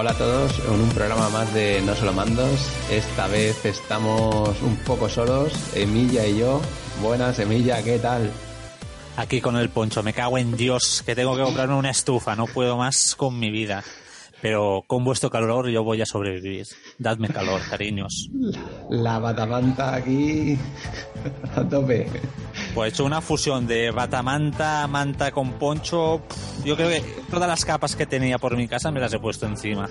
[0.00, 2.70] Hola a todos, en un programa más de No Solo Mandos.
[2.88, 6.60] Esta vez estamos un poco solos, Emilla y yo.
[7.02, 8.30] Buenas, Emilla, ¿qué tal?
[9.16, 12.46] Aquí con el poncho, me cago en Dios, que tengo que comprarme una estufa, no
[12.46, 13.82] puedo más con mi vida.
[14.40, 16.68] Pero con vuestro calor yo voy a sobrevivir.
[16.98, 18.30] Dadme calor, cariños.
[18.90, 20.56] La batamanta aquí
[21.56, 22.08] a tope.
[22.78, 26.20] Pues he hecho una fusión de batamanta, manta con poncho.
[26.64, 29.46] Yo creo que todas las capas que tenía por mi casa me las he puesto
[29.46, 29.90] encima.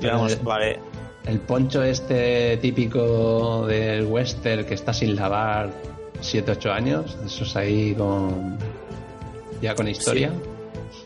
[0.00, 0.78] Digamos, vale.
[1.24, 5.72] El poncho este típico del western que está sin lavar
[6.20, 8.58] 7-8 años, esos ahí con
[9.60, 10.30] ya con historia.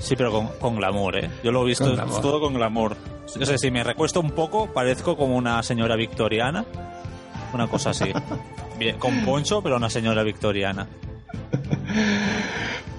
[0.01, 1.31] Sí, pero con, con, glamour, ¿eh?
[1.42, 2.98] Yo lo he visto todo con glamour.
[3.34, 6.67] No sé, si me recuesto un poco, parezco como una señora victoriana.
[7.53, 8.13] Una cosa así.
[8.79, 10.87] Bien, con poncho, pero una señora victoriana.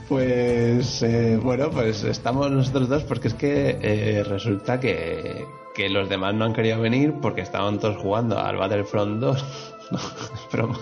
[0.10, 6.10] Pues eh, bueno, pues estamos nosotros dos porque es que eh, resulta que, que, los
[6.10, 9.46] demás no han querido venir porque estaban todos jugando al Battlefront 2.
[9.92, 10.80] no, es broma.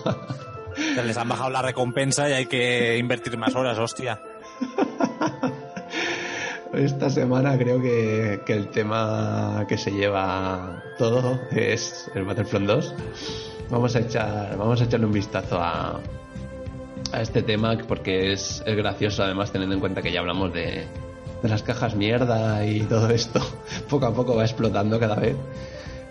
[1.04, 4.18] Les han bajado la recompensa y hay que invertir más horas, hostia.
[6.72, 12.94] Esta semana creo que, que, el tema que se lleva todo es el Battlefront 2.
[13.70, 16.00] Vamos a echar, vamos a echarle un vistazo a,
[17.12, 20.86] a este tema porque es, es, gracioso además teniendo en cuenta que ya hablamos de,
[21.42, 23.40] de, las cajas mierda y todo esto.
[23.88, 25.36] Poco a poco va explotando cada vez.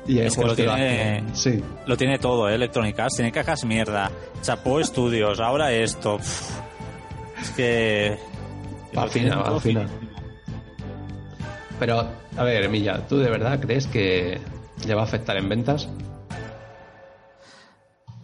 [0.08, 1.62] Y es que lo tiene, lo, sí.
[1.86, 2.56] lo tiene todo, ¿eh?
[2.56, 4.10] Electronic Arts, tiene cajas mierda,
[4.42, 6.18] Chapó Studios, ahora esto.
[7.42, 8.18] Es que...
[8.98, 9.86] Va fina, va fina.
[11.78, 12.08] Pero,
[12.38, 14.40] a ver, Emilia, ¿tú de verdad crees que
[14.86, 15.90] le va a afectar en ventas?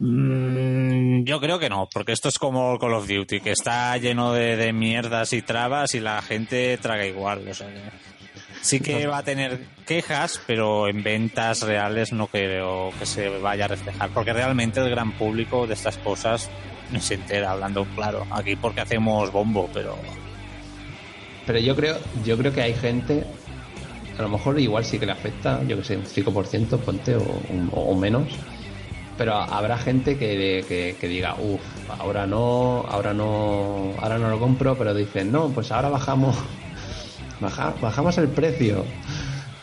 [0.06, 4.34] Mm, yo creo que no, porque esto es como Call of Duty, que está lleno
[4.34, 7.48] de, de mierdas y trabas y la gente traga igual.
[7.48, 7.70] O sea,
[8.62, 13.66] sí que va a tener quejas, pero en ventas reales no creo que se vaya
[13.66, 16.50] a reflejar, porque realmente el gran público de estas cosas
[16.92, 18.28] no se entera, hablando claro.
[18.30, 19.98] Aquí porque hacemos bombo, pero
[21.46, 23.24] pero yo creo, yo creo que hay gente,
[24.18, 27.42] a lo mejor igual sí que le afecta, yo que sé, un 5% ponte o,
[27.72, 28.28] o, menos.
[29.18, 31.62] Pero habrá gente que, que, diga, uff,
[32.00, 36.36] ahora no, ahora no, ahora no lo compro, pero dicen, no, pues ahora bajamos,
[37.40, 38.86] baja, bajamos el precio.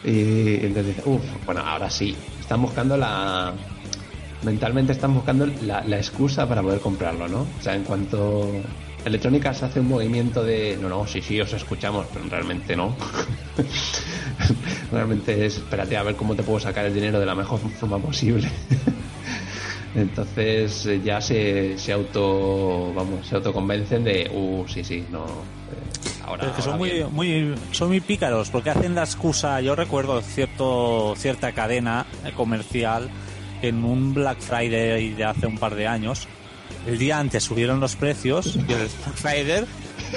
[0.05, 2.17] Y entonces dicen, uff, bueno, ahora sí.
[2.41, 3.53] Están buscando la,
[4.43, 7.41] mentalmente están buscando la, la, excusa para poder comprarlo, ¿no?
[7.41, 8.53] O sea, en cuanto
[9.05, 12.95] Electrónica se hace un movimiento de no, no, sí, sí, os escuchamos, pero realmente no.
[14.93, 17.99] realmente es, espérate a ver cómo te puedo sacar el dinero de la mejor forma
[17.99, 18.49] posible.
[19.95, 25.25] Entonces ya se, se auto, vamos, se autoconvencen de, uh, sí, sí, no.
[25.25, 29.61] Eh, ahora, es que son ahora muy, muy, son muy pícaros porque hacen la excusa.
[29.61, 33.11] Yo recuerdo cierto, cierta cadena comercial
[33.63, 36.29] en un Black Friday de hace un par de años
[36.87, 39.65] el día antes subieron los precios y el Black Friday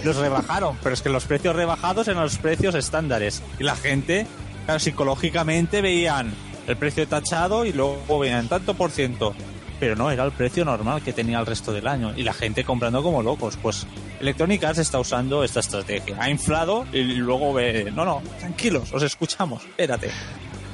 [0.04, 3.44] los rebajaron, pero es que los precios rebajados eran los precios estándares.
[3.60, 4.26] Y la gente,
[4.66, 6.34] claro, psicológicamente veían
[6.68, 9.34] el precio tachado y luego veían tanto por ciento.
[9.80, 12.14] Pero no, era el precio normal que tenía el resto del año.
[12.16, 13.58] Y la gente comprando como locos.
[13.62, 13.86] Pues
[14.22, 16.16] Electronic Arts está usando esta estrategia.
[16.20, 20.10] Ha inflado y luego ve, no, no, tranquilos, os escuchamos, espérate.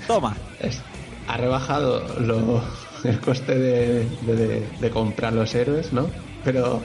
[0.05, 0.35] Toma.
[1.27, 2.61] Ha rebajado lo-
[3.03, 6.07] el coste de, de- de comprar los héroes, ¿no?
[6.43, 6.81] Pero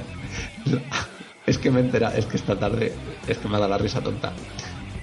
[1.46, 2.92] es que me entera, es que esta tarde,
[3.26, 4.32] es que me ha dado la risa tonta.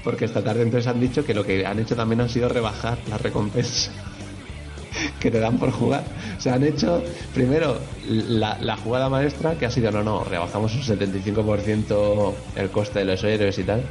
[0.03, 2.97] Porque esta tarde entonces han dicho que lo que han hecho también han sido rebajar
[3.07, 3.91] la recompensa
[5.19, 6.03] que te dan por jugar.
[6.37, 7.03] O sea, han hecho
[7.33, 7.77] primero
[8.07, 13.05] la, la jugada maestra que ha sido, no, no, rebajamos un 75% el coste de
[13.05, 13.83] los héroes y tal.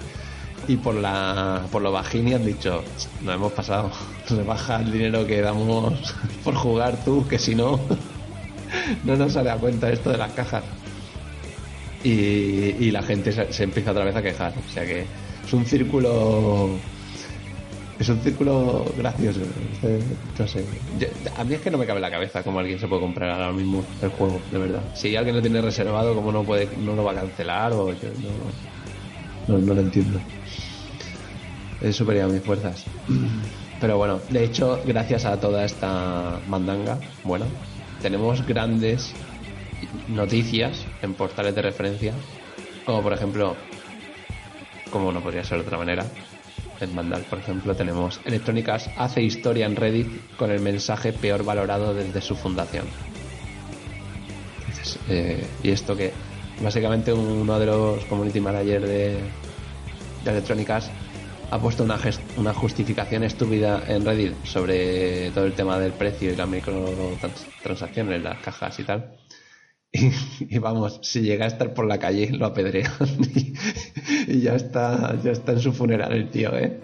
[0.68, 2.82] Y por la por lo bajini han dicho,
[3.22, 3.90] nos hemos pasado,
[4.28, 6.14] rebaja el dinero que damos
[6.44, 7.80] por jugar tú, que si no,
[9.04, 10.64] no nos sale a cuenta esto de las cajas.
[12.02, 14.54] Y, y la gente se, se empieza otra vez a quejar.
[14.66, 15.06] O sea que
[15.50, 16.68] es un círculo
[17.98, 19.40] es un círculo gracioso.
[19.82, 20.00] Eh,
[20.38, 20.64] No sé.
[21.36, 23.52] A mí es que no me cabe la cabeza cómo alguien se puede comprar ahora
[23.52, 24.80] mismo el juego, de verdad.
[24.94, 27.72] Si alguien lo tiene reservado, ¿cómo no puede no lo va a cancelar?
[27.72, 27.88] No,
[29.58, 30.20] no lo entiendo.
[31.82, 32.84] Es superior a mis fuerzas.
[33.80, 37.46] Pero bueno, de hecho, gracias a toda esta mandanga, bueno,
[38.00, 39.12] tenemos grandes
[40.08, 42.14] noticias en portales de referencia,
[42.84, 43.56] como por ejemplo,
[44.90, 46.04] como no podría ser de otra manera,
[46.80, 51.44] en Vandal, por ejemplo, tenemos Electronic Arts hace historia en Reddit con el mensaje peor
[51.44, 52.86] valorado desde su fundación.
[54.66, 56.12] Dices, eh, y esto que
[56.62, 59.18] básicamente uno de los community managers de,
[60.68, 60.90] Arts
[61.50, 61.98] ha puesto una,
[62.36, 68.38] una justificación estúpida en Reddit sobre todo el tema del precio y las microtransacciones, las
[68.38, 69.19] cajas y tal.
[70.40, 72.92] Y, vamos, si llega a estar por la calle lo apedrean
[74.26, 76.80] y, ya está, ya está en su funeral el tío, ¿eh?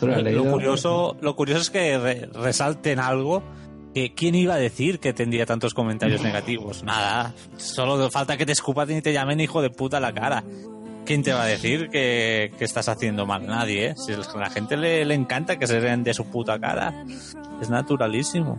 [0.00, 3.42] lo, curioso, lo curioso es que resalten algo
[3.94, 6.82] que quién iba a decir que tendría tantos comentarios negativos.
[6.82, 10.44] Nada, solo falta que te escupan y te llamen hijo de puta a la cara.
[11.06, 13.46] ¿Quién te va a decir que, estás haciendo mal?
[13.46, 13.94] Nadie, ¿eh?
[13.96, 17.04] Si a la gente le, le encanta que se den de su puta cara.
[17.60, 18.58] Es naturalísimo.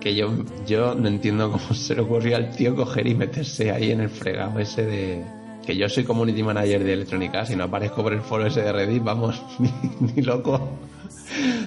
[0.00, 0.32] Que yo,
[0.66, 4.10] yo no entiendo cómo se le ocurrió al tío coger y meterse ahí en el
[4.10, 5.24] fregado ese de.
[5.66, 8.72] Que yo soy community manager de electrónica, si no aparezco por el foro ese de
[8.72, 9.42] Reddit, vamos,
[10.00, 10.78] ni, loco.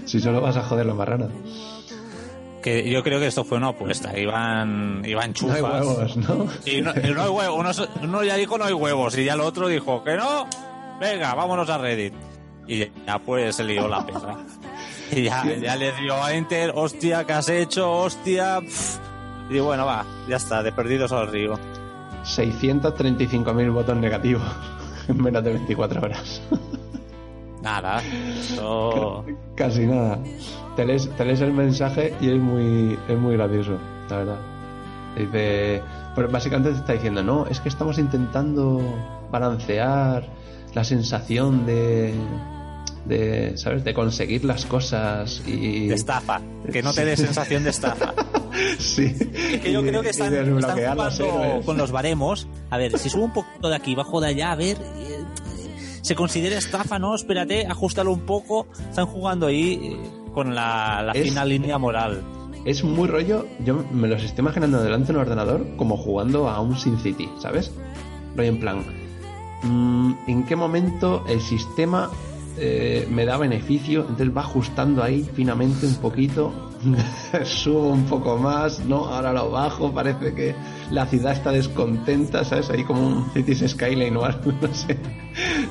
[0.06, 1.32] Si solo vas a joder los marranos
[2.62, 4.16] que yo creo que esto fue una apuesta.
[4.18, 5.60] Iban, iban chufas.
[5.62, 6.48] No hay huevos, ¿no?
[6.64, 7.90] Y no, hay huevos.
[8.04, 10.48] Uno, ya dijo no hay huevos y ya el otro dijo que no.
[11.00, 12.14] Venga, vámonos a Reddit.
[12.68, 14.38] Y ya pues se lió la perra.
[15.12, 17.92] Y ya, ya le dio a Enter, hostia, ¿qué has hecho?
[17.92, 18.60] Hostia.
[19.50, 21.60] Y bueno, va, ya está, de perdidos al río.
[22.24, 24.44] 635.000 votos negativos
[25.08, 26.42] en menos de 24 horas.
[27.62, 28.02] Nada,
[29.56, 30.20] Casi nada.
[30.76, 31.10] Te lees,
[31.42, 33.78] el mensaje y es muy, es muy gracioso,
[34.10, 34.40] la verdad.
[35.16, 35.84] Dice,
[36.16, 38.82] pero básicamente te está diciendo, no, es que estamos intentando
[39.30, 40.26] balancear
[40.74, 42.14] la sensación de,
[43.06, 43.84] de, ¿sabes?
[43.84, 45.88] De conseguir las cosas y...
[45.88, 48.14] De estafa, que no te dé sensación de estafa.
[48.80, 49.14] sí.
[49.62, 52.48] que yo creo que están, jugando con los baremos.
[52.70, 54.78] A ver, si subo un poquito de aquí, bajo de allá, a ver...
[54.98, 55.26] Eh,
[56.02, 57.14] se considera estafa, ¿no?
[57.14, 58.68] Espérate, ajustalo un poco.
[58.90, 59.98] Están jugando ahí eh,
[60.34, 62.24] con la, la fina línea moral.
[62.66, 66.60] Es muy rollo, yo me los estoy imaginando delante de un ordenador como jugando a
[66.60, 67.72] un Sin City, ¿sabes?
[68.36, 68.86] Rollo en plan,
[69.64, 72.12] mm, ¿en qué momento el sistema
[72.58, 76.54] eh, me da beneficio, entonces va ajustando ahí finamente un poquito,
[77.44, 79.06] subo un poco más, ¿no?
[79.06, 80.56] Ahora lo bajo, parece que
[80.90, 82.70] la ciudad está descontenta, ¿sabes?
[82.70, 84.98] Ahí como un Cities Skyline o algo, no sé.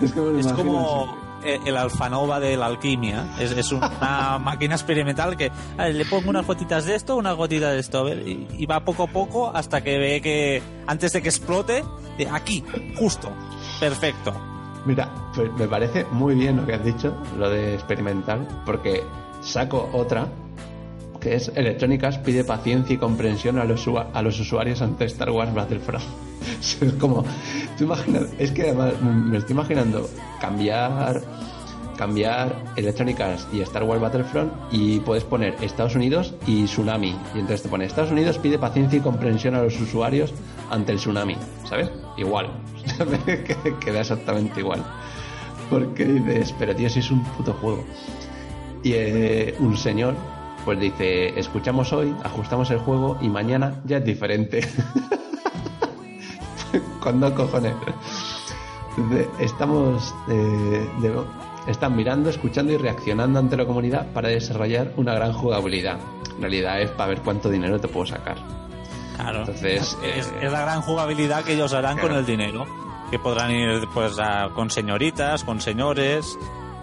[0.02, 3.26] Es como, el alfanova de la alquimia.
[3.38, 8.08] Es, una máquina experimental que le pongo unas gotitas de esto, unas gotitas de esto,
[8.08, 11.84] y, va poco a poco hasta que ve que antes de que explote,
[12.30, 12.64] aquí,
[12.96, 13.30] justo,
[13.78, 14.49] perfecto.
[14.86, 19.02] Mira, pues me parece muy bien lo que has dicho, lo de experimental, porque
[19.42, 20.26] saco otra,
[21.20, 25.52] que es Electrónicas pide paciencia y comprensión a los, a los usuarios ante Star Wars
[25.54, 26.04] Battlefront.
[26.60, 27.24] es como,
[27.76, 30.08] tú imaginas, es que además me estoy imaginando
[30.40, 31.20] cambiar
[32.00, 37.14] cambiar Electrónicas y Star Wars Battlefront y puedes poner Estados Unidos y Tsunami.
[37.34, 40.32] Y entonces te pone Estados Unidos pide paciencia y comprensión a los usuarios
[40.70, 41.36] ante el tsunami.
[41.68, 41.90] ¿Sabes?
[42.16, 42.48] Igual.
[43.84, 44.82] Queda exactamente igual.
[45.68, 47.84] Porque dices, pero tío, si es un puto juego.
[48.82, 50.14] Y eh, un señor,
[50.64, 54.66] pues dice, escuchamos hoy, ajustamos el juego y mañana ya es diferente.
[57.02, 57.74] ¿Cuándo cojones?
[59.38, 60.88] Estamos eh,
[61.70, 65.98] están mirando, escuchando y reaccionando ante la comunidad para desarrollar una gran jugabilidad.
[66.34, 68.36] En realidad es para ver cuánto dinero te puedo sacar.
[69.16, 69.40] Claro.
[69.40, 72.66] Entonces, es, eh, la gran jugabilidad que ellos harán con el dinero.
[73.10, 74.16] Que podrán ir pues
[74.54, 76.38] con señoritas, con señores,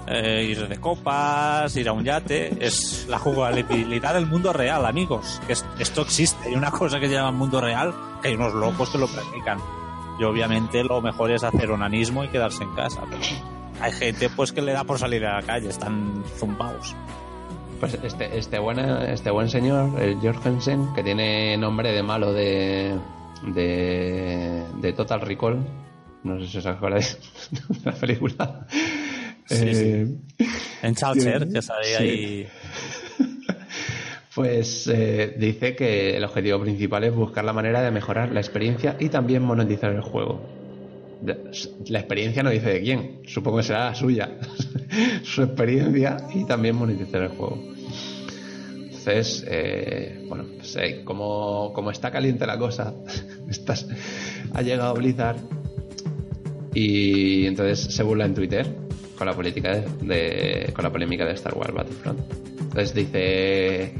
[0.07, 2.65] eh, ir de copas, ir a un yate.
[2.65, 5.41] Es la jugabilidad del mundo real, amigos.
[5.47, 6.49] esto existe.
[6.49, 9.59] Hay una cosa que se llama mundo real, que hay unos locos que lo practican.
[10.19, 13.01] Y obviamente lo mejor es hacer onanismo y quedarse en casa.
[13.79, 16.95] Hay gente pues que le da por salir a la calle, están zumbados.
[17.79, 22.97] Pues este, este, buen, este buen señor, el Jorgensen, que tiene nombre de malo de,
[23.43, 25.59] de, Total Recall,
[26.23, 27.19] no sé si os acordáis
[27.51, 28.67] de la película.
[29.49, 30.07] Eh,
[30.81, 32.47] en Chalcher, que sale ahí.
[34.37, 38.95] Pues eh, dice que el objetivo principal es buscar la manera de mejorar la experiencia
[38.99, 40.56] y también monetizar el juego.
[41.23, 44.37] La experiencia no dice de quién, supongo que será la suya.
[45.23, 47.63] Su experiencia y también monetizar el juego.
[49.07, 52.93] Entonces, eh, bueno, pues, eh, como, como, está caliente la cosa,
[53.49, 53.87] estás,
[54.53, 55.37] ha llegado Blizzard
[56.73, 58.67] y entonces se burla en Twitter
[59.17, 62.19] con la política de, con la polémica de Star Wars Battlefront.
[62.59, 63.93] Entonces dice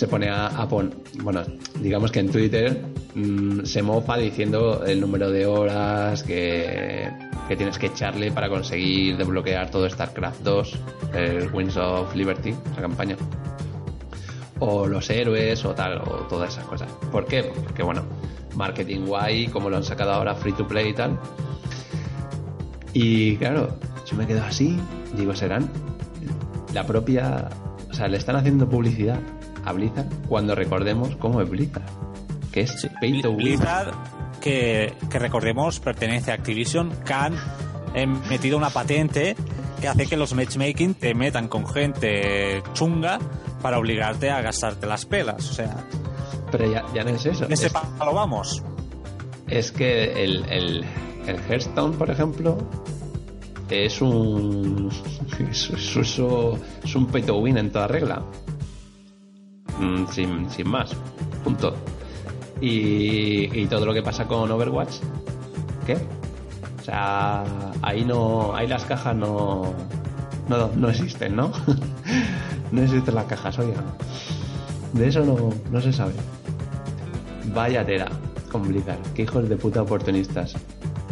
[0.00, 1.42] se pone a, a bueno,
[1.78, 7.06] digamos que en Twitter mm, se mofa diciendo el número de horas que,
[7.46, 10.78] que, tienes que echarle para conseguir desbloquear todo StarCraft 2,
[11.12, 13.14] el Wings of Liberty, la campaña.
[14.58, 16.90] O los héroes o tal, o todas esas cosas.
[17.12, 17.42] ¿Por qué?
[17.42, 18.02] Porque bueno,
[18.56, 21.20] marketing guay, como lo han sacado ahora free to play y tal.
[22.94, 23.78] Y claro,
[24.10, 24.78] Yo me quedo así,
[25.14, 25.70] digo, serán
[26.72, 27.50] la propia.
[27.90, 29.20] O sea, le están haciendo publicidad
[29.64, 31.84] a Blizzard cuando recordemos cómo es Blizzard.
[32.52, 33.38] Que es pay to win.
[33.38, 33.92] Blizzard,
[34.40, 37.34] que, que recordemos, pertenece a Activision, que han
[37.94, 39.36] eh, metido una patente
[39.80, 43.18] que hace que los matchmaking te metan con gente chunga
[43.62, 45.48] para obligarte a gastarte las pelas.
[45.48, 45.76] O sea,
[46.50, 47.44] Pero ya, ya no es eso.
[47.44, 48.62] en ese Es, palo vamos.
[49.46, 50.84] es que el, el,
[51.26, 52.58] el Hearthstone, por ejemplo,
[53.70, 54.90] es un.
[55.50, 56.18] Es, es- es-
[56.84, 58.22] es un pay to win en toda regla.
[59.80, 60.94] Mm, Sin, sin más.
[61.42, 61.74] Punto.
[62.60, 64.96] Y, todo lo que pasa con Overwatch,
[65.86, 65.96] ¿qué?
[66.80, 67.44] O sea,
[67.82, 68.54] ahí no.
[68.54, 69.72] Ahí las cajas no.
[70.48, 71.50] No, no existen, ¿no?
[72.72, 73.82] no existen las cajas, oiga.
[74.92, 76.12] De eso no, no se sabe.
[77.54, 78.08] Vaya tela
[78.50, 79.00] con Blizzard.
[79.14, 80.54] Qué hijos de puta oportunistas.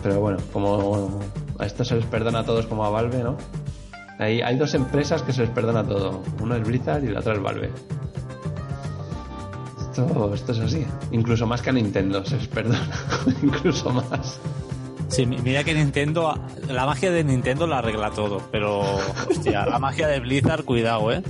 [0.02, 1.20] Pero bueno, como
[1.58, 3.36] a esto se les perdona a todos como a Valve, ¿no?
[4.18, 6.22] Hay, hay dos empresas que se les perdona todo.
[6.42, 7.70] Uno es Blizzard y la otra es Valve.
[10.06, 10.86] Esto, esto es así.
[11.12, 12.88] Incluso más que a Nintendo perdona.
[13.42, 14.38] Incluso más.
[15.08, 16.34] Sí, mi- mira que Nintendo,
[16.68, 18.80] la magia de Nintendo la arregla todo, pero
[19.30, 21.22] hostia, la magia de Blizzard, cuidado, eh.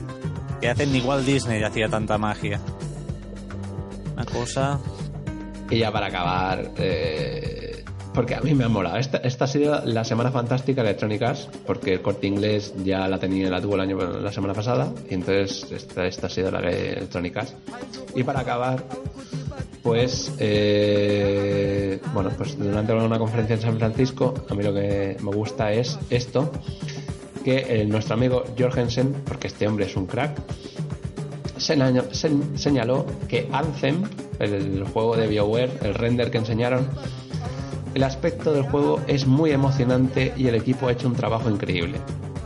[0.60, 2.60] Que hacen igual Disney hacía tanta magia.
[4.14, 4.78] Una cosa.
[5.70, 7.67] Y ya para acabar, eh,
[8.18, 8.96] porque a mí me ha molado.
[8.96, 13.06] Esta, esta ha sido la semana fantástica de Electronic Arts, porque el corte inglés ya
[13.06, 16.50] la tenía, la tuvo el año la semana pasada, y entonces esta, esta ha sido
[16.50, 17.54] la de Electronic Arts.
[18.16, 18.82] Y para acabar,
[19.84, 25.30] pues, eh, bueno, pues durante una conferencia en San Francisco, a mí lo que me
[25.30, 26.50] gusta es esto,
[27.44, 30.36] que nuestro amigo Jorgensen, porque este hombre es un crack,
[31.56, 34.02] señaló, se- señaló que Anthem,
[34.40, 36.88] el juego de BioWare, el render que enseñaron,
[37.94, 42.00] el aspecto del juego es muy emocionante y el equipo ha hecho un trabajo increíble.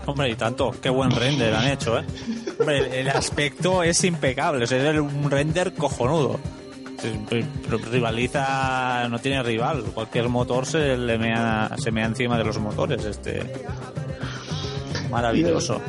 [0.07, 2.05] Hombre, y tanto, qué buen render han hecho, eh.
[2.59, 6.41] Hombre, el aspecto es impecable, es un render cojonudo.
[7.91, 9.83] Rivaliza, no tiene rival.
[9.95, 13.05] Cualquier motor se le mea, se mea encima de los motores.
[13.05, 13.43] Este
[15.11, 15.81] maravilloso.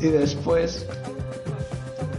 [0.00, 0.86] Y después,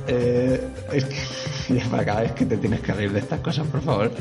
[0.08, 3.68] eh, es que, ya para cada vez que te tienes que reír de estas cosas,
[3.68, 4.12] por favor.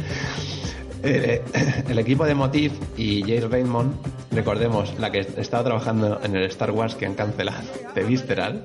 [1.02, 1.42] Eh,
[1.88, 3.94] el equipo de Motif y Jace Raymond,
[4.32, 7.62] recordemos, la que estaba trabajando en el Star Wars que han cancelado
[7.94, 8.64] de Visceral,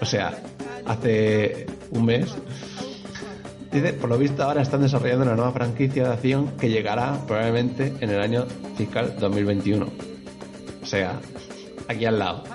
[0.00, 0.38] o sea,
[0.86, 2.34] hace un mes,
[3.72, 7.94] dice, por lo visto ahora están desarrollando una nueva franquicia de acción que llegará probablemente
[8.00, 9.86] en el año fiscal 2021.
[10.82, 11.18] O sea,
[11.88, 12.53] aquí al lado.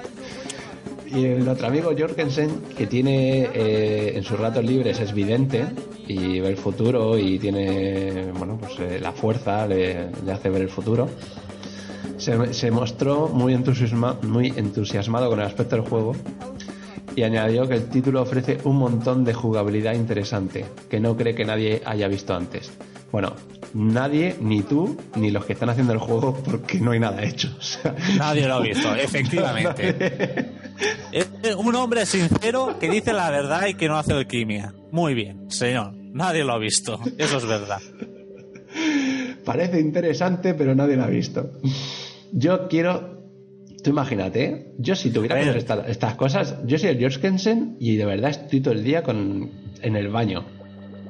[1.11, 5.65] Y el otro amigo Jorgensen, que tiene eh, en sus ratos libres, es vidente
[6.07, 10.61] y ve el futuro y tiene, bueno, pues eh, la fuerza le, le hace ver
[10.61, 11.09] el futuro.
[12.17, 16.15] Se, se mostró muy, entusiasma- muy entusiasmado con el aspecto del juego
[17.15, 21.43] y añadió que el título ofrece un montón de jugabilidad interesante que no cree que
[21.45, 22.71] nadie haya visto antes.
[23.11, 23.33] Bueno,
[23.73, 27.49] nadie, ni tú, ni los que están haciendo el juego, porque no hay nada hecho.
[27.57, 30.51] O sea, Nadie lo ha visto, efectivamente.
[31.11, 34.73] Es un hombre sincero que dice la verdad y que no hace alquimia.
[34.91, 35.93] Muy bien, señor.
[35.95, 36.99] Nadie lo ha visto.
[37.17, 37.79] Eso es verdad.
[39.45, 41.51] Parece interesante, pero nadie lo ha visto.
[42.31, 43.17] Yo quiero.
[43.83, 44.73] Tú imagínate, ¿eh?
[44.77, 48.31] yo si tuviera que hacer esta- estas cosas, yo soy el Jorgensen y de verdad
[48.31, 49.49] estoy todo el día con,
[49.81, 50.45] en el baño.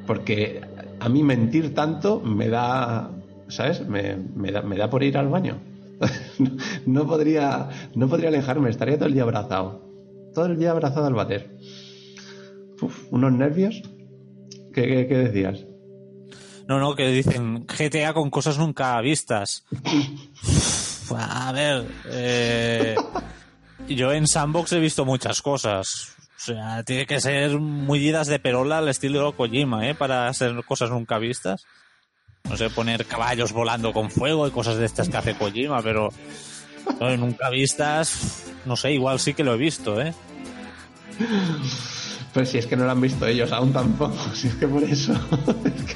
[0.05, 0.61] Porque
[0.99, 3.11] a mí mentir tanto me da.
[3.47, 3.87] ¿Sabes?
[3.87, 5.59] Me, me da, me da por ir al baño.
[6.85, 9.87] no, podría, no podría alejarme, estaría todo el día abrazado.
[10.33, 11.57] Todo el día abrazado al bater.
[13.11, 13.81] Unos nervios.
[14.73, 15.65] ¿Qué, qué, decías?
[16.67, 19.65] No, no, que dicen GTA con cosas nunca vistas.
[21.17, 22.95] A ver, eh,
[23.87, 26.15] yo en Sandbox he visto muchas cosas.
[26.37, 29.95] O sea, tiene que ser muy idas de perola al estilo Kojima, ¿eh?
[29.95, 31.65] Para hacer cosas nunca vistas.
[32.43, 36.11] No sé, poner caballos volando con fuego y cosas de estas que hace Kojima, pero
[36.99, 40.13] no, nunca vistas, no sé, igual sí que lo he visto, ¿eh?
[42.33, 44.83] Pero si es que no lo han visto ellos aún tampoco, si es que por
[44.83, 45.13] eso,
[45.65, 45.95] es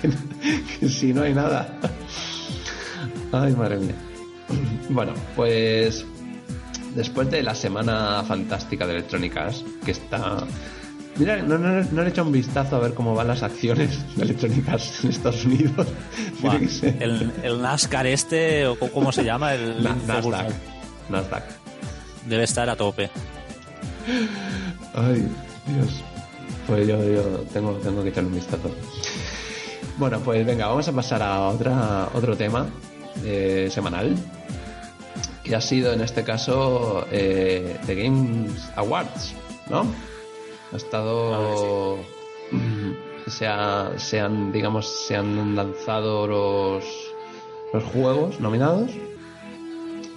[0.80, 1.80] que, si no hay nada.
[3.32, 3.96] Ay, madre mía.
[4.90, 6.06] Bueno, pues
[6.96, 10.46] después de la semana fantástica de Electronic Arts, que está...
[11.18, 14.00] Mira, no, no, no le he hecho un vistazo a ver cómo van las acciones
[14.68, 15.88] Arts en Estados Unidos.
[16.42, 20.52] Buah, el, el NASCAR este, o cómo se llama, el Na- Nasdaq.
[21.10, 21.44] Nasdaq.
[22.28, 23.10] debe estar a tope.
[24.96, 25.28] Ay,
[25.68, 26.02] Dios.
[26.68, 27.22] Pues yo, yo
[27.54, 28.72] tengo, tengo que echarle un vistazo.
[29.98, 32.66] Bueno, pues venga, vamos a pasar a otra, otro tema
[33.24, 34.16] eh, semanal.
[35.44, 39.34] que ha sido en este caso eh, The Games Awards,
[39.70, 39.86] ¿no?
[40.74, 41.98] Ha estado.
[43.28, 46.84] Se, ha- se han, digamos, se han lanzado los,
[47.74, 48.92] los juegos nominados.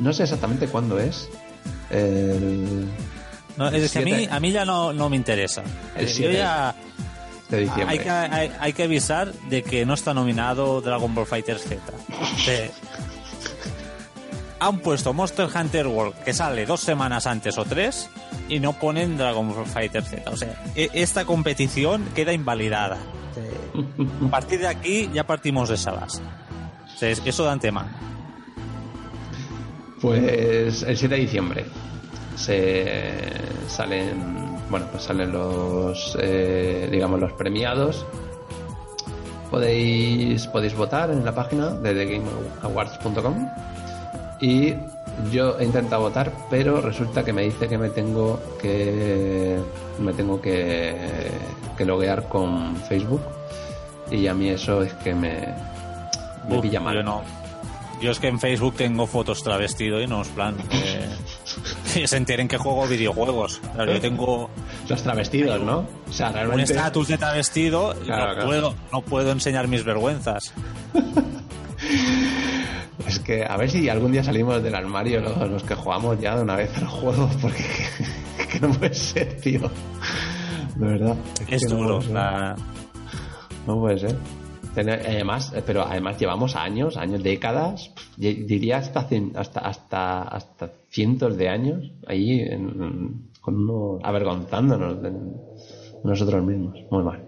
[0.00, 1.28] No sé exactamente cuándo es.
[1.90, 2.86] El
[3.56, 5.62] No, es que a mí, a mí ya no, no me interesa.
[5.94, 6.74] El Eh, Yo siete ya
[7.48, 7.86] de diciembre.
[7.88, 11.80] hay que, hay, hay que avisar de que no está nominado Dragon Ball Fighter Z.
[12.44, 12.70] De-
[14.60, 18.08] han puesto Monster Hunter World que sale dos semanas antes o tres
[18.48, 20.30] y no ponen Dragon Fighter Z.
[20.30, 22.96] O sea, e- esta competición queda invalidada.
[24.26, 26.22] A partir de aquí ya partimos de esa base.
[26.94, 27.90] O sea, es- eso de antemano.
[30.00, 31.64] Pues el 7 de diciembre
[32.36, 33.32] se
[33.68, 38.04] salen, bueno, pues salen los, eh, digamos, los premiados.
[39.50, 43.48] Podéis, podéis votar en la página de thegameawards.com
[44.40, 44.74] y
[45.32, 49.58] yo he intentado votar, pero resulta que me dice que me tengo que
[49.98, 50.96] me tengo que,
[51.76, 53.22] que loguear con Facebook
[54.10, 55.54] y a mí eso es que me,
[56.48, 56.94] me Uf, pilla mal.
[56.94, 57.22] Yo no.
[58.00, 61.08] Yo es que en Facebook tengo fotos travestido y no es plan eh,
[61.94, 63.60] que se enteren que juego videojuegos.
[63.74, 64.50] Claro, yo tengo
[64.86, 65.86] Los travestidos, ¿no?
[66.08, 68.46] O sea, un estatus de travestido Claro, no, claro.
[68.46, 70.52] Puedo, no puedo enseñar mis vergüenzas.
[73.06, 76.36] Es que a ver si algún día salimos del armario los, los que jugamos ya
[76.36, 77.62] de una vez al juego, porque
[78.38, 79.60] es que no puede ser, tío.
[80.76, 81.16] De verdad.
[81.48, 81.88] Es que no duro.
[81.96, 82.14] puede ser.
[82.14, 82.56] la-
[83.66, 84.16] No puede ser.
[84.78, 91.48] Además, pero además llevamos años, años, décadas, di- diría hasta, hasta, hasta, hasta cientos de
[91.48, 95.12] años ahí en- con uno avergonzándonos de
[96.04, 96.76] nosotros mismos.
[96.90, 97.25] Muy mal.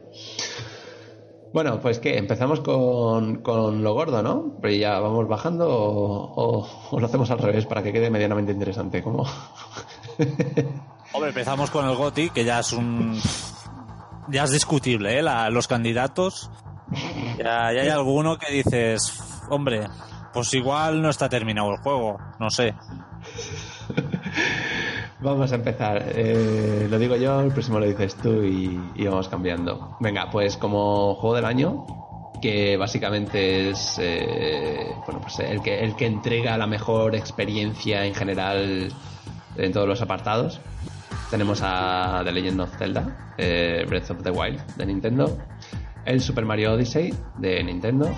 [1.53, 4.59] Bueno, pues que empezamos con, con lo gordo, ¿no?
[4.61, 8.53] Pero ya vamos bajando o, o- o lo hacemos al revés para que quede medianamente
[8.53, 9.03] interesante.
[9.03, 9.23] como
[11.13, 13.19] Hombre, empezamos con el GOTI, que ya es un.
[14.29, 15.23] Ya es discutible, ¿eh?
[15.23, 16.51] La- los candidatos.
[17.39, 19.19] Ya, ya hay alguno que dices,
[19.51, 19.87] hombre,
[20.33, 22.75] pues igual no está terminado el juego, no sé.
[25.21, 26.13] Vamos a empezar.
[26.15, 29.97] Eh, lo digo yo, el próximo lo dices tú y, vamos cambiando.
[29.99, 31.85] Venga, pues como juego del año,
[32.41, 38.15] que básicamente es eh, bueno, pues el que el que entrega la mejor experiencia en
[38.15, 38.93] general
[39.57, 40.61] en todos los apartados.
[41.31, 45.37] Tenemos a The Legend of Zelda, eh, Breath of the Wild de Nintendo,
[46.07, 48.09] el Super Mario Odyssey de Nintendo,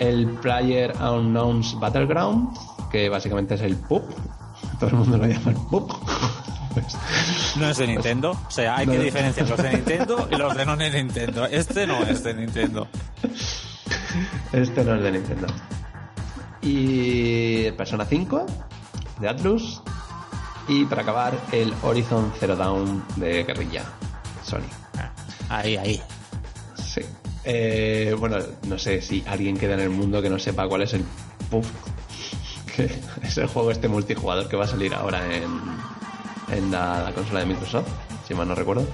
[0.00, 2.56] el Player Unknown's Battleground,
[2.90, 4.02] que básicamente es el PUP,
[4.78, 5.56] todo el mundo lo llama el.
[6.74, 6.86] Pues,
[7.56, 10.56] No es de Nintendo, o sea, hay No, que diferenciar los de Nintendo y los
[10.56, 11.46] de no de Nintendo.
[11.46, 12.88] Este no es de Nintendo.
[14.52, 15.46] este no es de Nintendo.
[16.62, 18.46] Y Persona 5
[19.20, 19.82] de Atlus.
[20.66, 23.84] Y para acabar, el Horizon Zero Dawn de Guerrilla,
[24.42, 24.60] Sony.
[25.50, 26.02] Ahí, ahí.
[26.82, 27.02] Sí.
[27.44, 30.94] Eh, bueno, no sé si alguien queda en el mundo que no sepa cuál es
[30.94, 31.04] el
[31.50, 31.66] PUF,
[32.74, 32.90] que
[33.22, 35.44] es el juego este multijugador que va a salir ahora en,
[36.50, 37.88] en la, la consola de Microsoft,
[38.26, 38.86] si mal no recuerdo.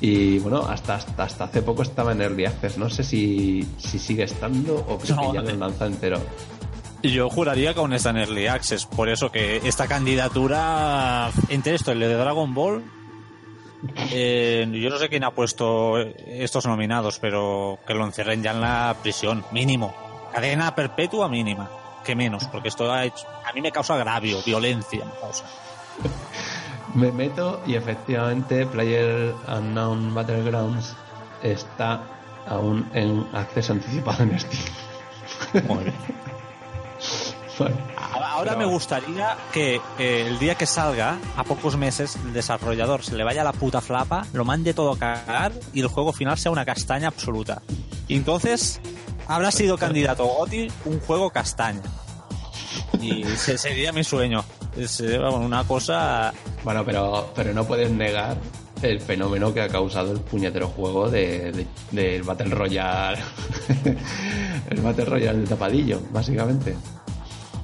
[0.00, 2.76] Y bueno, hasta, hasta, hasta hace poco estaba en Early Access.
[2.76, 5.52] No sé si, si sigue estando o creo No, que ya lo eh.
[5.52, 6.20] han lanzado entero.
[7.04, 11.92] Yo juraría que aún está en Early Access, por eso que esta candidatura, entre esto
[11.92, 12.82] el de Dragon Ball,
[14.12, 18.60] eh, yo no sé quién ha puesto estos nominados, pero que lo encierren ya en
[18.60, 19.92] la prisión, mínimo.
[20.32, 21.68] Cadena perpetua mínima,
[22.02, 25.04] que menos, porque esto ha hecho, a mí me causa agravio, violencia.
[25.04, 25.44] me causa.
[26.94, 30.94] Me meto y efectivamente Player Unknown Battlegrounds
[31.42, 32.02] está
[32.46, 34.62] aún en acceso anticipado en Steam.
[35.68, 35.94] Muy bien.
[37.58, 43.04] Bueno, Ahora me gustaría que eh, el día que salga, a pocos meses, el desarrollador
[43.04, 46.38] se le vaya la puta flapa, lo mande todo a cagar y el juego final
[46.38, 47.60] sea una castaña absoluta.
[48.08, 48.80] Y entonces
[49.34, 51.82] habrá sido candidato GOTY un juego castaña.
[53.00, 54.44] Y ese sería mi sueño.
[54.76, 56.32] Es eh, una cosa...
[56.64, 58.36] Bueno, pero, pero no puedes negar
[58.82, 63.18] el fenómeno que ha causado el puñetero juego de, de- del Battle Royale.
[64.70, 66.76] el Battle Royale de tapadillo, básicamente.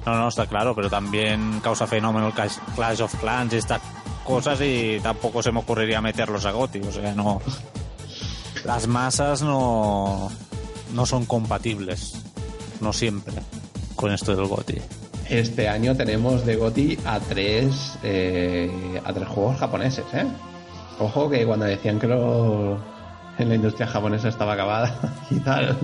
[0.05, 3.81] No, no, está claro, pero también causa fenómeno el Clash of Clans y estas
[4.23, 6.81] cosas y tampoco se me ocurriría meterlos a GOTY.
[6.81, 7.41] O sea, no...
[8.65, 10.29] Las masas no,
[10.93, 12.13] no son compatibles.
[12.81, 13.35] No siempre
[13.95, 14.81] con esto del GOTY.
[15.29, 20.25] Este año tenemos de GOTI a tres, eh, a tres juegos japoneses, ¿eh?
[20.99, 22.79] Ojo que cuando decían que lo,
[23.37, 25.77] en la industria japonesa estaba acabada y tal,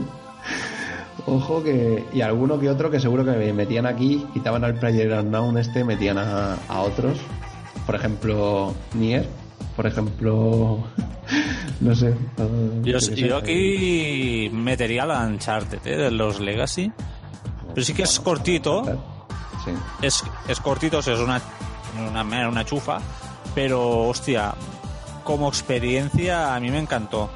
[1.28, 2.06] Ojo que.
[2.14, 6.18] Y alguno que otro que seguro que metían aquí, quitaban al player unknown este, metían
[6.20, 7.18] a otros.
[7.86, 9.28] Por ejemplo, Nier.
[9.76, 10.84] Por ejemplo.
[11.82, 12.10] No sé.
[12.38, 15.96] uh, Yo, yo aquí metería la Uncharted ¿eh?
[15.98, 16.92] de los Legacy.
[17.74, 18.84] Pero sí que es cortito.
[19.64, 19.72] Sí.
[20.02, 21.42] Es, es cortito, o sea, es una,
[22.10, 23.00] una, una chufa.
[23.54, 24.54] Pero, hostia,
[25.24, 27.30] como experiencia a mí me encantó.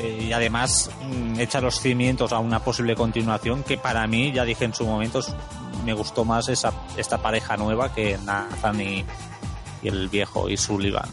[0.00, 4.44] Eh, y además mm, echa los cimientos a una posible continuación que para mí, ya
[4.44, 5.20] dije en su momento,
[5.84, 9.04] me gustó más esa, esta pareja nueva que Nathan y,
[9.82, 11.08] y el viejo y Sullivan.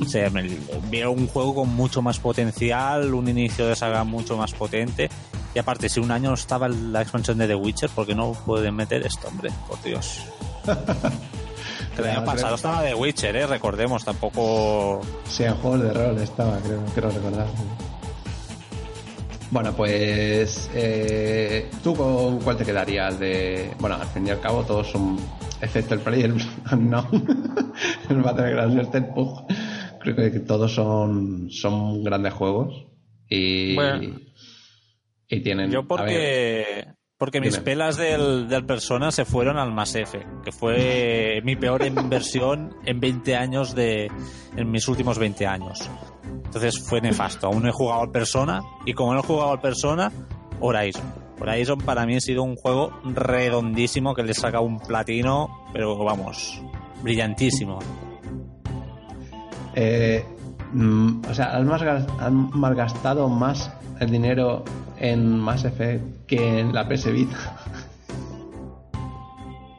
[0.00, 0.48] O sea, me-
[0.90, 5.08] veo un juego con mucho más potencial, un inicio de saga mucho más potente.
[5.54, 8.74] Y aparte, si un año estaba la expansión de The Witcher, ¿por qué no pueden
[8.74, 9.50] meter esto, hombre?
[9.68, 10.20] Por Dios.
[11.98, 13.46] El año pasado estaba The Witcher, ¿eh?
[13.46, 15.00] Recordemos, tampoco...
[15.28, 17.46] Sí, en juegos de rol estaba, creo, creo recordar.
[19.50, 20.68] Bueno, pues.
[20.74, 23.72] Eh, ¿Tú con cuál te quedarías de.?
[23.78, 25.16] Bueno, al fin y al cabo, todos son.
[25.60, 26.34] Excepto el Player
[26.76, 27.08] no.
[28.08, 29.44] el Battlegrounds el Tenpug.
[30.04, 32.86] Creo que todos son, son grandes juegos.
[33.28, 33.74] Y.
[33.74, 34.20] Bueno.
[35.28, 35.70] y tienen.
[35.70, 36.86] Yo porque...
[37.16, 37.64] Porque mis Dime.
[37.64, 39.96] pelas del, del Persona se fueron al Mass
[40.44, 44.10] que fue mi peor inversión en 20 años de...
[44.56, 45.88] en mis últimos 20 años.
[46.44, 47.46] Entonces fue nefasto.
[47.46, 50.12] Aún no he jugado al Persona y como no he jugado al Persona,
[50.60, 51.24] Horizon.
[51.40, 56.60] Horizon para mí ha sido un juego redondísimo que le saca un platino, pero vamos,
[57.02, 57.78] brillantísimo.
[59.74, 60.24] Eh,
[60.72, 61.70] mm, o sea, han,
[62.20, 64.64] han malgastado más el dinero
[64.98, 67.56] en Mass Effect que en la PS Vita.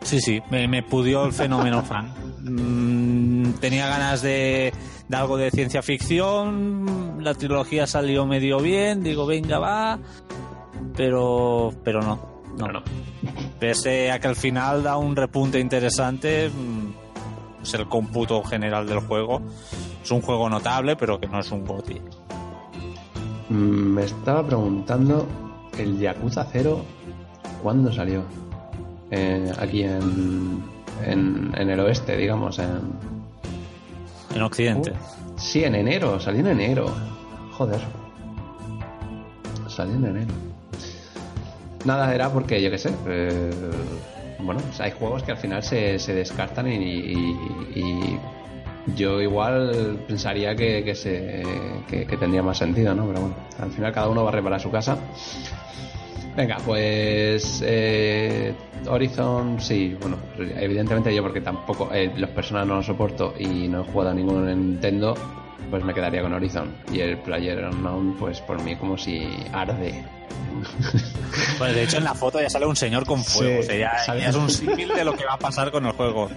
[0.01, 2.13] Sí, sí, me, me pudió el fenómeno fan.
[2.41, 4.71] Mm, tenía ganas de,
[5.07, 9.99] de algo de ciencia ficción, la trilogía salió medio bien, digo, venga, va,
[10.95, 12.83] pero, pero no, no, no.
[13.59, 17.04] Pese a que al final da un repunte interesante, mm,
[17.65, 19.41] es el cómputo general del juego.
[20.03, 22.01] Es un juego notable, pero que no es un GOTY.
[23.49, 25.27] Mm, Me estaba preguntando
[25.77, 26.83] el Yakuza 0
[27.61, 28.23] cuándo salió.
[29.11, 30.63] Eh, aquí en,
[31.05, 32.57] en, en el oeste, digamos.
[32.59, 32.79] En...
[34.33, 34.93] En Occidente.
[35.37, 36.87] Sí, en enero, salió en enero.
[37.53, 37.79] Joder.
[39.67, 40.33] Salió en enero.
[41.85, 42.93] Nada, era porque, yo qué sé.
[43.07, 43.51] eh,
[44.45, 48.19] bueno, sea, hay juegos que al final se, se descartan y, y-
[48.95, 51.43] yo igual pensaría que, que, se,
[52.17, 53.07] tendría más sentido, ¿no?
[53.07, 54.97] Pero bueno, al final cada uno va a reparar su casa.
[56.35, 58.53] Venga, pues eh,
[58.87, 63.81] Horizon, sí, bueno, evidentemente yo porque tampoco eh, los personajes no los soporto y no
[63.81, 65.15] he jugado a ninguno en Nintendo,
[65.69, 66.75] pues me quedaría con Horizon.
[66.91, 70.03] Y el Player Unknown, pues por mí como si arde.
[71.57, 73.61] Pues de hecho en la foto ya sale un señor con fuego.
[73.61, 75.91] Sí, o sea, ya, es un símil de lo que va a pasar con el
[75.93, 76.29] juego.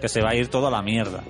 [0.00, 1.22] Que se va a ir todo a la mierda.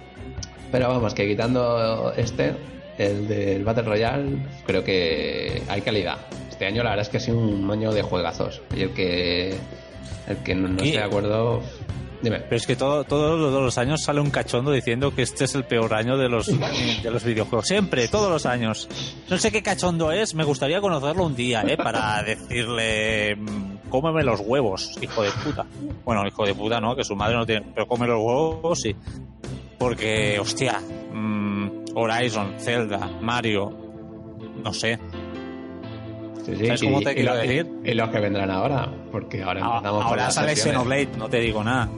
[0.73, 2.55] Pero vamos, que quitando este,
[2.99, 6.19] el del Battle Royale, creo que hay calidad.
[6.51, 8.63] Este año la verdad es que ha sido un año de juegazos.
[8.75, 9.57] Y el que,
[10.29, 11.63] el que no, no esté de acuerdo...
[12.27, 12.41] Dime.
[12.41, 15.63] Pero es que todo, todos los- años sale un cachondo diciendo que este es el
[15.65, 17.67] peor año de los, de los videojuegos.
[17.69, 18.89] Siempre, todos los años.
[19.31, 21.77] No sé qué cachondo es, me gustaría conocerlo un día, ¿eh?
[21.77, 25.65] Para decirle, mm, cómeme los huevos, hijo de puta.
[26.05, 26.97] Bueno, hijo de puta, ¿no?
[26.97, 27.65] Que su madre no tiene...
[27.73, 28.97] Pero come los huevos, sí.
[29.79, 30.81] Porque, hostia,
[31.13, 33.71] mm, Horizon, Zelda, Mario,
[34.65, 34.99] no sé.
[36.45, 37.67] Sí, sí, ¿Sabes y- cómo te y quiero lo- decir?
[37.85, 40.57] Y, los que vendrán ahora, porque ahora Ah, Ahora sale.
[40.57, 41.89] Xenoblade, no te digo nada.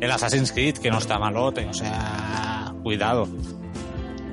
[0.00, 3.26] El Assassin's Creed, que no está malote, o sea, cuidado.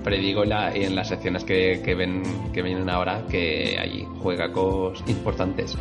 [0.03, 2.21] Predigo la- en las secciones que, que ven
[2.53, 5.75] que vienen ahora que hay juegacos importantes.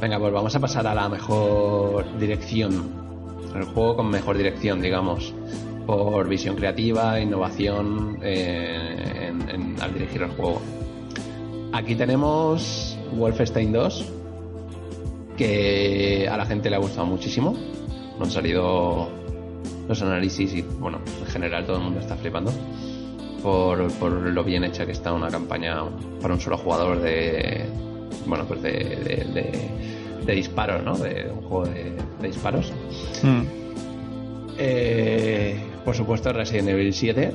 [0.00, 2.90] Venga, pues vamos a pasar a la mejor dirección.
[3.54, 5.32] El juego con mejor dirección, digamos.
[5.86, 10.60] Por visión creativa, innovación eh, en- al dirigir el juego.
[11.72, 14.04] Aquí tenemos Wolfenstein 2,
[15.36, 17.54] que a la gente le ha gustado muchísimo.
[18.18, 19.08] No han salido
[19.88, 22.52] los análisis y, bueno, en general todo el mundo está flipando
[23.42, 25.76] por, por lo bien hecha que está una campaña
[26.22, 27.64] para un solo jugador de,
[28.26, 30.96] bueno, pues de, de, de- de disparos, ¿no?
[30.96, 32.72] De un juego de, de disparos.
[33.22, 33.42] Hmm.
[34.58, 37.32] Eh, por supuesto, Resident Evil 7.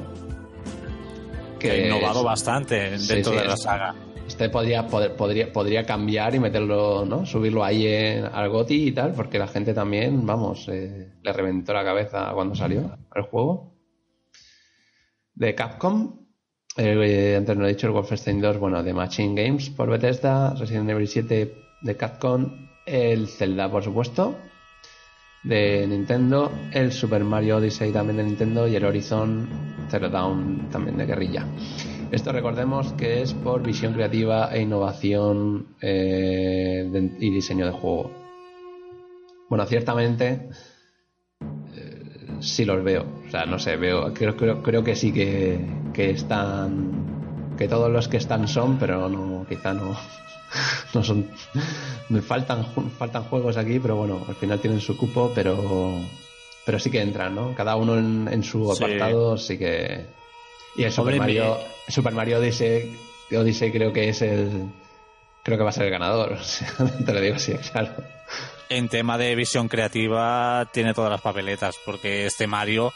[1.60, 3.96] Que ha innovado es- bastante dentro sí, de la saga.
[4.50, 7.26] Podría, podría, podría cambiar y meterlo, ¿no?
[7.26, 11.84] Subirlo ahí al GOTI y tal, porque la gente también, vamos, eh, le reventó la
[11.84, 13.76] cabeza cuando salió el juego.
[15.36, 16.20] De Capcom,
[16.78, 20.90] Eh, antes no he dicho el Wolfenstein 2, bueno, de Machine Games por Bethesda, Resident
[20.90, 24.38] Evil 7 de Capcom, el Zelda, por supuesto,
[25.44, 29.50] de Nintendo, el Super Mario Odyssey también de Nintendo y el Horizon
[29.90, 31.46] Zero Dawn también de Guerrilla.
[32.12, 38.12] Esto recordemos que es por visión creativa e innovación eh, de- y diseño de juego.
[39.50, 40.50] Bueno, ciertamente
[41.74, 43.06] eh, sí los veo.
[43.28, 45.60] O sea, no sé, veo, creo, creo, creo que sí que,
[45.94, 47.56] que están.
[47.58, 49.96] Que todos los que están son, pero no, quizá no,
[50.94, 51.28] no son.
[52.10, 52.66] Me faltan,
[52.98, 56.02] faltan juegos aquí, pero bueno, al final tienen su cupo, pero.
[56.66, 57.56] Pero sí que entran, ¿no?
[57.56, 58.84] Cada uno en, en su Sí.
[58.84, 60.21] apartado sí que.
[60.76, 61.58] Y el Super Mario,
[61.88, 62.98] me- Super Mario Odyssey,
[63.32, 64.70] Odyssey creo que es el.
[65.44, 66.34] Creo que va a ser el ganador.
[66.40, 66.70] O sea,
[67.06, 67.92] te lo digo así, claro.
[68.70, 72.94] En tema de visión creativa tiene todas las papeletas, porque este Mario,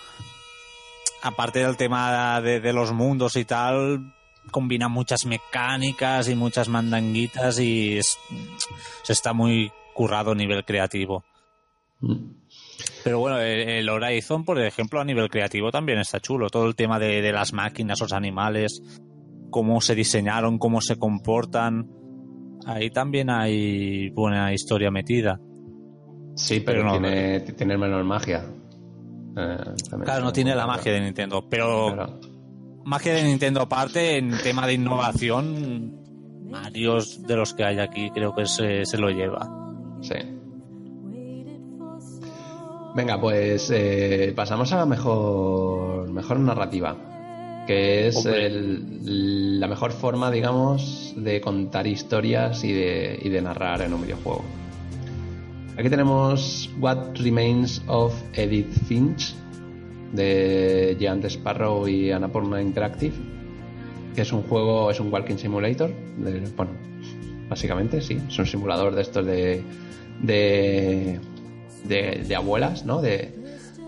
[1.21, 4.13] aparte del tema de, de los mundos y tal,
[4.51, 8.17] combina muchas mecánicas y muchas mandanguitas y es-
[9.03, 11.25] se está muy currado a nivel creativo.
[13.05, 16.49] Pero bueno, el, el Horizon, por ejemplo, a nivel creativo también está chulo.
[16.49, 18.81] Todo el tema de, de las máquinas, los animales,
[19.51, 21.87] cómo se diseñaron, cómo se comportan.
[22.65, 25.39] Ahí también hay buena historia metida.
[26.35, 28.43] Sí, pero, Pero no, tiene, tiene menos magia.
[29.37, 29.57] Eh,
[30.03, 32.19] Claro, no tiene la magia de Nintendo, pero Claro.
[32.85, 36.01] magia de Nintendo aparte, en tema de innovación,
[36.49, 39.47] Mario de los que hay aquí creo que se, se lo lleva.
[40.01, 40.15] Sí.
[42.95, 50.31] Venga, pues eh, pasamos a la mejor, mejor narrativa, que es el- la mejor forma,
[50.31, 54.43] digamos, de contar historias y de, y de narrar en un videojuego.
[55.77, 59.35] Aquí tenemos What Remains of Edith Finch,
[60.13, 63.13] de Giant Sparrow y Annapurna Interactive,
[64.15, 66.71] que es un juego, es un walking simulator, de- bueno,
[67.49, 69.61] básicamente sí, es un simulador de estos de
[70.21, 71.19] de,
[71.87, 73.01] de, abuelas, ¿no?
[73.01, 73.33] De,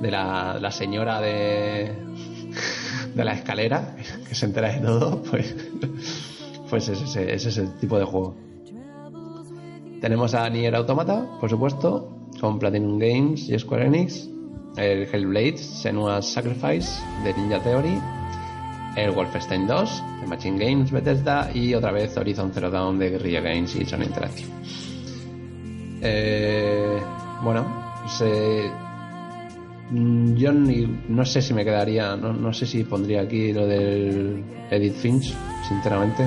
[0.02, 1.92] la, señora de,
[3.16, 3.96] de la escalera,
[4.28, 5.56] que se entera de todo, pues,
[6.70, 8.36] pues ese, ese- ese es el tipo de juego.
[10.02, 14.30] Tenemos a Nier Automata, por supuesto, con Platinum Games y Square Enix,
[14.78, 18.00] el Hellblade, Senua's Sacrifice de Ninja Theory,
[18.96, 23.42] el Wolfenstein 2 de Machine Games, Bethesda y otra vez Horizon Zero Dawn de Guerrilla
[23.42, 24.50] Games y Sony Interactive.
[26.02, 27.00] Eh,
[27.44, 27.66] bueno,
[28.08, 28.72] pues, eh,
[29.92, 33.68] mm, yo ni- no sé si me quedaría, no, no sé si pondría aquí lo
[33.68, 35.34] del Edith Finch,
[35.68, 36.26] sinceramente.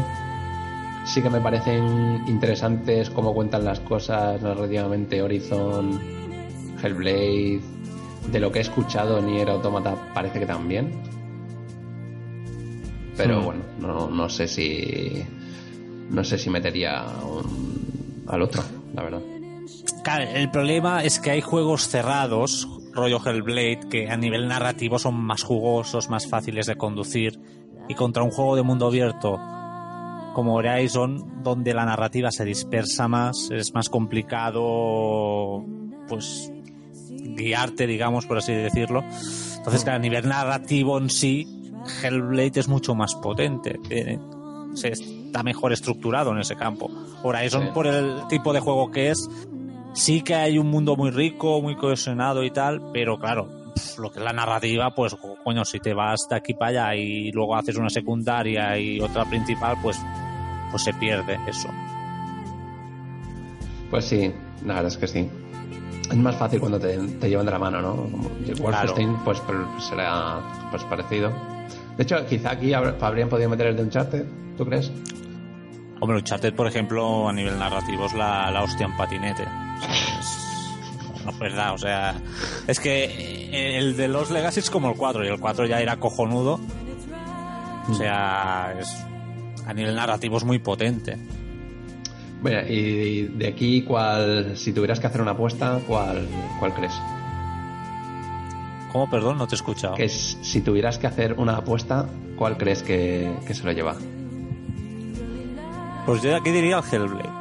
[1.06, 5.98] Sí que me parecen interesantes cómo cuentan las cosas narrativamente Horizon,
[6.82, 7.60] Hellblade,
[8.30, 10.90] de lo que he escuchado Nier Automata parece que también.
[13.16, 13.44] Pero Hmm.
[13.44, 15.24] bueno, no, no sé si
[16.10, 18.62] no sé si metería un- al otro,
[18.94, 19.20] la verdad.
[20.02, 25.14] Claro, el problema es que hay juegos cerrados, rollo Hellblade, que a nivel narrativo son
[25.14, 27.38] más jugosos, más fáciles de conducir,
[27.88, 29.38] y contra un juego de mundo abierto
[30.34, 35.64] como Horizon, donde la narrativa se dispersa más, es más complicado,
[36.08, 36.50] pues,
[37.10, 39.02] guiarte, digamos, por así decirlo.
[39.56, 41.46] Entonces, claro, a nivel narrativo en sí,
[42.02, 43.78] Hellblade es mucho más potente.
[43.90, 44.18] eh,
[44.74, 46.88] se está mejor estructurado en ese campo.
[47.24, 47.68] Horizon, Sí.
[47.74, 49.28] por el tipo de juego que es,
[49.94, 53.48] sí que hay un mundo muy rico, muy cohesionado y tal, pero claro,
[53.98, 56.96] lo que es la narrativa, pues co- coño, si te vas de aquí para allá
[56.96, 59.98] y luego haces una secundaria y otra principal, pues,
[60.70, 61.68] pues se pierde eso.
[63.90, 64.32] Pues sí,
[64.64, 65.28] la verdad es que sí.
[66.10, 67.94] Es más fácil cuando te, te llevan de la mano, ¿no?
[68.60, 71.30] Wolfenstein, pues, pues será pues parecido.
[71.96, 74.24] De hecho, quizá aquí habr- habrían podido meter el de Uncharted,
[74.56, 74.90] ¿tú crees?
[76.00, 79.44] Hombre, Uncharted, por ejemplo, a nivel narrativo es la, la hostia en patinete.
[81.24, 82.14] No es verdad, o sea,
[82.66, 85.96] es que el de los Legacy es como el 4 y el 4 ya era
[85.96, 86.60] cojonudo.
[87.88, 89.04] O sea, es,
[89.66, 91.18] a nivel narrativo es muy potente.
[92.42, 96.26] Bueno, y de aquí, ¿cuál, si tuvieras que hacer una apuesta, ¿cuál,
[96.58, 96.94] cuál crees?
[98.92, 99.36] ¿Cómo, perdón?
[99.38, 99.94] No te he escuchado.
[99.94, 103.94] Que es- si tuvieras que hacer una apuesta, ¿cuál crees que, que se lo lleva?
[106.06, 107.39] Pues yo aquí diría el Hellblade.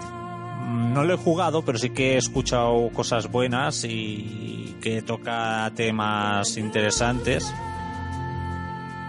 [0.90, 6.58] No lo he jugado, pero sí que he escuchado cosas buenas y que toca temas
[6.58, 7.54] interesantes.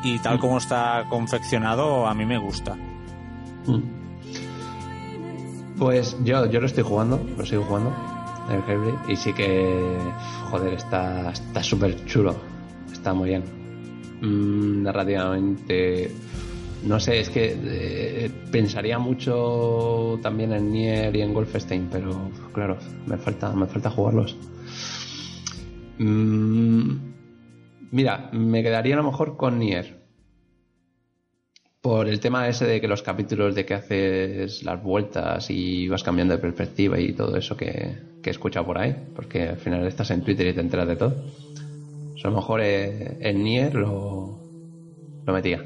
[0.03, 2.75] Y tal como está confeccionado, a mí me gusta.
[3.67, 4.01] Mm.
[5.79, 7.95] Pues yo, yo lo estoy jugando, lo sigo jugando,
[8.51, 9.97] el y sí que,
[10.51, 12.37] joder, está está súper chulo,
[12.93, 13.45] está muy bien.
[14.21, 16.11] Mm, narrativamente,
[16.83, 22.79] no sé, es que eh, pensaría mucho también en Nier y en Wolfenstein, pero claro,
[23.07, 24.37] me falta, me falta jugarlos.
[25.99, 26.97] Mm,
[27.91, 30.01] mira, me quedaría a lo mejor con Nier.
[31.83, 36.03] Por el tema ese de que los capítulos de que haces las vueltas y vas
[36.03, 40.11] cambiando de perspectiva y todo eso que, que he por ahí, porque al final estás
[40.11, 41.25] en Twitter y te enteras de todo.
[42.23, 44.39] a lo mejor eh, en Nier lo,
[45.27, 45.65] lo metía.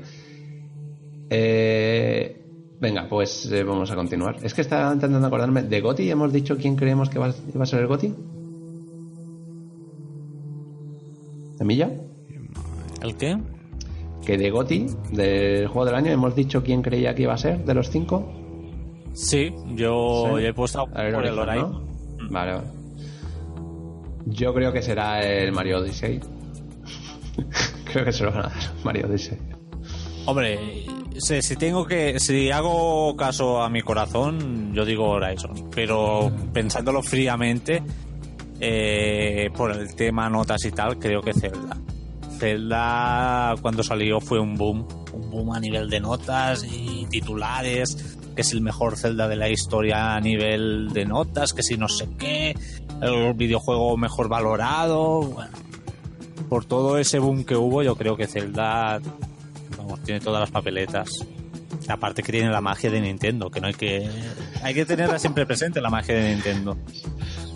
[1.30, 2.44] Eh,
[2.80, 4.36] venga, pues eh, vamos a continuar.
[4.42, 5.62] Es que estaba intentando acordarme.
[5.62, 8.14] ¿De Goti hemos dicho quién creemos que va, a ser el Goti?
[11.60, 11.90] ¿Emilla?
[13.02, 13.38] ¿El qué?
[14.24, 17.64] Que de Goti, del juego del año, hemos dicho quién creía que iba a ser
[17.64, 18.32] de los cinco.
[19.12, 22.30] Sí, yo he puesto por el mm.
[22.30, 22.66] Vale, vale.
[24.26, 26.20] Yo creo que será el Mario Odyssey.
[27.92, 29.38] creo que se lo van a dar, Mario Odyssey.
[30.26, 30.86] Hombre,
[31.18, 37.82] si, tengo que, si hago caso a mi corazón, yo digo Horizon, pero pensándolo fríamente,
[38.60, 41.76] eh, por el tema notas y tal, creo que Zelda.
[42.38, 48.42] Zelda cuando salió fue un boom, un boom a nivel de notas y titulares, que
[48.42, 52.08] es el mejor Zelda de la historia a nivel de notas, que si no sé
[52.18, 52.56] qué,
[53.00, 55.56] el videojuego mejor valorado, bueno,
[56.48, 59.00] por todo ese boom que hubo, yo creo que Zelda
[60.04, 61.08] tiene todas las papeletas.
[61.88, 64.08] Aparte que tiene la magia de Nintendo, que no hay que
[64.62, 66.76] hay que tenerla siempre presente la magia de Nintendo.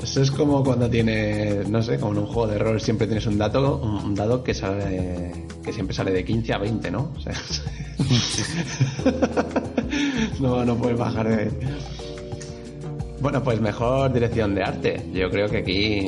[0.03, 3.27] Eso es como cuando tiene, no sé, como en un juego de rol siempre tienes
[3.27, 5.33] un dato, un dado que sale
[5.64, 7.12] que siempre sale de 15 a 20, ¿no?
[10.41, 11.51] no, no puedes bajar de
[13.21, 15.05] Bueno, pues mejor dirección de arte.
[15.12, 16.07] Yo creo que aquí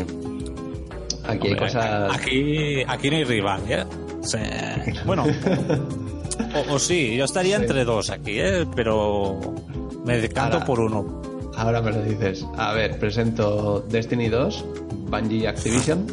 [1.27, 3.85] aquí hay cosas aquí aquí no hay rival, ¿eh?
[5.07, 5.25] bueno,
[6.69, 8.67] o, sí, yo estaría entre dos aquí, ¿eh?
[8.75, 9.39] pero
[10.05, 11.21] me decanto por uno.
[11.57, 12.47] Ahora me lo dices.
[12.57, 14.65] A ver, presento Destiny 2,
[15.11, 16.07] Bungie Activision.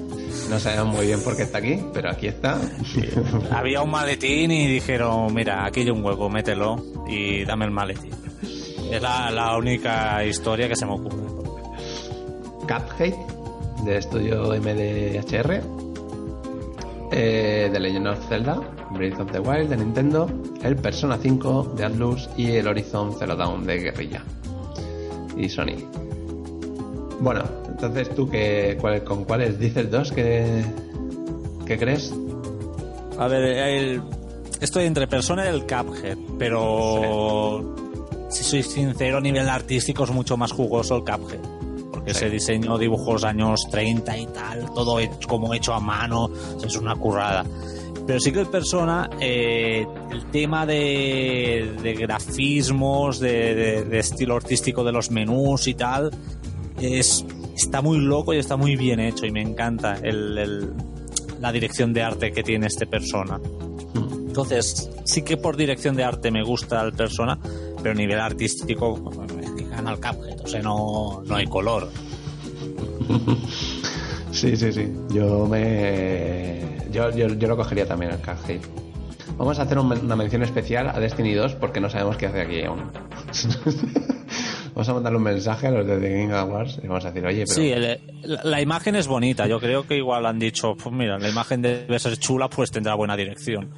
[0.49, 2.59] No sabemos muy bien por qué está aquí, pero aquí está.
[3.51, 8.11] Había un maletín y dijeron, mira, aquí hay un hueco, mételo y dame el maletín.
[8.91, 11.27] Es la, única historia que se me ocurre.
[12.61, 13.13] Cuphead,
[13.83, 15.61] de estudio MDHR.
[17.11, 20.29] Eh, The Legend of Zelda, Breath of the Wild de Nintendo,
[20.63, 24.23] el Persona 5 de Atlus y el Horizon Zero Dawn de Guerrilla
[25.35, 25.77] y Sony.
[27.19, 30.63] Bueno, entonces tú qué, con cuáles dices dos que,
[31.67, 32.13] ¿Qué crees?
[33.19, 34.01] A ver,
[34.61, 37.75] estoy entre Persona y el Cuphead, pero
[38.29, 41.41] si soy sincero, a nivel artístico es mucho más jugoso el Cuphead.
[41.91, 44.97] Porque ese diseño, dibujos años 30 y tal, todo
[45.27, 46.29] como hecho a mano,
[46.63, 47.43] es una currada.
[48.07, 55.11] Pero sí que el Persona, eh, el tema de, grafismos, de, estilo artístico de los
[55.11, 56.11] menús y tal,
[56.79, 62.01] es, está muy loco y está muy bien hecho y me encanta la dirección de
[62.01, 63.41] arte que tiene este Persona.
[63.93, 67.37] Entonces, sí que por dirección de arte me gusta el Persona,
[67.83, 68.95] pero a nivel artístico
[69.69, 71.89] gana el Cuphead, o sea, no, no hay color.
[74.37, 74.87] Sí, sí, sí.
[75.09, 76.61] Yo me.
[76.91, 78.61] Yo, yo, lo cogería también el Cuphead.
[79.35, 82.63] Vamos a hacer una mención especial a Destiny 2 porque no sabemos qué hace aquí
[82.63, 82.83] aún.
[84.75, 87.25] vamos a mandarle un mensaje a los de The Game Awards y vamos a decir,
[87.25, 87.55] oye, pero...
[87.55, 87.73] Sí,
[88.43, 89.47] la, imagen es bonita.
[89.47, 92.93] Yo creo que igual han dicho, pues mira, la imagen debe ser chula, pues tendrá
[92.93, 93.71] buena dirección.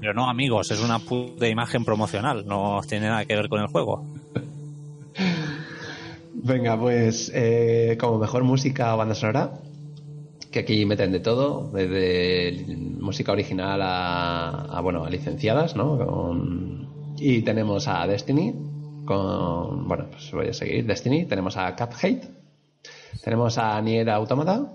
[0.00, 2.46] Pero no, amigos, es una puta imagen promocional.
[2.46, 4.02] No tiene nada que ver con el juego.
[6.32, 9.52] Venga, pues eh, como mejor música o banda sonora,
[10.50, 12.64] que aquí meten de todo, desde
[12.98, 16.36] música original a, bueno, a licenciadas, ¿no?
[17.16, 18.54] y tenemos a Destiny,
[19.04, 22.24] con, bueno, pues voy a seguir, Destiny, tenemos a Cuphead,
[23.22, 24.72] tenemos a Nier Automata,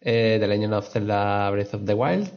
[0.00, 2.30] eh, The Legend of Zelda Breath of the Wild,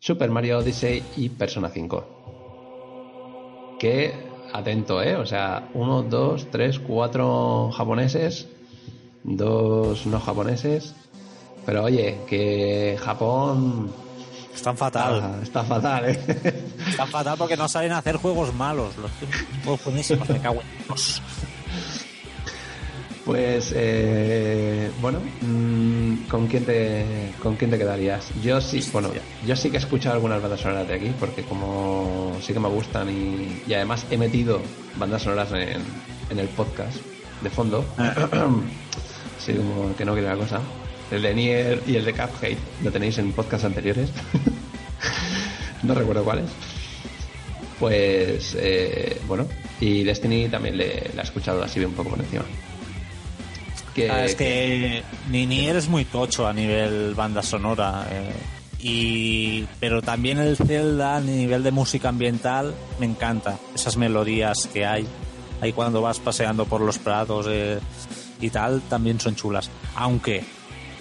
[0.00, 3.76] Super Mario Odyssey y Persona 5.
[3.80, 4.12] Que,
[4.52, 5.16] atento, ¿eh?
[5.16, 8.48] O sea, uno, dos, tres, cuatro japoneses,
[9.24, 10.94] dos no japoneses,
[11.68, 13.92] pero oye, que Japón.
[14.54, 15.40] Están fatal.
[15.42, 16.18] Está, fatal, ¿eh?
[16.88, 18.96] Están fatal porque no saben hacer juegos malos.
[18.96, 19.10] Los
[19.62, 20.94] juegos buenísimos, me cago en
[23.22, 28.30] Pues, eh, bueno, mm, ¿con quién, te, ¿con quién te quedarías?
[28.42, 29.10] Yo sí, bueno,
[29.46, 32.68] yo sí que he escuchado algunas bandas sonoras de aquí, porque como sí que me
[32.68, 34.62] gustan y, y además he metido
[34.96, 35.82] bandas sonoras en,
[36.30, 36.96] en el podcast
[37.42, 37.84] de fondo.
[39.38, 40.62] sí, como que no quiere la cosa.
[41.10, 44.10] El de Nier y el de Cuphead lo tenéis en podcast anteriores.
[45.82, 46.50] no recuerdo cuáles.
[47.78, 49.46] Pues eh, bueno,
[49.80, 52.44] y Destiny también le, le ha escuchado así un poco por encima.
[53.94, 58.06] Que, ah, es que, ni, ni eres muy tocho a nivel banda sonora.
[58.10, 58.32] Eh,
[58.80, 64.86] y pero también el Zelda a nivel de música ambiental me encanta esas melodías que
[64.86, 65.06] hay
[65.60, 67.80] ahí cuando vas paseando por los prados eh,
[68.40, 70.44] y tal también son chulas aunque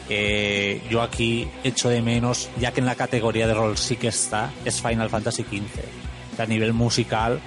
[0.09, 4.07] eh, yo aquí echo de menos ya que en la categoría de rol sí que
[4.07, 7.41] está es Final Fantasy XV a nivel musical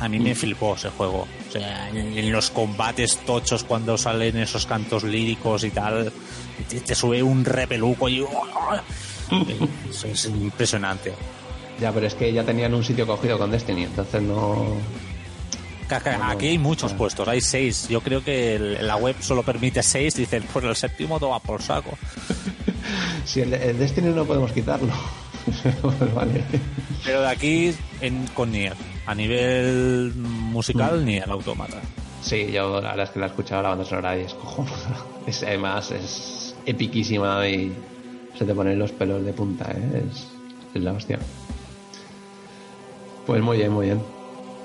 [0.00, 1.26] a mí me flipó ese juego.
[1.48, 6.12] O sea, en, los combates tochos cuando salen esos cantos líricos y tal,
[6.68, 8.24] te, sube un repeluco y
[10.04, 11.14] es, impresionante.
[11.80, 14.76] Ya, pero es que ya tenían un sitio cogido con Destiny, entonces no.
[15.90, 17.88] Aquí hay muchos puestos, hay seis.
[17.88, 20.14] Yo creo que la web solo permite seis.
[20.14, 21.96] Dicen, pues el séptimo toma por saco.
[23.24, 24.92] si el, Destiny no podemos quitarlo.
[25.80, 26.44] Pues vale.
[27.04, 28.74] Pero de aquí en, con Nier,
[29.06, 31.04] a nivel musical, mm.
[31.06, 31.78] ni el automata.
[32.20, 35.06] Sí, yo la verdad es que la he escuchado la banda sonora y es cojonuda.
[35.26, 37.70] Es, además, es epiquísima y
[38.38, 40.04] se te ponen los pelos de punta, ¿eh?
[40.74, 41.18] es, la hostia.
[43.26, 44.02] Pues muy bien, muy bien.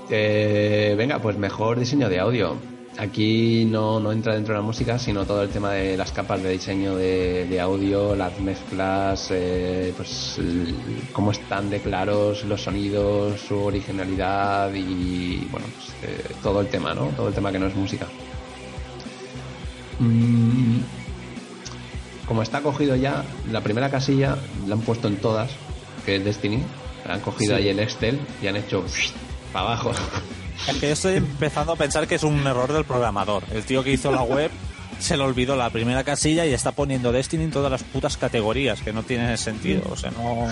[0.10, 2.58] Eh, venga, pues mejor diseño de audio.
[2.98, 6.44] Aquí no, no, entra dentro de la música, sino todo el tema de las capas
[6.44, 10.40] de diseño de, audio, las mezclas, eh, pues
[11.12, 16.94] cómo están de claros los sonidos, su originalidad y bueno, pues, eh, todo el tema,
[16.94, 17.08] ¿no?
[17.16, 18.06] Todo el tema que no es música.
[20.00, 20.82] Mm,
[22.28, 24.38] como está cogido ya, la primera casilla
[24.68, 25.50] la han puesto en todas,
[26.06, 26.62] que es Destiny.
[27.08, 28.84] La han cogido ahí en Excel y han hecho
[29.54, 29.92] para abajo.
[30.68, 33.44] Es que yo estoy empezando a pensar que es un error del programador.
[33.54, 34.52] El tío que hizo la web
[35.00, 38.82] se le olvidó la primera casilla y está poniendo Destiny en todas las putas categorías,
[38.82, 39.84] que no tiene sentido.
[39.90, 40.48] O sea, no.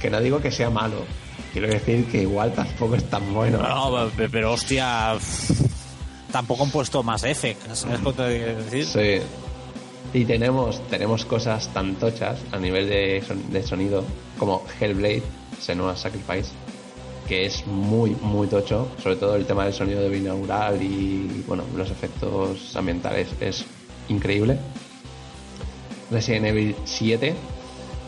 [0.00, 1.04] Que no digo que sea malo.
[1.52, 3.58] Quiero decir que igual tampoco es tan bueno.
[3.58, 5.16] No, pero, hostia.
[6.30, 7.56] Tampoco han puesto más F.
[7.74, 8.86] ¿Sabes decir?
[8.86, 10.18] Sí.
[10.18, 14.04] Y tenemos, tenemos cosas tan tochas a nivel de, de sonido
[14.38, 15.22] como Hellblade,
[15.60, 16.50] Senua Sacrifice,
[17.32, 21.64] que es muy, muy tocho, sobre todo el tema del sonido de binaural y bueno,
[21.74, 23.64] los efectos ambientales es
[24.10, 24.58] increíble.
[26.10, 27.34] Resident Evil 7,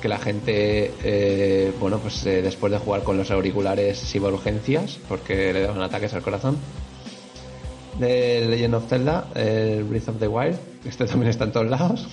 [0.02, 4.98] que la gente, eh, bueno, pues eh, después de jugar con los auriculares iba urgencias
[5.08, 6.58] porque le daban ataques al corazón
[7.98, 10.58] de Legend of Zelda, el Breath of the Wild.
[10.84, 12.06] Este también está en todos lados.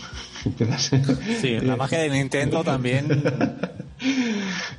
[1.42, 3.08] sí, la magia de Nintendo también.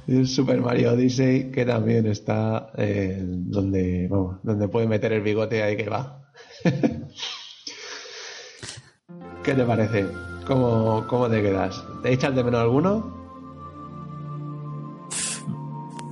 [0.06, 5.22] y el Super Mario Odyssey, que también está eh, donde, vamos, donde puede meter el
[5.22, 6.30] bigote ahí que va.
[9.44, 10.06] ¿Qué te parece?
[10.46, 11.84] ¿Cómo, ¿Cómo te quedas?
[12.02, 13.22] ¿Te echas de menos alguno?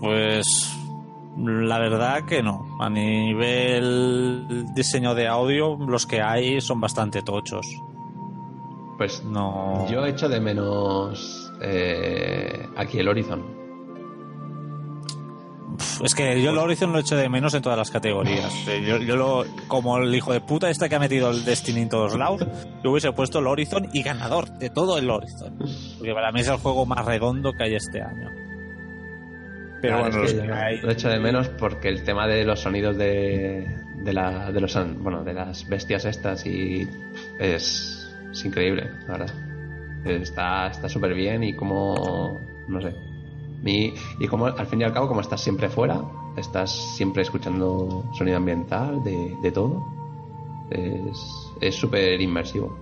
[0.01, 0.47] Pues
[1.37, 2.77] la verdad que no.
[2.81, 7.67] A nivel diseño de audio, los que hay son bastante tochos.
[8.99, 9.87] Pues no.
[9.89, 13.60] Yo echo de menos eh, aquí el Horizon.
[16.03, 18.53] Es que yo el Horizon lo echo de menos en todas las categorías.
[18.87, 22.17] Yo, lo, como el hijo de puta este que ha metido el Destiny en todos
[22.17, 22.47] lados,
[22.83, 25.59] yo hubiese puesto el Horizon y ganador de todo el Horizon.
[25.99, 28.31] Porque para mí es el juego más redondo que hay este año.
[29.81, 33.67] Pero bueno, lo echo de menos porque el tema de los sonidos de,
[33.97, 36.87] de, la, de los bueno de las bestias estas y
[37.39, 39.35] es, es increíble, la verdad.
[40.05, 42.95] Está súper bien y como no sé.
[43.65, 46.01] Y, y como al fin y al cabo, como estás siempre fuera,
[46.37, 49.85] estás siempre escuchando sonido ambiental, de, de todo,
[50.71, 52.77] es súper inmersivo.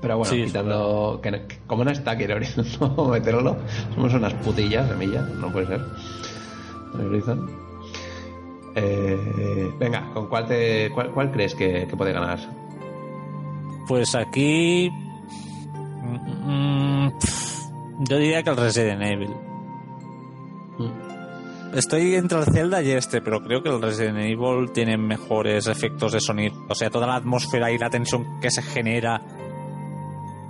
[0.00, 1.20] Pero bueno, quitando.
[1.22, 2.38] Que, como no está, quiero
[2.80, 3.56] no meterlo.
[3.94, 5.80] Somos unas putillas, semillas, no puede ser.
[8.76, 12.38] Eh, venga, ¿con cuál, te, cuál, crees que, puede ganar?
[13.86, 14.90] Pues aquí.
[16.46, 17.08] Mm,
[18.00, 19.30] yo diría que el Resident Evil.
[20.78, 21.76] Mm.
[21.76, 26.12] Estoy entre el Zelda y este, pero creo que el Resident Evil tiene mejores efectos
[26.12, 26.54] de sonido.
[26.68, 29.20] O sea, toda la atmósfera y la tensión que se genera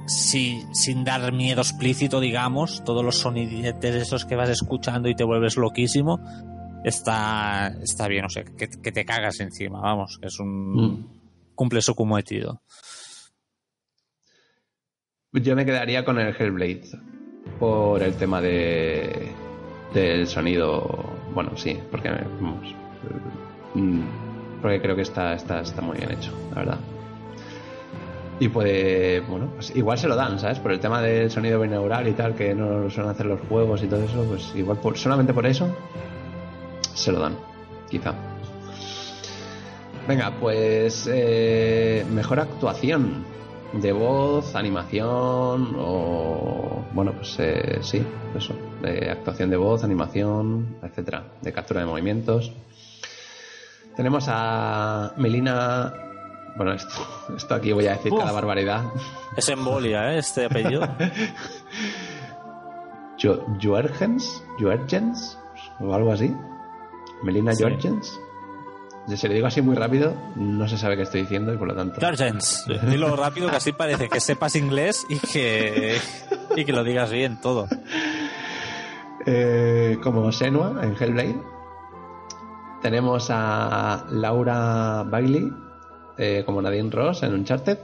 [0.07, 5.57] sin dar miedo explícito, digamos, todos los sonidetes esos que vas escuchando y te vuelves
[5.57, 6.21] loquísimo,
[6.85, 10.73] está, está bien, o sea, que, te cagas encima, vamos, es un...
[10.73, 11.07] Mm.
[11.55, 12.63] cumple su cometido.
[15.33, 16.91] Yo me quedaría con el Hellblade
[17.61, 19.31] por el tema de
[19.95, 21.05] del sonido,
[21.35, 22.11] bueno, sí, porque
[23.75, 24.01] mm,
[24.63, 26.79] porque creo que está, está, está muy bien hecho, la verdad.
[28.39, 30.59] Y puede, bueno, pues igual se lo dan, ¿sabes?
[30.59, 33.83] Por el tema del sonido binaural y tal, que no lo suelen hacer los juegos
[33.83, 35.69] y todo eso, pues igual por, solamente por eso
[36.95, 37.37] se lo dan,
[37.91, 38.15] quizá.
[40.09, 43.25] Venga, pues eh, mejor actuación
[43.73, 48.05] de voz, animación o bueno, pues eh, sí,
[48.35, 52.53] eso, de actuación de voz, animación, etcétera, de captura de movimientos.
[53.97, 55.93] Tenemos a Melina
[56.57, 58.85] bueno, esto, aquí voy a decir cada barbaridad.
[59.37, 60.19] Es embolia, ¿eh?
[60.19, 60.83] Este apellido.
[63.23, 65.39] jo Juergens, Juergens,
[65.79, 66.35] o algo así.
[67.23, 67.63] Melina sí.
[67.63, 68.21] Juergens.
[69.17, 71.75] Si le digo así muy rápido, no se sabe qué estoy diciendo y por lo
[71.75, 72.01] tanto.
[72.89, 75.99] Dilo rápido que así parece que sepas inglés y que,
[76.57, 77.69] y que lo digas bien todo.
[79.27, 81.41] Eh, como Senua en Hellblade.
[82.83, 85.53] Tenemos a Laura Bailey
[86.17, 87.79] eh, como Nadine Ross en Uncharted.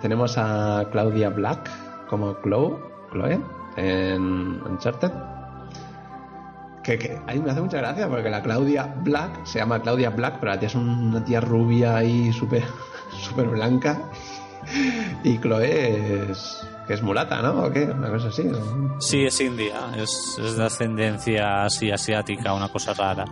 [0.00, 1.68] Tenemos a Claudia Black
[2.08, 2.78] como Chloe,
[3.10, 3.40] Chloe
[3.76, 5.10] en Uncharted.
[6.88, 10.08] Que, que a mí me hace mucha gracia porque la Claudia Black se llama Claudia
[10.08, 12.64] Black, pero la tía es una tía rubia y súper
[13.10, 14.00] super blanca.
[15.22, 17.64] Y Chloe es, que es mulata, ¿no?
[17.64, 17.84] ¿O qué?
[17.84, 18.50] Una cosa así.
[19.00, 23.26] Sí, es india, es, es de ascendencia así asiática, una cosa rara.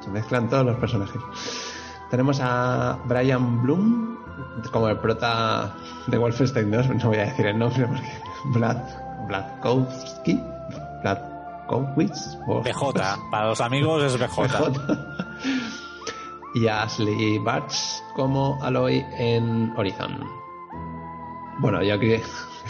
[0.00, 1.22] se mezclan todos los personajes.
[2.10, 4.18] Tenemos a Brian Bloom
[4.70, 5.74] como el prota
[6.06, 8.12] de Wolfenstein 2, no voy a decir el nombre porque
[11.02, 11.31] Vlad
[11.80, 14.42] BJ, para los amigos es BJ.
[16.54, 20.18] y a Ashley Bartz como Aloy en Horizon.
[21.60, 22.16] Bueno, yo aquí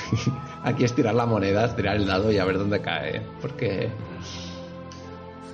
[0.62, 3.90] aquí es tirar la moneda, es tirar el dado y a ver dónde cae, porque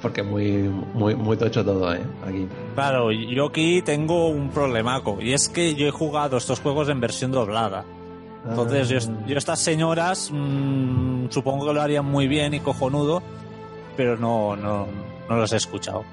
[0.01, 2.01] porque muy, muy, muy tocho todo, ¿eh?
[2.25, 2.47] Aquí.
[2.75, 5.19] Claro, yo aquí tengo un problemaco.
[5.21, 7.85] Y es que yo he jugado estos juegos en versión doblada.
[8.49, 9.25] Entonces, yo, Ah.
[9.27, 13.23] yo estas señoras mmm, supongo que lo harían muy bien y cojonudo,
[13.97, 14.87] pero no, no,
[15.29, 16.05] no los he escuchado.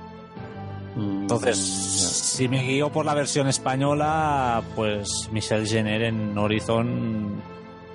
[0.95, 7.41] Mm, Entonces, si me guío por la versión española, pues Michelle Jenner en Horizon,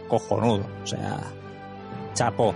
[0.09, 0.65] cojonudo.
[0.83, 1.19] O sea,
[2.15, 2.55] chapo.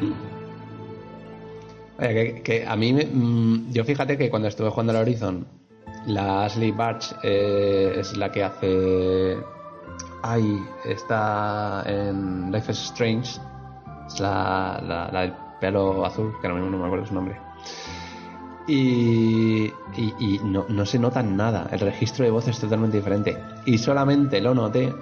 [1.99, 5.47] Que, que a mí, me- mm, yo fíjate que cuando estuve jugando al Horizon,
[6.07, 9.37] la Ashley Barch eh, es la que hace.
[10.27, 13.39] Ay, está en Life is Strange.
[14.07, 17.39] Es la, la, del pelo azul, que ahora mismo no me acuerdo su nombre.
[18.67, 19.67] Y,
[19.99, 21.69] y, no, no se nota nada.
[21.71, 23.39] El registro de voz es totalmente diferente.
[23.67, 24.95] Y solamente lo noté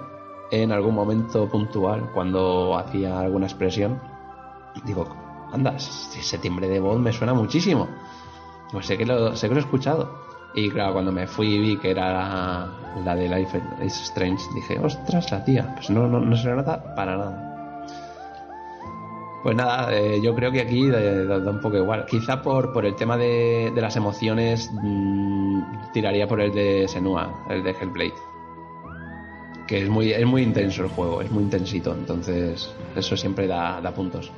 [0.51, 4.01] en algún momento puntual, cuando hacía alguna expresión.
[4.83, 5.07] Digo,
[5.53, 7.87] anda, ese timbre de voz me suena muchísimo.
[8.73, 10.32] Pues sé que lo, sé que lo he escuchado.
[10.55, 12.69] Y claro, cuando me fui y vi que era la,
[13.03, 15.73] la de Life is Strange, dije, ostras, la tía.
[15.75, 17.49] Pues no, no, no se nota para nada.
[19.43, 20.99] Pues nada, eh, yo creo que aquí da,
[21.39, 22.05] da un poco igual.
[22.05, 27.43] Quizá por, por el tema de, de las emociones mm, tiraría por el de Senua,
[27.49, 28.13] el de Hellblade.
[29.67, 33.81] Que es muy, es muy intenso el juego, es muy intensito, entonces eso siempre da,
[33.81, 34.31] da puntos.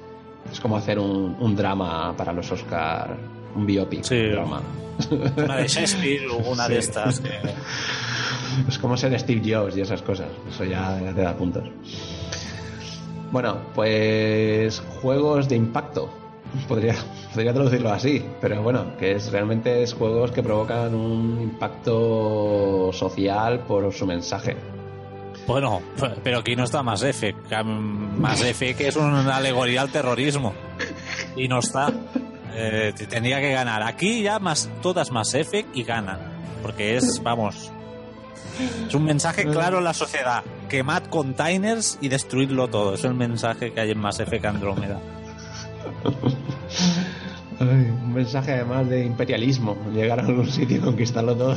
[0.52, 3.18] Es como hacer un, un drama para los Oscar,
[3.56, 4.28] un biopic, Sí.
[4.30, 4.62] drama.
[5.38, 7.20] Una de Shakespeare o una de estas.
[7.20, 7.30] que-
[8.70, 10.28] Es como ser Steve Jobs y esas cosas.
[10.50, 11.64] Eso ya, ya te da puntos.
[13.32, 16.10] Bueno, pues juegos de impacto.
[16.70, 16.96] Podría,
[17.34, 23.60] podría traducirlo así, pero bueno, que es realmente es juegos que provocan un impacto social
[23.62, 24.56] por su mensaje.
[25.48, 25.82] Bueno,
[26.24, 27.36] pero aquí no está Más F.
[27.66, 30.54] Más F que es una alegoría al terrorismo.
[31.36, 31.92] Y no está.
[32.56, 33.84] Eh, tendría que ganar.
[33.84, 36.20] Aquí ya más todas Más F y ganan.
[36.62, 37.72] Porque es, vamos,
[38.88, 40.44] es un mensaje claro a la sociedad.
[40.70, 42.94] Quemad containers y destruidlo todo.
[42.96, 45.00] Es el mensaje que hay en F que Andrómeda.
[47.60, 51.56] un mensaje además de imperialismo, llegar a algún sitio y conquistarlo todo.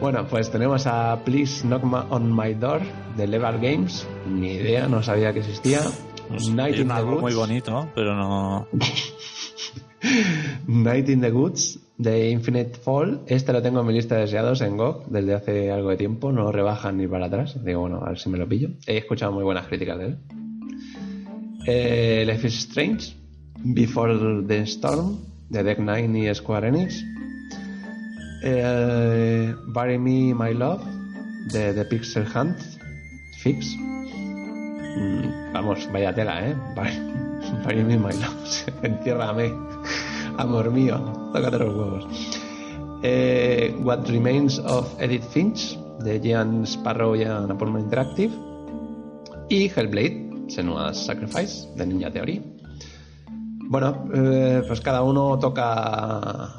[0.00, 2.82] bueno, pues tenemos a Please Knock on My Door
[3.16, 4.06] de Level Games.
[4.28, 5.80] Ni idea, no sabía que existía.
[6.52, 7.22] Night es in the algo Woods.
[7.22, 8.66] muy bonito, pero no.
[10.66, 13.20] Night in the Woods de Infinite Fall.
[13.26, 16.32] Este lo tengo en mi lista de deseados en GOG desde hace algo de tiempo.
[16.32, 17.62] No rebajan ni para atrás.
[17.64, 18.70] Digo, bueno, a ver si me lo pillo.
[18.86, 20.18] He escuchado muy buenas críticas de él.
[21.66, 23.14] Eh, Life is Strange.
[23.62, 25.18] Before the Storm
[25.50, 27.04] de Deck Nine y Square Enix.
[28.42, 30.82] Eh, Bury Me My Love
[31.52, 32.56] de The Pixel Hunt.
[33.42, 33.76] Fix.
[34.96, 36.56] Mm, vamos, vaya tela, ¿eh?
[37.74, 38.66] Me My Love.
[38.82, 39.52] Entiérrame.
[40.36, 40.98] Amor mío,
[41.32, 42.06] tócate los huevos.
[43.02, 48.32] Eh, What Remains of Edith Finch, de Gian Sparrow y Annapurna Interactive.
[49.48, 52.42] Y Hellblade, Senua's Sacrifice, de Ninja Theory.
[53.68, 56.54] Bueno, eh, pues cada uno toca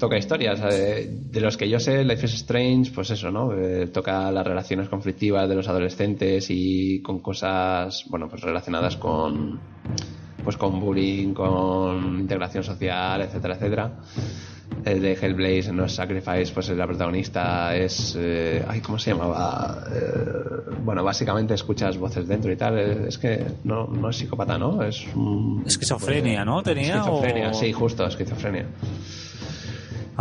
[0.00, 0.60] toca historias.
[0.72, 3.52] Eh, de los que yo sé, Life is Strange, pues eso, ¿no?
[3.54, 9.60] Eh, toca las relaciones conflictivas de los adolescentes y con cosas, bueno, pues relacionadas con
[10.42, 13.92] pues con bullying, con integración social, etcétera, etcétera.
[14.84, 18.16] El de Hellblaze, No Sacrifice, pues la protagonista es.
[18.18, 19.84] Eh, ay, ¿cómo se llamaba?
[19.92, 22.78] Eh, bueno, básicamente escuchas voces dentro y tal.
[22.78, 24.82] Eh, es que no, no es psicópata, ¿no?
[24.82, 25.04] Es.
[25.66, 26.62] esquizofrenia, ¿no?
[26.62, 26.96] ¿Tenía?
[26.96, 28.66] Esquizofrenia, sí, justo, esquizofrenia.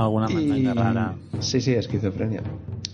[0.04, 1.16] Alguna manera rara.
[1.40, 2.42] Sí, sí, esquizofrenia.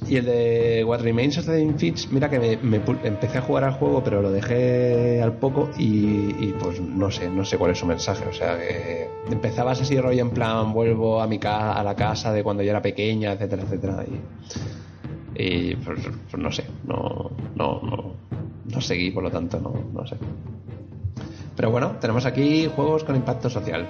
[0.08, 3.74] Y el de What Remains of the Finch, mira que me, empecé a jugar al
[3.74, 7.88] juego, pero lo dejé al poco y, pues no sé, no sé cuál es su
[7.88, 8.26] mensaje.
[8.28, 12.44] O sea, que empezabas así rollo en plan, vuelvo a mi a la casa de
[12.44, 14.06] cuando yo era pequeña, etcétera, etcétera.
[15.36, 16.00] Y, pues,
[16.30, 18.14] pues, no sé, no, no, no,
[18.66, 20.18] no seguí, por lo tanto, no, no sé.
[21.56, 23.88] Pero bueno, tenemos aquí juegos con impacto social.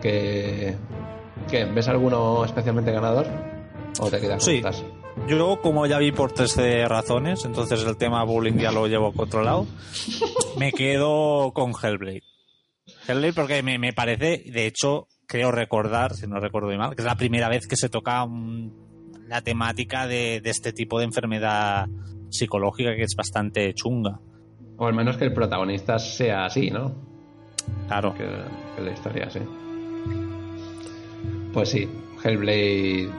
[0.00, 0.74] Que,
[1.50, 3.26] que ¿Ves alguno especialmente ganador?
[4.00, 4.62] ¿O te quedas sí.
[5.28, 9.66] Yo, como ya vi por 13 razones, entonces el tema bullying ya lo llevo controlado,
[10.58, 12.22] me quedo con Hellblade.
[13.06, 17.16] Hellblade porque me, parece, de hecho, creo recordar, si no recuerdo mal, que es la
[17.16, 18.26] primera vez que se toca
[19.28, 21.88] la temática de, este tipo de enfermedad
[22.30, 24.18] psicológica que es bastante chunga.
[24.78, 26.94] O al menos que el protagonista sea así, ¿no?
[27.86, 28.14] Claro.
[28.14, 28.26] Que,
[28.74, 29.40] que la historia sí.
[31.52, 31.88] Pues sí,
[32.24, 33.10] Hellblade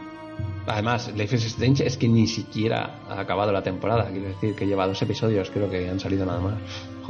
[0.65, 4.09] Además, Life is Strange es que ni siquiera ha acabado la temporada.
[4.09, 6.53] Quiero decir que lleva dos episodios, creo que han salido nada más.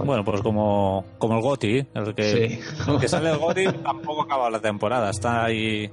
[0.04, 2.60] Bueno, pues como, como el Goti, el que,
[3.00, 5.12] que sale el Goti tampoco ha acabado la temporada.
[5.12, 5.88] Está ahí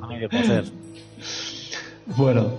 [0.00, 0.28] a medio.
[2.16, 2.52] Bueno,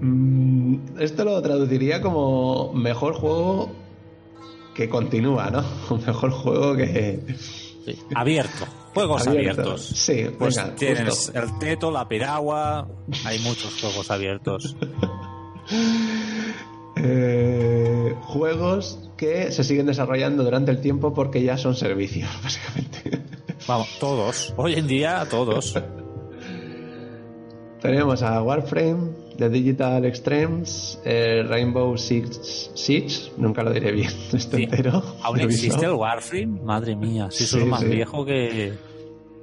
[0.00, 3.70] mm, esto lo traduciría como mejor juego
[4.74, 5.62] que continúa, ¿no?
[6.06, 7.20] Mejor juego que...
[8.14, 8.66] Abierto.
[8.94, 9.86] Juegos abiertos.
[9.86, 12.88] Sí, pues tienes el Teto, la Piragua,
[13.24, 14.76] hay muchos juegos abiertos.
[17.02, 23.22] Eh, juegos que se siguen desarrollando durante el tiempo porque ya son servicios, básicamente.
[23.66, 24.52] Vamos, todos.
[24.56, 25.78] Hoy en día, todos.
[27.80, 34.58] Tenemos a Warframe, The Digital Extremes, eh, Rainbow Six Siege, nunca lo diré bien esto
[34.58, 35.02] entero.
[35.22, 36.60] ¿Aún existe el Warframe?
[36.62, 38.74] Madre mía, si sí, más viejo que...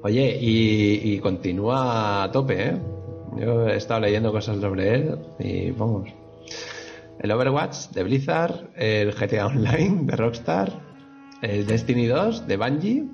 [0.04, 2.78] Oye, y, continúa a tope, ¿eh?
[3.39, 6.12] Yo he estado leyendo cosas sobre él y vamos.
[7.20, 10.80] El Overwatch de Blizzard, el GTA Online de Rockstar,
[11.41, 13.06] el Destiny 2 de Bungie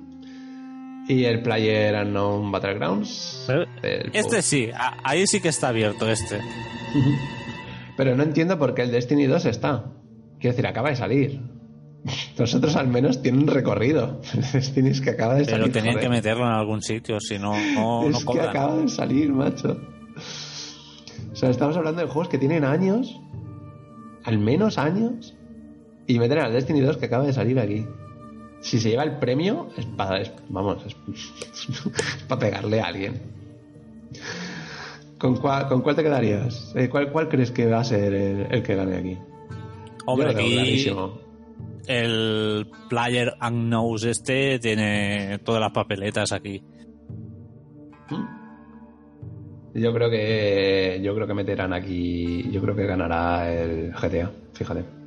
[1.08, 3.48] y el Player Unknown Battlegrounds.
[4.12, 4.70] este sí,
[5.02, 6.40] ahí sí que está abierto este.
[7.96, 9.84] Pero no entiendo por qué el Destiny 2 está.
[10.40, 11.40] Quiero decir, acaba de salir.
[12.38, 14.20] Nosotros al menos tiene un recorrido.
[14.34, 15.60] El Destiny es que acaba de salir.
[15.60, 19.32] Pero tenían que meterlo en algún sitio, si no, no, es que acaba de salir,
[19.32, 19.80] macho.
[21.32, 23.20] O sea, estamos hablando de juegos que tienen años,
[24.24, 25.34] al menos años,
[26.06, 27.86] y meter al Destiny 2 que acaba de salir aquí
[28.64, 30.96] si se lleva el premio, es para, vamos, es,
[32.28, 33.20] para pegarle a alguien.
[35.18, 36.72] ¿Con cuál, ¿Con cuál te quedarías?
[36.74, 39.18] Eh, ¿cuál, ¿Cuál crees que va a ser el, que gane aquí?
[40.06, 40.86] Hombre, aquí
[41.86, 46.62] el Player Unknowns este tiene todas las papeletas aquí.
[48.08, 48.24] Hmm.
[49.74, 55.03] Yo creo que yo creo que meterán aquí, yo creo que ganará el GTA, fíjate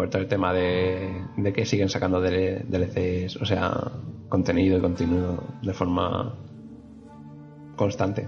[0.00, 3.92] por todo el tema de, que siguen sacando DLCs, o sea,
[4.30, 6.36] contenido y contenido de forma
[7.76, 8.26] constante.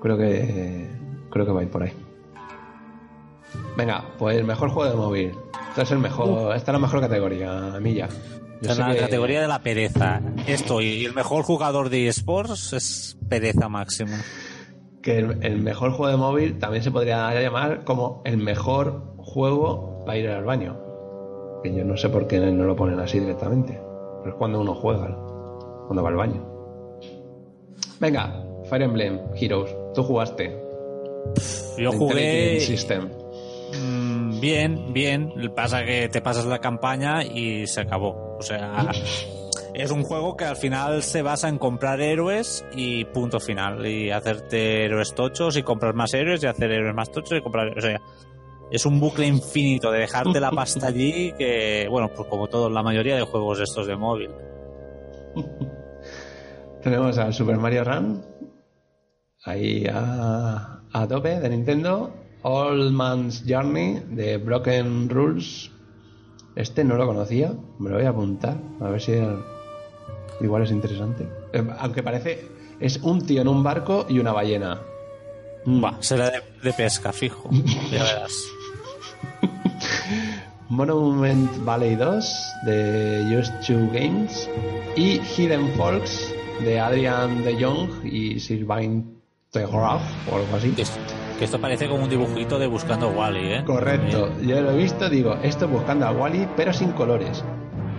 [0.00, 0.88] Creo que
[1.30, 1.92] creo que va a ir por ahí.
[3.76, 5.32] Venga, pues mejor juego de móvil.
[5.70, 8.08] Este es el mejor, esta es la mejor categoría, Milla.
[8.60, 10.20] Esta es la categoría de la pereza.
[10.46, 14.22] Esto y el mejor jugador de esports es pereza máxima
[15.06, 20.18] que el, mejor juego de móvil también se podría llamar como el mejor juego para
[20.18, 20.76] ir al baño.
[21.62, 23.80] Que yo no sé por qué no lo ponen así directamente.
[24.18, 25.16] Pero es cuando uno juega,
[25.86, 26.44] cuando va al baño.
[28.00, 30.60] Venga, Fire Emblem Heroes, tú jugaste.
[31.78, 32.58] Yo jugué.
[32.58, 33.08] System.
[33.80, 35.32] Mm, bien, bien.
[35.54, 38.36] Pasa que te pasas la campaña y se acabó.
[38.40, 38.90] O sea.
[39.76, 43.86] es un juego que al final se basa en comprar héroes y punto final.
[43.86, 47.76] Y hacerte héroes tochos y comprar más héroes y hacer héroes más tochos y comprar.
[47.76, 48.00] O sea,
[48.70, 52.82] es un bucle infinito de dejarte la pasta allí que, bueno, pues como todos, la
[52.82, 54.30] mayoría de juegos estos de móvil.
[56.82, 58.24] Tenemos al Super Mario Run,
[59.44, 62.12] ahí a, a tope de Nintendo.
[62.48, 65.70] All Man's Journey de Broken Rules.
[66.54, 69.12] Este no lo conocía, me lo voy a apuntar, a ver si
[70.40, 71.26] igual es interesante.
[71.52, 72.46] Eh, aunque parece,
[72.80, 74.80] es un tío en un barco y una ballena.
[75.64, 75.84] Mm.
[75.84, 77.48] Va, será de, de pesca, fijo.
[77.90, 78.32] Ya verás.
[80.68, 84.50] Monument Valley 2 de Just Two Games
[84.96, 89.16] y Hidden Folks de Adrian de Jong y Sylvain
[89.52, 90.70] Tegraf o algo así.
[90.70, 90.98] Que esto,
[91.38, 93.64] que esto parece como un dibujito de Buscando a Wally, ¿eh?
[93.64, 97.44] Correcto, yo lo he visto, digo, esto buscando a Wally, pero sin colores.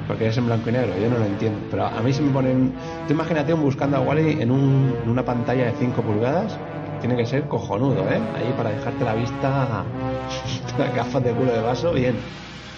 [0.07, 1.59] Porque es en blanco y negro, yo no lo entiendo.
[1.69, 2.71] Pero a mí se me ponen.
[3.07, 6.57] Tú imagínate buscando a Wally en, un- en una pantalla de 5 pulgadas.
[7.01, 8.19] Tiene que ser cojonudo, ¿eh?
[8.35, 9.83] Ahí para dejarte la vista.
[10.77, 12.15] las gafas de culo de vaso, bien.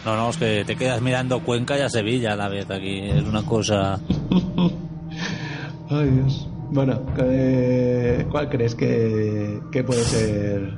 [0.05, 2.99] No, no, es que te quedas mirando Cuenca y a Sevilla a la vez aquí.
[3.01, 3.99] Es una cosa.
[5.89, 6.47] Ay, Dios.
[6.71, 6.99] Bueno,
[8.31, 10.71] ¿cuál crees que, que puede ser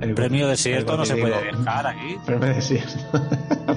[0.00, 2.16] el Premio desierto el no se puede dejar aquí.
[2.24, 2.98] Premio desierto.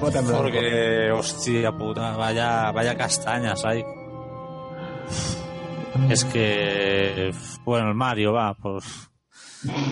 [0.00, 3.84] Porque, hostia puta, vaya, vaya castañas hay.
[6.10, 7.30] Es que,
[7.64, 8.84] bueno, el Mario va, pues.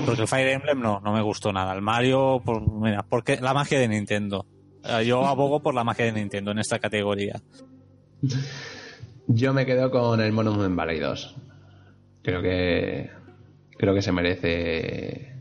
[0.05, 1.73] Porque el Fire Emblem no, no me gustó nada.
[1.73, 4.45] El Mario, pues, mira, porque la magia de Nintendo.
[4.85, 7.41] Eh, Yo abogo por la magia de Nintendo en esta categoría.
[9.29, 11.37] Yo me quedo con el Monument Valley 2.
[12.23, 13.11] Creo que
[13.79, 15.32] creo que se merece.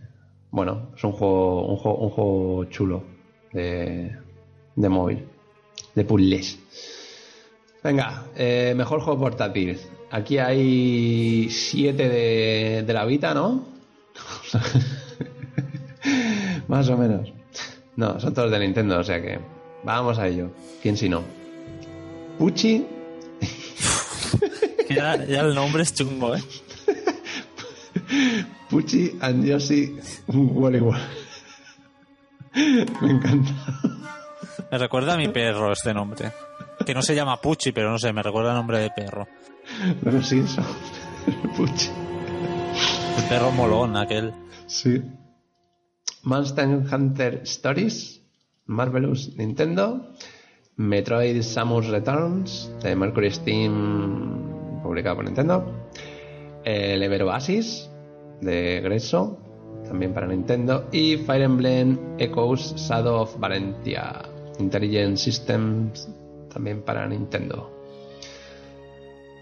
[0.51, 3.03] Bueno, es un juego un juego, un juego chulo
[3.53, 4.15] de,
[4.75, 5.25] de móvil,
[5.95, 6.59] de puzzles.
[7.83, 9.79] Venga, eh, mejor juego portátil.
[10.11, 13.65] Aquí hay siete de, de la Vita, ¿no?
[16.67, 17.31] Más o menos.
[17.95, 19.39] No, son todos de Nintendo, o sea que
[19.83, 20.51] vamos a ello.
[20.81, 21.23] ¿Quién si no?
[22.37, 22.85] Pucci,
[24.89, 26.41] Ya, ya el nombre es chungo, ¿eh?
[28.71, 29.97] Pucci and Yoshi
[30.27, 31.01] Wally Wall.
[32.55, 33.51] Me encanta.
[34.71, 36.31] Me recuerda a mi perro este nombre.
[36.85, 39.27] Que no se llama Pucci, pero no sé, me recuerda el nombre de perro.
[40.01, 40.63] Pero sí, eso.
[41.57, 41.89] Pucci.
[43.17, 44.33] El perro molón, aquel.
[44.67, 45.01] Sí.
[46.23, 48.21] Monster Hunter Stories,
[48.67, 50.13] Marvelous Nintendo,
[50.77, 55.89] Metroid Samus Returns de Mercury Steam, publicado por Nintendo,
[56.63, 57.90] el Ever Oasis
[58.41, 59.37] de Greso,
[59.87, 64.21] también para Nintendo, y Fire Emblem Echoes Shadow of Valentia,
[64.59, 66.07] Intelligent Systems,
[66.53, 67.71] también para Nintendo.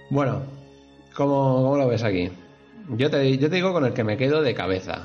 [0.10, 0.42] Bueno,
[1.16, 2.30] ¿cómo, cómo lo ves aquí?
[2.98, 5.04] Yo te, yo te digo con el que me quedo de cabeza.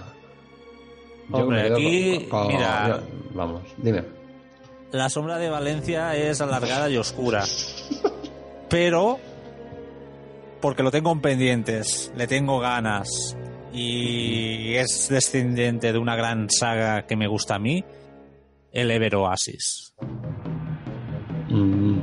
[1.30, 2.88] Yo Hombre, me quedo aquí, mira.
[2.88, 3.00] yo-
[3.34, 4.02] vamos, dime.
[4.92, 7.44] La sombra de Valencia es alargada y oscura.
[8.70, 9.18] Pero
[10.60, 13.36] porque lo tengo en pendientes, le tengo ganas
[13.74, 17.84] y es descendiente de una gran saga que me gusta a mí,
[18.72, 19.92] el Ever Oasis.
[21.48, 21.98] Mm.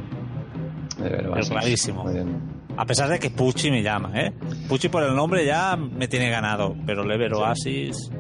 [1.04, 1.94] Ever Oasis.
[1.94, 2.52] Muy bien.
[2.78, 4.34] A pesar de que Pucci me llama, ¿eh?
[4.70, 8.12] Pucci por el nombre ya me tiene ganado, pero el Ever Oasis...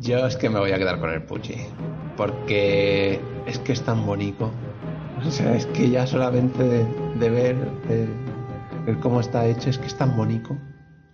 [0.00, 1.54] Yo es que me voy a quedar con el Pucci.
[2.16, 4.50] Porque es que es tan bonito.
[5.26, 6.84] O sea, es que ya solamente de,
[7.18, 7.56] de ver
[7.88, 8.08] de-
[8.86, 10.56] ver cómo está hecho, es que es tan bonito.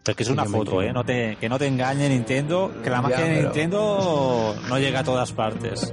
[0.07, 0.81] Pero que es Sí, una foto.
[0.83, 0.93] ¿eh?
[0.93, 5.01] No te, que no te engañe Nintendo, que la Ya, magia de Nintendo no llega
[5.01, 5.93] a todas partes.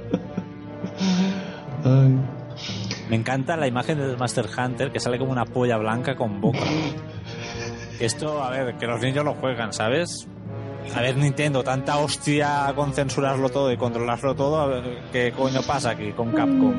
[1.84, 2.16] Ay.
[3.10, 6.60] Me encanta la imagen del Master Hunter que sale como una polla blanca con boca.
[8.00, 10.26] Esto, a ver, que los niños lo juegan, ¿sabes?
[10.94, 15.60] A ver, Nintendo, tanta hostia con censurarlo todo y controlarlo todo, a ver, ¿qué coño
[15.66, 16.74] pasa aquí con Capcom?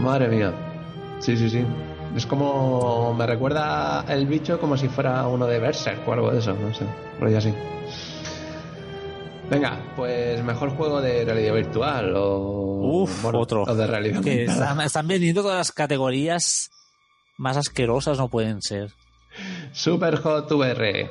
[0.00, 0.52] Madre mía.
[1.18, 1.64] Sí, sí, sí.
[2.16, 3.14] Es como.
[3.14, 6.74] Me recuerda el bicho como si fuera uno de Berserk o algo de eso, no
[6.74, 6.84] sé.
[7.18, 7.52] Rollo así.
[9.50, 13.02] Venga, pues mejor juego de realidad virtual o.
[13.02, 13.62] Uf, bueno, otro.
[13.62, 16.70] O de realidad Que están, están vendiendo todas las categorías
[17.38, 18.92] más asquerosas, no pueden ser.
[19.72, 21.10] Super Hot VR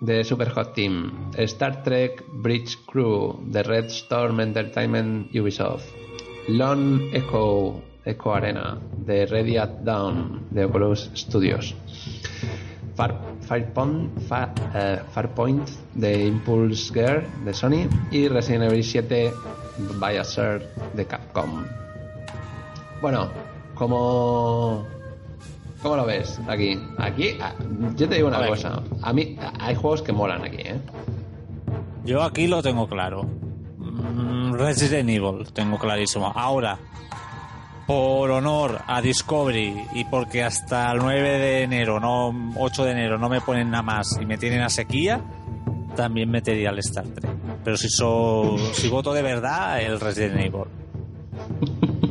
[0.00, 1.30] de Super Hot Team.
[1.36, 5.86] Star Trek Bridge Crew de Red Storm Entertainment Ubisoft.
[6.48, 11.74] Lone Echo Echo Arena de Ready at Dawn de Oculus Studios.
[12.96, 19.32] Far, Farpoint, Fa- eh, Farpoint de Impulse Gear de Sony y Resident Evil 7
[20.00, 21.64] Bioshare de Capcom.
[23.00, 23.28] Bueno,
[23.74, 24.84] como
[25.82, 26.78] ¿Cómo lo ves aquí?
[26.98, 27.54] Aquí, ah,
[27.96, 28.80] yo te digo una A cosa.
[29.02, 30.80] A mí, hay juegos que molan aquí, ¿eh?
[32.04, 33.24] Yo aquí lo tengo claro.
[33.78, 36.32] Mm, Resident Evil, tengo clarísimo.
[36.36, 36.78] Ahora,
[37.86, 43.18] por honor a Discovery y porque hasta el 9 de enero, no 8 de enero,
[43.18, 45.20] no me ponen nada más y me tienen a sequía,
[45.96, 47.32] también metería el Star Trek.
[47.64, 50.64] Pero si, so, si voto de verdad, el Resident Evil.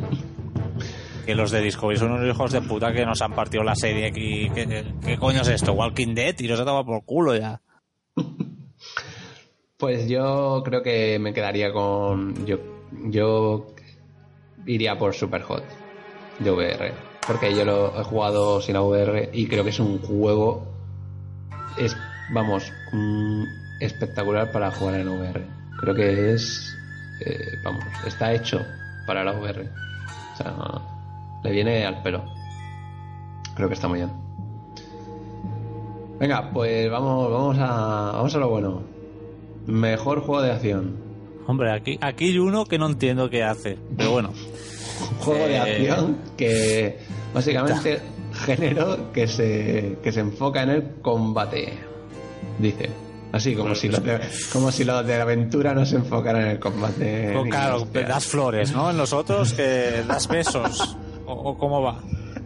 [1.26, 4.07] que los de Discovery son unos hijos de puta que nos han partido la serie
[4.07, 4.49] aquí.
[4.53, 5.74] ¿Qué, qué coño es esto?
[5.74, 7.61] Walking Dead y nos ha tomado por culo ya.
[9.78, 12.45] Pues yo creo que me quedaría con.
[12.45, 12.59] Yo,
[13.05, 13.74] yo
[14.66, 15.64] iría por Superhot
[16.39, 16.93] de VR.
[17.26, 20.66] Porque yo lo he jugado sin la VR y creo que es un juego.
[21.78, 21.95] Es,
[22.34, 23.43] vamos, mm,
[23.80, 25.45] espectacular para jugar en VR.
[25.80, 26.76] Creo que es.
[27.26, 28.66] eh, vamos, está hecho
[29.05, 29.70] para la VR.
[30.34, 30.55] O sea,
[31.43, 32.24] le viene al pelo.
[33.55, 34.12] Creo que está muy bien.
[36.20, 38.12] Venga, pues vamos, vamos a.
[38.14, 38.84] Vamos a lo bueno.
[39.68, 41.11] Mejor juego de acción.
[41.47, 43.77] Hombre, aquí, aquí hay uno que no entiendo qué hace.
[43.97, 44.33] Pero bueno.
[45.19, 46.99] Juego de Eh, acción que
[47.33, 48.01] básicamente
[48.45, 51.73] género que se, que se enfoca en el combate.
[52.59, 52.89] Dice.
[53.31, 54.19] Así como si, los de,
[54.51, 57.31] como si los de aventura no se enfocaran en el combate.
[57.33, 58.01] Pues claro, hostia.
[58.03, 58.91] das flores, ¿no?
[58.91, 60.97] En los otros que das besos.
[61.25, 62.01] ¿O, o cómo va?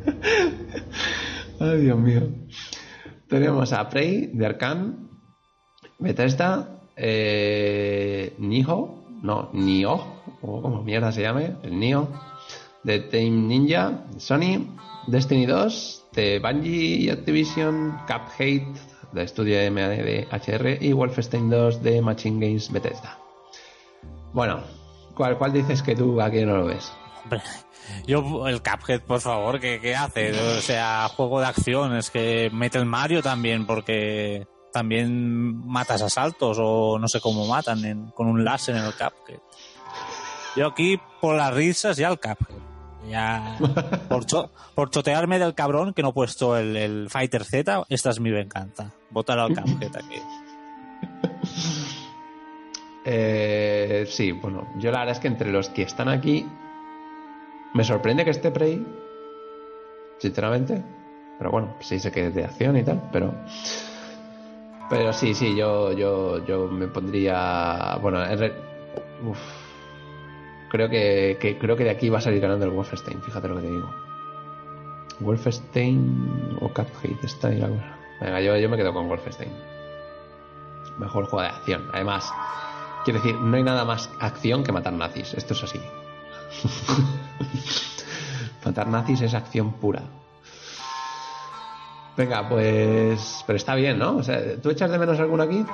[1.59, 2.21] Ay, Dios mío.
[3.27, 4.93] Tenemos a Prey de Arkane,
[5.97, 10.01] Bethesda, eh, Niho, no, Nioh,
[10.41, 12.07] o como mierda se llame, el Nioh,
[12.85, 14.63] de Team Ninja, Sony,
[15.07, 18.61] Destiny 2, de Bungie y Activision, Cuphead,
[19.11, 23.17] de estudio MADHR y Wolfenstein 2 de Machine Games Bethesda.
[24.33, 24.61] Bueno,
[25.15, 26.91] ¿cuál, dices que tú aquí no lo ves?
[28.07, 30.31] Yo, el Cuphead, por favor, ¿qué, qué hace?
[30.31, 36.57] O sea, juego de acción, es que mete el Mario también, porque también matas asaltos
[36.59, 39.39] o no sé cómo matan en- con un láser en el Cuphead.
[40.57, 42.59] Yo aquí, por las risas, ya el Cuphead.
[43.09, 43.57] Ya,
[44.09, 48.09] por, cho- por chotearme del cabrón que no he puesto el, el Fighter Z, esta
[48.09, 48.91] es mi venganza.
[49.11, 50.19] Votar al Cuphead aquí.
[53.07, 56.43] Eh, sí, bueno, yo la verdad es que entre los que están aquí
[57.75, 58.83] me sorprende que esté Prey,
[60.17, 60.83] sinceramente.
[61.37, 63.31] Pero bueno, sí sé que es de acción y tal, pero
[64.89, 68.53] pero sí, sí, yo yo yo me pondría, bueno, en
[69.25, 69.39] uf,
[70.69, 73.55] creo que, que creo que de aquí va a salir ganando el Wolfenstein, fíjate lo
[73.55, 73.89] que te digo.
[75.19, 77.97] Wolfenstein o Cuphead está ahí la cosa.
[78.21, 79.51] Venga, yo, yo me quedo con Wolfenstein.
[80.97, 81.89] Mejor juego de acción.
[81.93, 82.31] Además,
[83.03, 85.33] quiero decir, no hay nada más acción que matar nazis.
[85.33, 85.79] Esto es así.
[88.65, 90.03] matar nazis es acción pura.
[92.17, 93.43] Venga, pues.
[93.45, 94.17] Pero está bien, ¿no?
[94.17, 95.65] O sea, ¿tú echas de menos alguno aquí?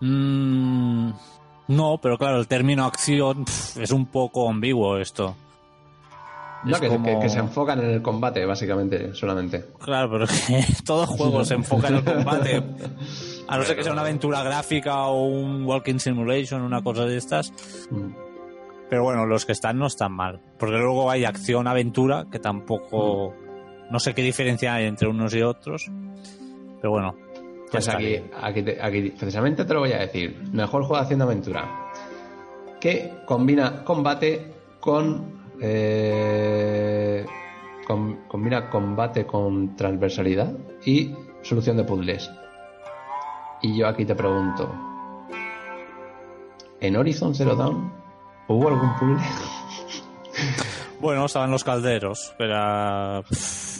[0.00, 1.10] Mm,
[1.68, 3.44] no, pero claro, el término acción
[3.80, 5.34] es un poco ambiguo esto.
[6.64, 9.66] No, Es que, como- que- que se enfocan en el combate, básicamente, solamente.
[9.80, 12.62] Claro, pero que todo juego se enfoca en el combate.
[13.48, 17.18] A no ser que sea una aventura gráfica o un walking simulation, una cosa de
[17.18, 17.52] estas.
[17.90, 18.14] Mm.
[18.88, 20.40] Pero bueno, los que están no están mal.
[20.58, 23.34] Porque luego hay acción-aventura, que tampoco...
[23.90, 25.90] No sé qué diferencia hay entre unos y otros.
[26.80, 27.14] Pero bueno.
[27.70, 30.42] Pues aquí, aquí, te- aquí precisamente te lo voy a decir.
[30.52, 31.90] Mejor juego de acción de aventura.
[32.80, 37.24] Que combina combate con, eh,
[37.86, 40.52] con- Combina combate con transversalidad
[40.84, 42.30] y solución de puzzles.
[43.62, 44.72] Y yo aquí te pregunto.
[46.80, 47.92] ¿En Horizon Zero Dawn
[48.48, 49.16] hubo algún puzzle?
[51.00, 53.22] Bueno, estaban los calderos, pero...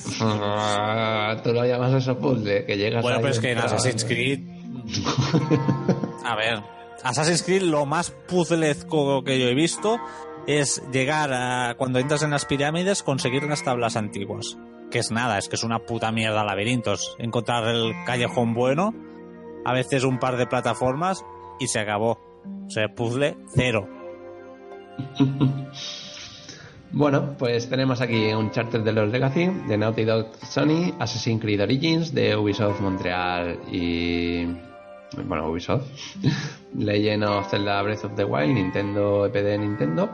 [1.43, 3.59] Tú lo llamas eso puzzle, que llegas Bueno, pero es que en.
[3.59, 4.41] Assassin's Creed.
[6.25, 6.63] A ver,
[7.03, 9.99] Assassin's Creed lo más puzzlezco que yo he visto
[10.47, 11.75] es llegar a.
[11.77, 14.59] Cuando entras en las pirámides, conseguir las tablas antiguas.
[14.91, 17.17] Que es nada, es que es una puta mierda laberintos.
[17.19, 18.95] Encontrar el callejón bueno,
[19.65, 21.25] a veces un par de plataformas
[21.59, 22.19] y se acabó.
[22.67, 23.89] O sea, puzzle cero.
[26.97, 31.61] Bueno, pues tenemos aquí un charter de los Legacy, de Naughty Dog Sony, Assassin's Creed
[31.61, 34.47] Origins, de Ubisoft Montreal y.
[35.27, 35.89] Bueno, Ubisoft.
[36.79, 40.09] Legend of Zelda Breath of the Wild, Nintendo EP de Nintendo.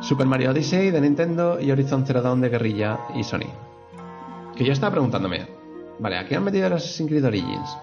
[0.00, 3.46] Super Mario Odyssey de Nintendo y Horizon Zero Dawn de Guerrilla y Sony.
[4.56, 5.46] Que yo estaba preguntándome,
[6.00, 7.76] vale, aquí han metido el Assassin's Creed Origins.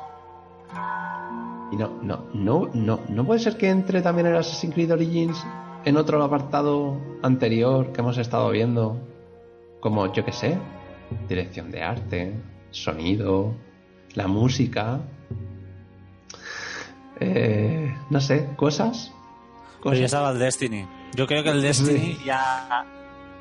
[1.72, 5.42] Y no, no, no, no, no puede ser que entre también el Assassin's Creed Origins
[5.86, 9.00] en otro apartado anterior que hemos estado viendo,
[9.80, 10.58] como yo que sé,
[11.28, 12.34] dirección de arte,
[12.72, 13.54] sonido,
[14.14, 15.00] la música,
[17.20, 19.12] eh, no sé, cosas.
[19.84, 20.06] Pero ya cosas.
[20.06, 20.86] estaba el Destiny.
[21.16, 22.20] Yo creo que el Destiny Sí.
[22.26, 22.86] ya,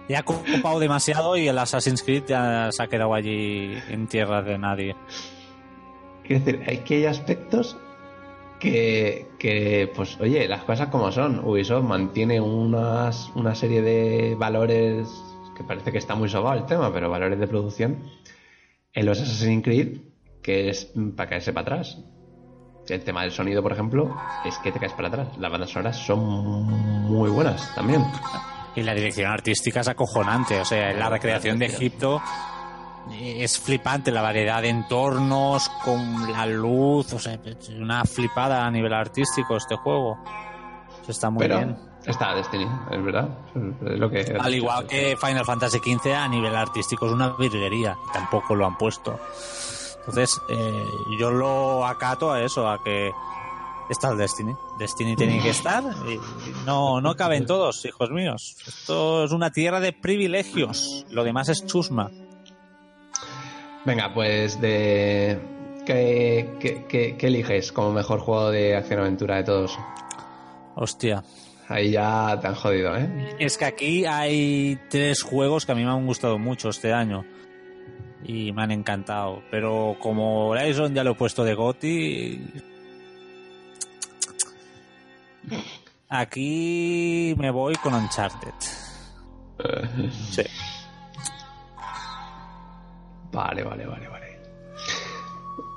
[0.09, 4.43] ya ha ocupado demasiado y el Assassin's Creed ya se ha quedado allí en tierra
[4.43, 4.97] de nadie.
[6.25, 7.77] quiero decir, hay que hay aspectos
[8.59, 11.41] que, que, pues, oye, las cosas como son.
[11.45, 15.09] Ubisoft mantiene unas, una serie de valores
[15.57, 18.05] que parece que está muy sobado el tema, pero valores de producción
[18.93, 19.99] en los Assassin's Creed
[20.43, 21.99] que es para caerse para atrás.
[22.89, 25.29] El tema del sonido, por ejemplo, es que te caes para atrás.
[25.39, 28.03] Las bandas sonoras son muy buenas también.
[28.75, 30.59] Y la dirección artística es acojonante.
[30.59, 32.23] O sea, la recreación de Egipto
[33.13, 34.11] es flipante.
[34.11, 37.13] La variedad de entornos con la luz.
[37.13, 40.19] O sea, es una flipada a nivel artístico este juego.
[41.07, 41.77] Está muy bien.
[42.05, 43.29] Está Destiny, es verdad.
[43.55, 47.97] Es lo que Al igual que Final Fantasy XV a nivel artístico es una virguería.
[48.13, 49.19] Tampoco lo han puesto.
[49.99, 50.85] Entonces, eh,
[51.19, 53.11] yo lo acato a eso, a que
[53.91, 54.55] está el Destiny.
[54.79, 56.19] Destiny tiene que estar y
[56.65, 58.57] no, no caben todos, hijos míos.
[58.67, 61.05] Esto es una tierra de privilegios.
[61.11, 62.11] Lo demás es chusma.
[63.89, 65.41] Venga, pues de...
[65.87, 69.79] ¿Qué, qué, qué, eliges como mejor juego de acción-aventura de todos?
[70.75, 71.25] Hostia.
[71.69, 73.37] Ahí ya te han jodido, ¿eh?
[73.39, 77.25] Es que aquí hay tres juegos que a mí me han gustado mucho este año
[78.23, 79.43] y me han encantado.
[79.51, 82.43] Pero como Horizon ya lo he puesto de Goti,
[86.11, 88.53] aquí me voy con Uncharted.
[90.31, 90.43] sí.
[93.39, 94.27] Vale, vale, vale, vale.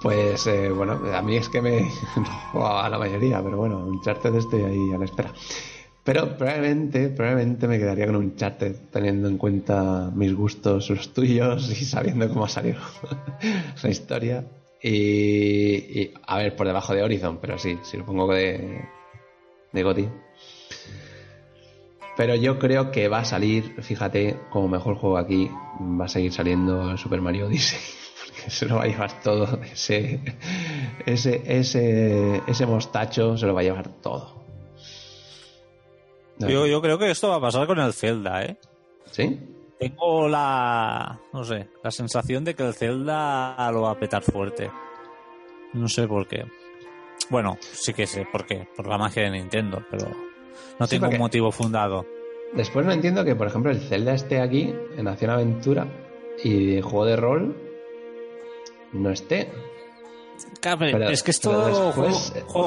[0.01, 1.91] Pues eh, bueno, a mí es que me
[2.55, 5.31] a la mayoría, pero bueno, Uncharted estoy ahí a la espera.
[6.03, 11.69] Pero probablemente, probablemente me quedaría con un chat teniendo en cuenta mis gustos, los tuyos
[11.69, 12.79] y sabiendo cómo ha salido
[13.83, 14.43] la historia.
[14.81, 18.85] Y, a ver, por debajo de Horizon, pero sí, si lo pongo de,
[19.71, 20.09] de Goti.
[22.17, 25.49] Pero yo creo que va a salir, fíjate, como mejor juego aquí,
[25.79, 27.79] va a seguir saliendo Super Mario Odyssey.
[28.25, 29.59] Porque se lo va a llevar todo.
[29.63, 30.19] Ese,
[31.05, 34.41] ese, ese, ese mostacho se lo va a llevar todo.
[36.39, 38.57] Yo, yo creo que esto va a pasar con el Zelda, ¿eh?
[39.11, 39.39] ¿Sí?
[39.79, 44.71] Tengo la, no sé, la sensación de que el Zelda lo va a petar fuerte.
[45.73, 46.45] No sé por qué.
[47.29, 50.30] Bueno, sí que sé por qué, por la magia de Nintendo, pero
[50.81, 52.05] no tengo un motivo fundado.
[52.53, 55.87] Después no entiendo que, por ejemplo, el Zelda esté aquí en Acción Aventura
[56.43, 57.55] y el juego de rol
[58.93, 59.47] no esté
[61.11, 61.93] es que esto.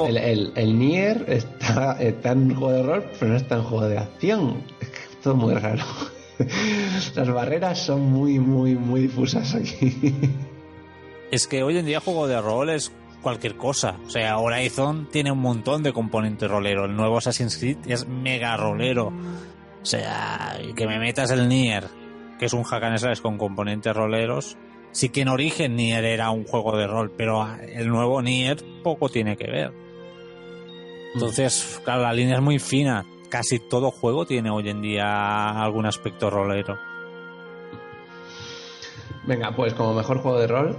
[0.07, 3.87] El, el, el, Nier está, está, en juego de rol, pero no está en juego
[3.87, 4.63] de acción.
[4.81, 5.83] Es todo muy raro.
[7.15, 10.13] Las barreras son muy, muy, muy difusas aquí.
[11.31, 12.91] Es que hoy en día juego de rol es
[13.21, 13.97] cualquier cosa.
[14.05, 16.85] O sea, Horizon tiene un montón de componentes rolero.
[16.85, 19.07] El nuevo Assassin's Creed es mega rolero.
[19.81, 21.85] O sea, que me metas el Nier,
[22.39, 24.57] que es un hack and con componentes roleros,
[24.91, 29.09] sí que en origen Nier era un juego de rol, pero el nuevo Nier poco
[29.09, 29.73] tiene que ver.
[31.13, 33.05] Entonces, claro, la línea es muy fina.
[33.29, 36.77] Casi todo juego tiene hoy en día algún aspecto rolero.
[39.25, 40.77] Venga, pues como mejor juego de rol,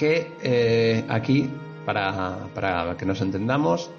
[0.00, 1.50] que eh, aquí,
[1.84, 3.90] para, para que nos entendamos,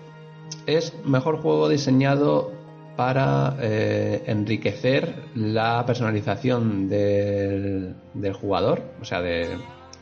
[0.65, 2.51] es mejor juego diseñado
[2.97, 7.93] para eh, enriquecer la personalización del,
[8.33, 9.47] jugador, o sea, de,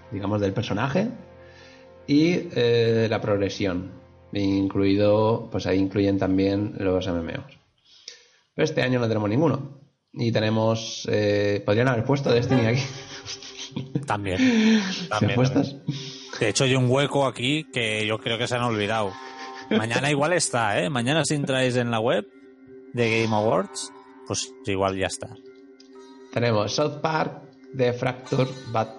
[0.10, 1.10] digamos, del personaje
[2.08, 3.92] y eh, la progresión,
[4.32, 7.60] incluido, pues ahí incluyen también los MMOs.
[8.56, 9.82] Este año no tenemos ninguno.
[10.14, 12.82] Y tenemos, eh, podrían haber puesto Destiny aquí.
[14.06, 14.82] También.
[15.10, 15.40] también,
[16.40, 19.12] De hecho, hay un hueco aquí que yo creo que se han olvidado.
[19.70, 20.90] Mañana igual está, ¿eh?
[20.90, 22.26] Mañana si entráis en la web,
[22.94, 23.92] de Game Awards,
[24.28, 25.36] pues igual ya está.
[26.32, 27.42] Tenemos South Park,
[27.76, 28.90] The Fracture, Bad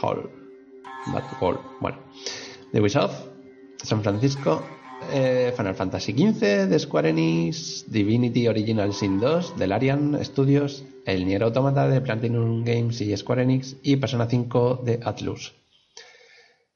[0.00, 0.30] Hall.
[1.06, 1.60] Bad Hall.
[1.80, 1.98] Bueno,
[2.72, 3.26] The Ubisoft,
[3.82, 4.62] San Francisco,
[5.12, 11.26] eh, Final Fantasy XV de Square Enix, Divinity Original Sin 2 de Larian Studios, el
[11.26, 15.52] Nier Automata de Platinum Games y Square Enix y Persona 5 de Atlus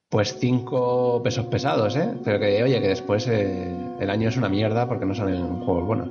[0.09, 2.14] pues cinco pesos pesados, ¿eh?
[2.24, 5.87] Pero que, oye, que después eh, el año es una mierda porque no salen juegos
[5.87, 6.09] buenos.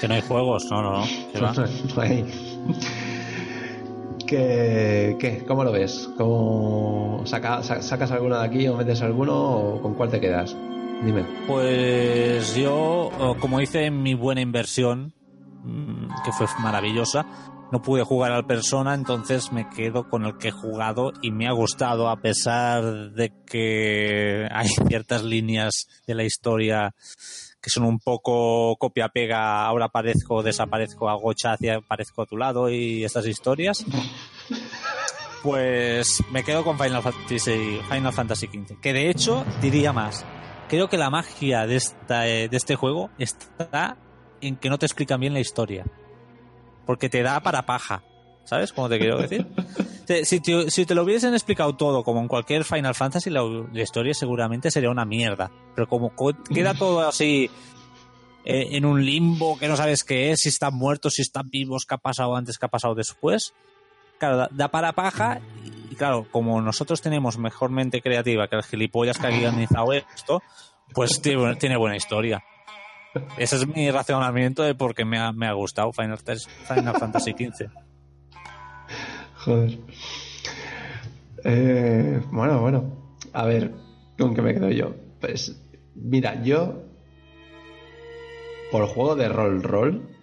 [0.00, 1.52] Que no hay juegos, no, no, no.
[1.96, 2.24] no hay.
[4.26, 5.44] ¿Qué, ¿Qué?
[5.46, 6.10] ¿Cómo lo ves?
[6.16, 10.56] ¿Cómo ¿Sacas alguno de aquí o metes alguno o con cuál te quedas?
[11.02, 11.24] Dime.
[11.46, 15.14] Pues yo, como hice en mi buena inversión,
[15.62, 17.24] mm, que fue maravillosa,
[17.70, 21.46] no pude jugar al persona, entonces me quedo con el que he jugado y me
[21.46, 26.94] ha gustado a pesar de que hay ciertas líneas de la historia
[27.60, 33.04] que son un poco copia-pega, ahora aparezco, desaparezco, hago y aparezco a tu lado y
[33.04, 33.84] estas historias.
[35.42, 38.80] Pues me quedo con Final Fantasy, Final Fantasy XV.
[38.80, 40.24] Que de hecho, diría más.
[40.68, 43.96] Creo que la magia de, esta, de este juego está
[44.40, 45.84] en que no te explican bien la historia.
[46.86, 48.02] Porque te da para paja.
[48.44, 49.46] ¿Sabes cómo te quiero decir?
[50.24, 53.82] si, te, si, te, lo hubiesen explicado todo como en cualquier Final Fantasy, la, la
[53.82, 55.50] historia seguramente sería una mierda.
[55.74, 56.12] Pero como
[56.52, 57.50] queda todo así
[58.44, 61.84] eh, en un limbo que no sabes qué es, si están muertos, si están vivos,
[61.86, 63.52] qué ha pasado antes, qué ha pasado después,
[64.18, 65.40] claro, da, da para paja.
[65.66, 70.42] Y claro, como nosotros tenemos mejor mente creativa que el gilipollas que ha guionizado esto,
[70.94, 72.42] pues tiene, buena historia.
[73.36, 77.70] Ese es mi racionamiento de por qué me ha, me ha gustado Final, Fantasy XV.
[79.36, 79.78] Joder.
[81.44, 83.14] Eh, bueno, bueno.
[83.32, 83.74] A ver,
[84.18, 84.94] ¿con qué me quedo yo?
[85.20, 85.60] Pues,
[85.94, 86.82] mira, yo.
[88.70, 90.17] Por juego de rol-rol,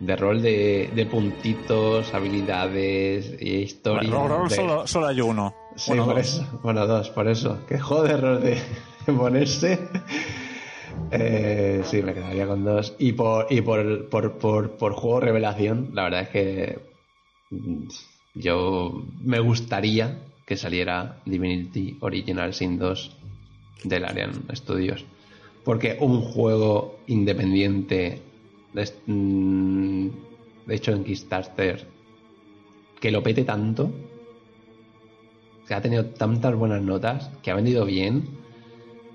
[0.00, 4.10] de rol de, de, puntitos, habilidades y historia.
[4.10, 4.54] Rol, rol de...
[4.54, 5.54] solo, solo, hay uno.
[5.76, 6.26] Sí, bueno, por dos.
[6.26, 6.60] eso.
[6.62, 7.66] Bueno, dos, por eso.
[7.66, 7.80] Que de
[8.16, 8.62] rol de,
[9.06, 9.78] de ponerse.
[11.10, 12.94] Eh, sí, me quedaría con dos.
[12.98, 16.78] Y por, y por, por, por, por juego revelación, la verdad es que
[18.34, 23.16] yo me gustaría que saliera Divinity Original Sin 2
[23.84, 25.04] del Arian Studios.
[25.64, 28.22] Porque un juego independiente,
[28.72, 30.10] de,
[30.66, 31.86] de hecho en Kickstarter,
[33.00, 33.90] que lo pete tanto,
[35.66, 38.38] que ha tenido tantas buenas notas, que ha vendido bien,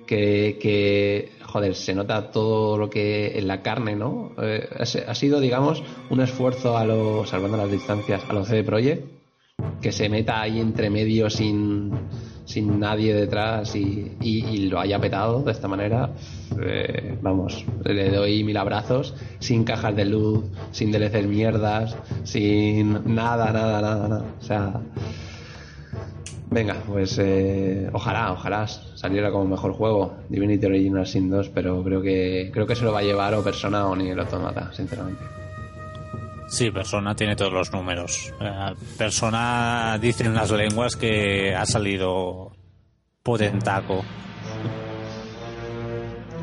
[0.05, 4.31] que, que, joder, se nota todo lo que en la carne, ¿no?
[4.41, 4.67] Eh,
[5.07, 9.22] ha sido, digamos, un esfuerzo a lo, salvando las distancias, a los CD Projekt,
[9.83, 11.91] que se meta ahí entre medio sin,
[12.45, 16.09] sin nadie detrás y, y, lo haya petado de esta manera.
[16.59, 23.51] Eh, vamos, le doy mil abrazos, sin cajas de luz, sin DLCs mierdas, sin nada,
[23.51, 24.25] nada, nada, nada.
[24.39, 24.81] O sea.
[26.49, 31.99] Venga, pues eh, ojalá, ojalá saliera como mejor juego Divinity Original Sin 2, pero creo
[31.99, 35.42] que creo que se lo va a llevar o Persona o ni el Automata, sinceramente.
[36.53, 38.31] Sí, Persona tiene todos los números.
[38.39, 42.51] Eh, Persona dicen las lenguas que ha salido
[43.23, 44.03] potentaco.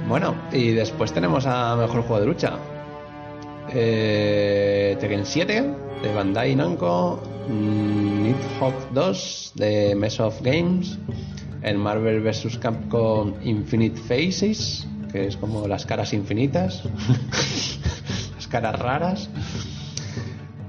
[0.09, 2.59] Bueno, y después tenemos a mejor juego de lucha.
[3.73, 10.99] Eh, Tekken 7 de Bandai Namco, Nidhogg 2 de Mess of Games,
[11.63, 12.59] el Marvel vs.
[12.59, 16.83] Capcom Infinite Faces, que es como las caras infinitas,
[18.35, 19.31] las caras raras,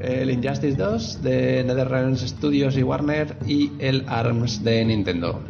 [0.03, 5.41] el Injustice 2 de NetherRealm Studios y Warner y el ARMS de Nintendo.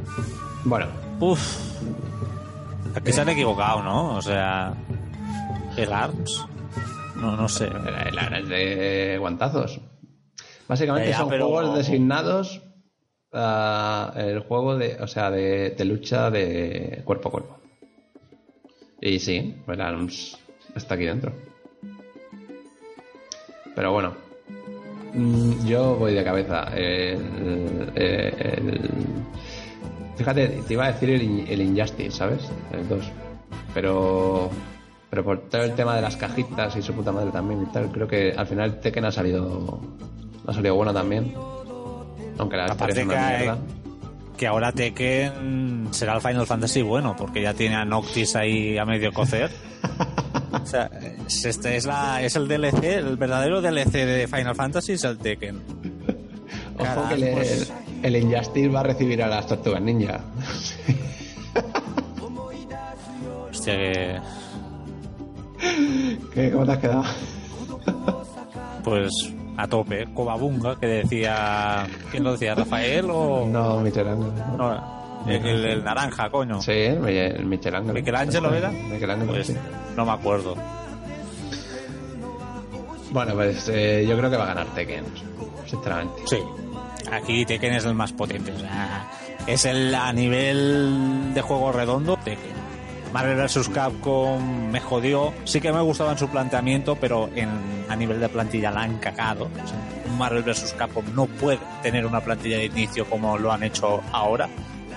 [0.66, 0.88] Bueno.
[1.20, 1.72] Uf.
[2.95, 4.16] Aquí se han equivocado, ¿no?
[4.16, 4.74] O sea,
[5.78, 6.45] el ARMS.
[7.16, 7.68] No, no sé.
[7.68, 9.80] El ARMS de guantazos.
[10.68, 12.62] Básicamente Eh, ya, son pero- juegos designados
[13.34, 17.58] a el juego de, o sea, de, de lucha de cuerpo a cuerpo.
[18.99, 20.38] Y sí, el ARMS
[20.76, 21.32] está aquí dentro.
[23.76, 24.16] Pero bueno,
[25.66, 26.64] yo voy de cabeza.
[26.76, 28.90] El- el-
[30.15, 32.49] fíjate, te iba a decir el, el Injustice, ¿sabes?
[32.72, 33.11] El 2.
[33.73, 34.49] Pero
[35.10, 37.91] pero por todo el tema de las cajitas y su puta madre también y tal,
[37.91, 39.81] creo que al final Tekken ha salido
[40.48, 41.34] ha salido bueno también.
[42.38, 43.57] Aunque la historia es Aparte una mierda.
[44.38, 48.86] que ahora Tekken será el Final Fantasy bueno, porque ya tiene a Noctis ahí a
[48.86, 49.52] medio cocer.
[50.52, 50.90] O sea,
[51.28, 55.18] es, este es, la, es el DLC, el verdadero DLC de Final Fantasy es el
[55.18, 55.61] Tekken.
[56.78, 57.73] Ojo que le- pues-
[58.03, 60.19] el, el Injustice va a recibir a las tortugas ninja.
[63.49, 64.19] Hostia, que,
[66.34, 67.03] ¿Qué, ¿Cómo te has quedado?
[68.84, 69.10] pues
[69.57, 70.07] a tope.
[70.14, 71.86] Cobabunga, que decía.
[72.10, 72.56] ¿Quién lo decía?
[72.56, 73.45] ¿Rafael o.?
[73.48, 74.32] No, Michelangelo.
[74.57, 76.61] No, el, el- el naranja, coño.
[76.61, 77.93] Sí, el, el Michelangelo.
[77.93, 78.69] ¿Michelangelo era?
[78.69, 79.56] Michelangelo, Pues sí.
[79.95, 80.56] no me acuerdo.
[83.11, 85.03] Bueno, pues eh, yo creo que va a ganar Tekken,
[85.65, 86.22] sinceramente.
[86.27, 86.38] Sí.
[87.11, 88.53] Aquí Tekken es el más potente.
[88.53, 89.10] O sea,
[89.48, 92.61] es el a nivel de juego redondo Tekken.
[93.11, 93.68] Marvel vs.
[93.68, 95.34] Capcom me jodió.
[95.43, 97.49] Sí que me gustaba en su planteamiento, pero en,
[97.89, 99.49] a nivel de plantilla la han cagado.
[99.61, 99.77] O sea,
[100.10, 100.73] un Marvel vs.
[100.77, 104.48] Capcom no puede tener una plantilla de inicio como lo han hecho ahora.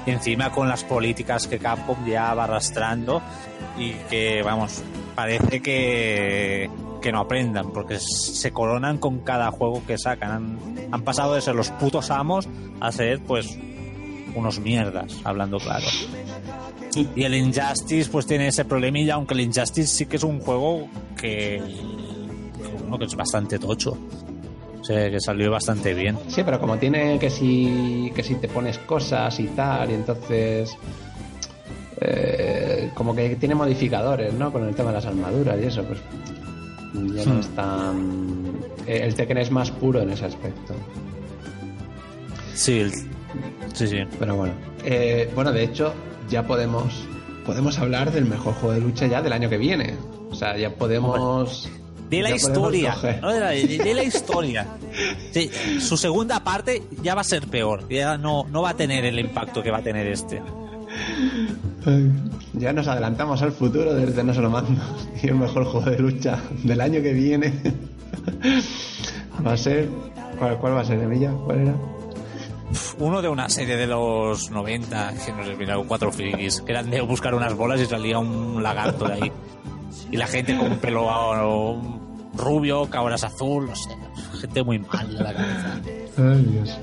[0.06, 3.22] Y encima con las políticas que Capcom ya va arrastrando
[3.78, 4.82] y que, vamos,
[5.14, 6.68] parece que,
[7.01, 10.59] que no aprendan, porque se coronan con cada juego que sacan.
[10.90, 12.48] Han, pasado de ser los putos amos
[12.81, 13.59] a ser, pues,
[14.35, 15.86] unos mierdas, hablando claro.
[17.16, 20.89] Y el Injustice, pues tiene ese problemilla, aunque el Injustice sí que es un juego
[21.16, 21.60] que,
[22.56, 23.98] que, que es bastante tocho.
[24.85, 26.19] O sea, que salió bastante bien.
[26.28, 30.77] Sí, pero como tiene que si, que si te pones cosas y tal, y entonces...
[32.02, 34.52] eh, como que tiene modificadores, ¿no?
[34.52, 35.98] Con el tema de las armaduras y eso, pues
[37.15, 37.40] ya no Hmm.
[37.40, 38.56] es tan...
[38.86, 40.74] eh, El Tekken es más puro en ese aspecto.
[42.55, 42.93] Sí, el-
[43.73, 43.97] sí, sí.
[44.19, 44.52] Pero bueno.
[44.85, 45.94] Eh, bueno, de hecho,
[46.28, 47.06] ya podemos
[47.47, 49.94] podemos hablar del mejor juego de lucha ya del año que viene.
[50.31, 51.69] O sea, ya podemos.
[52.10, 54.66] De la historia, de, la, de- de la historia.
[55.32, 55.51] Sí,
[55.81, 57.89] su segunda parte ya va a ser peor.
[57.89, 60.40] Ya no, no va a tener el impacto que va a tener este.
[62.55, 64.81] Ya nos adelantamos al futuro desde No Solo Mando.
[65.22, 67.52] Y el mejor juego de lucha del año que viene
[69.44, 69.89] va a ser.
[70.39, 71.31] ¿Cuál, cuál va a ser, Emilla?
[71.44, 71.74] ¿Cuál era?
[72.98, 76.90] Uno de una serie de los 90, que no sé, mira, cuatro frikis, que eran
[76.90, 79.32] de buscar unas bolas y salía un lagarto de ahí.
[80.10, 81.08] Y la gente con pelo
[82.36, 83.90] rubio, cabras azul, no sé.
[84.40, 85.80] Gente muy mal de la cabeza.
[86.18, 86.78] Ay, Dios.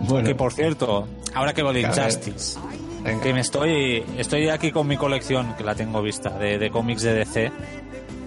[0.00, 1.84] Bueno, Que por cierto, ahora que voy ver.
[1.86, 2.58] Injustice,
[3.02, 3.22] venga.
[3.22, 7.02] que me estoy estoy aquí con mi colección que la tengo vista de, de cómics
[7.02, 7.52] de DC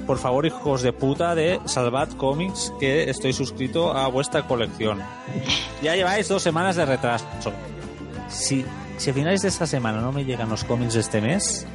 [0.08, 5.00] por favor hijos de puta de Salvat Comics que estoy suscrito a vuestra colección
[5.84, 7.26] ya lleváis dos semanas de retraso
[8.30, 8.66] si,
[8.98, 11.68] si a finales de esta semana no me llegan los cómics de este mes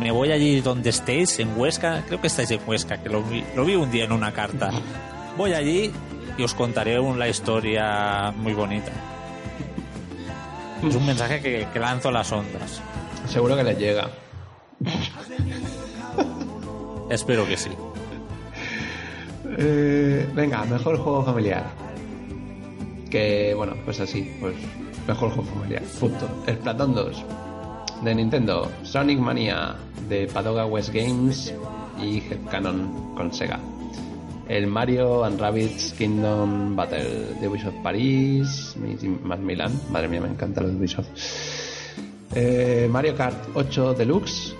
[0.00, 3.42] me voy allí donde estéis en Huesca creo que estáis en Huesca que lo vi,
[3.56, 4.70] lo vi un día en una carta
[5.36, 5.90] voy allí
[6.38, 8.92] y os contaré un- la historia muy bonita
[10.86, 12.80] es un mensaje que, que lanzo a las ondas.
[13.28, 14.10] Seguro que les llega.
[17.08, 17.70] Espero que sí.
[19.58, 21.64] Eh, venga, mejor juego familiar.
[23.10, 24.54] Que bueno, pues así, pues
[25.06, 25.82] mejor juego familiar.
[26.00, 26.28] Punto.
[26.48, 27.24] Splatoon 2
[28.02, 29.76] de Nintendo, Sonic Mania
[30.08, 31.54] de Padoga West Games
[32.02, 33.60] y Headcanon con Sega.
[34.48, 38.76] El Mario and Rabbids Kingdom Battle de Ubisoft París,
[39.22, 39.72] más Milan.
[39.90, 41.06] Madre mía, me encanta lo de Ubisoft.
[42.34, 44.54] Eh, Mario Kart 8 Deluxe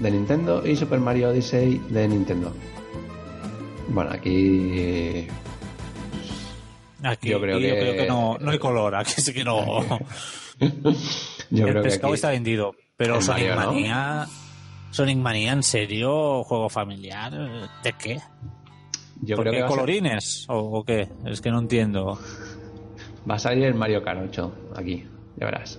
[0.00, 2.52] de Nintendo y Super Mario Odyssey de Nintendo.
[3.88, 5.26] Bueno, aquí
[7.04, 9.84] Aquí Yo creo que- creo que no, no hay color, aquí sí que no.
[11.58, 12.72] yo el creo pescado está vendido.
[12.96, 13.72] Pero Sonic Mario, ¿no?
[13.72, 14.26] Mania.
[14.90, 16.42] Sonic Mania, ¿en serio?
[16.44, 17.32] ¿Juego familiar?
[17.82, 18.18] ¿De qué?
[19.22, 20.46] yo ¿Por creo qué que a, colorines?
[20.48, 21.08] ¿O, o qué?
[21.26, 22.18] Es que no entiendo.
[23.28, 25.04] va a salir el Mario Kart 8 aquí,
[25.36, 25.78] ya verás.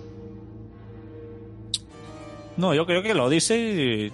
[2.56, 4.12] No, yo creo que el Odyssey,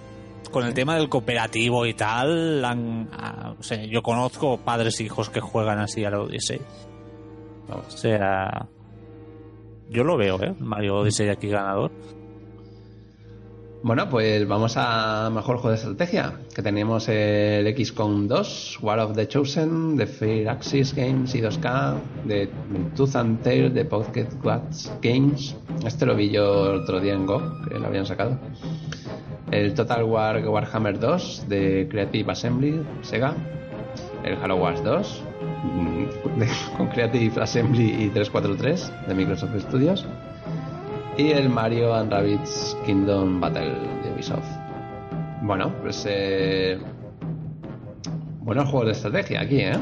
[0.51, 5.03] con el tema del cooperativo y tal, han- ah, o sea, yo conozco padres e
[5.03, 6.59] hijos que juegan así al Odyssey.
[7.67, 7.93] O Vamos.
[7.93, 8.67] sea,
[9.91, 10.53] yo lo veo, ¿eh?
[10.59, 11.91] Mario Odyssey aquí ganador.
[13.83, 19.15] Bueno, pues vamos a mejor juego de estrategia, que tenemos el XCOM 2, War of
[19.15, 21.95] the Chosen, de Fair Axis Games y 2K,
[22.25, 22.47] de
[22.95, 25.55] Tooth and Tail, de Pocket Guts Games.
[25.83, 28.37] Este lo vi yo otro día en Go, que lo habían sacado.
[29.49, 33.33] El Total War Warhammer 2, de Creative Assembly, Sega.
[34.23, 35.30] El Halo Wars 2, mm, de-
[36.77, 40.05] con Creative Assembly y 343, de Microsoft Studios
[41.17, 43.73] y el Mario and Rabbids Kingdom Battle
[44.03, 44.45] de Ubisoft.
[45.43, 46.79] Bueno, pues eh,
[48.39, 49.77] buenos juegos de estrategia aquí, ¿eh?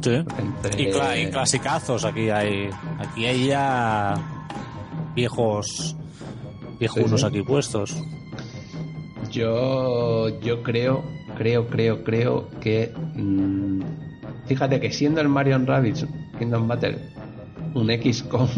[0.00, 0.10] Sí.
[0.38, 2.70] Entre- Y, y clasicazos aquí hay.
[2.98, 4.14] Aquí hay ya
[5.14, 5.96] viejos
[6.78, 7.26] viejunos Sí, sí.
[7.26, 7.96] aquí puestos.
[9.30, 11.02] Yo, yo creo,
[11.36, 13.80] creo, creo, creo que mm,
[14.48, 16.06] fíjate que siendo el Mario and Rabbids
[16.38, 16.98] Kingdom Battle
[17.74, 18.48] un XCOM,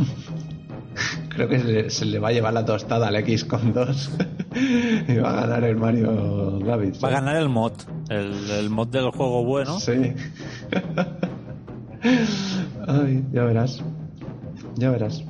[1.28, 4.10] creo que se le, se le va a llevar la tostada al XCOM 2
[5.08, 7.02] y va a ganar el Mario Rabbids.
[7.02, 7.72] Va a ganar el mod.
[8.08, 9.78] El, el mod del juego bueno.
[9.80, 9.92] Sí.
[12.86, 13.82] Ay, ya verás.
[14.76, 15.24] Ya verás.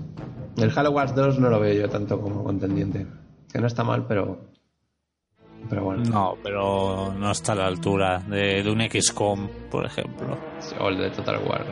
[0.57, 3.07] El Halo Wars 2 no lo veo yo tanto como contendiente.
[3.53, 4.50] Que no está mal, pero.
[5.69, 6.03] Pero bueno.
[6.05, 10.37] No, pero no está a la altura de, de un XCOM, por ejemplo.
[10.81, 11.65] O el de Total War.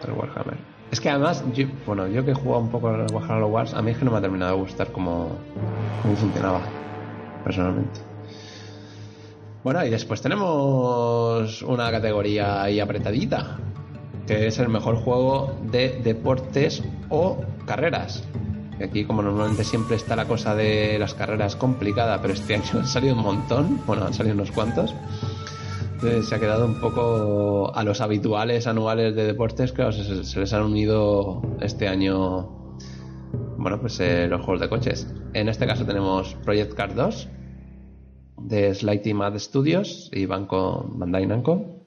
[0.00, 0.56] Total Warhammer.
[0.90, 3.82] Es que además, yo- bueno, yo que he jugado un poco al Halo Wars, a
[3.82, 5.30] mí es que no me ha terminado de gustar cómo,
[6.02, 6.60] cómo funcionaba.
[7.44, 8.00] Personalmente.
[9.64, 13.58] Bueno, y después tenemos una categoría ahí apretadita,
[14.26, 18.22] que es el mejor juego de deportes o carreras.
[18.82, 22.86] Aquí, como normalmente siempre está la cosa de las carreras complicada, pero este año han
[22.86, 24.94] salido un montón, bueno, han salido unos cuantos.
[25.94, 30.40] Entonces, se ha quedado un poco a los habituales anuales de deportes, claro, se, se
[30.40, 32.76] les han unido este año,
[33.56, 35.14] bueno, pues eh, los juegos de coches.
[35.32, 37.28] En este caso tenemos Project Cars 2
[38.42, 41.86] de Slighty Mad Studios y Banco Bandai Namco.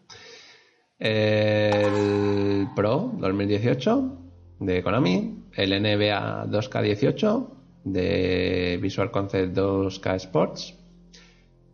[0.97, 4.28] el Pro 2018
[4.59, 7.47] de Konami, el NBA 2K18
[7.83, 10.75] de Visual Concept 2K Sports,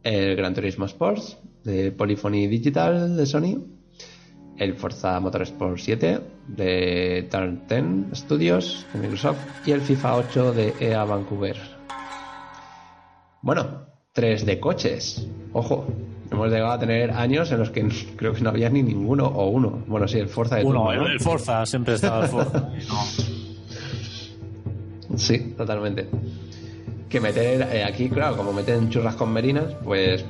[0.04, 3.66] el Gran Turismo Sports de Polyphony Digital de Sony,
[4.58, 10.74] el Forza Motorsport 7 de Turn 10 Studios de Microsoft y el FIFA 8 de
[10.80, 11.58] EA Vancouver.
[13.42, 15.28] Bueno, 3 de coches.
[15.54, 15.86] Ojo,
[16.32, 19.50] hemos llegado a tener años en los que creo que no había ni ninguno o
[19.50, 19.84] uno.
[19.88, 21.08] Bueno, sí, el Forza de Uno, turno, el, ¿no?
[21.08, 22.70] el Forza, siempre estaba el Forza.
[25.18, 26.10] Sí, totalmente.
[27.08, 30.26] Que meter eh, aquí, claro, como meten churras con merinas, pues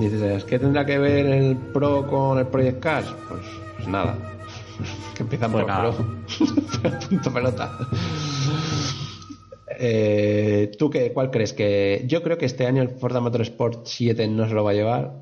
[0.00, 3.14] dices, ¿qué tendrá que ver el Pro con el Project Cars?
[3.28, 3.42] Pues,
[3.76, 4.16] pues nada.
[5.14, 5.92] que empiezan Pues por nada.
[5.92, 7.00] Pro.
[7.08, 7.78] Punto pelota.
[9.86, 12.04] Eh, ¿Tú qué, cuál crees que.?
[12.06, 15.12] Yo creo que este año el Forza Motorsport 7 no se lo va a llevar.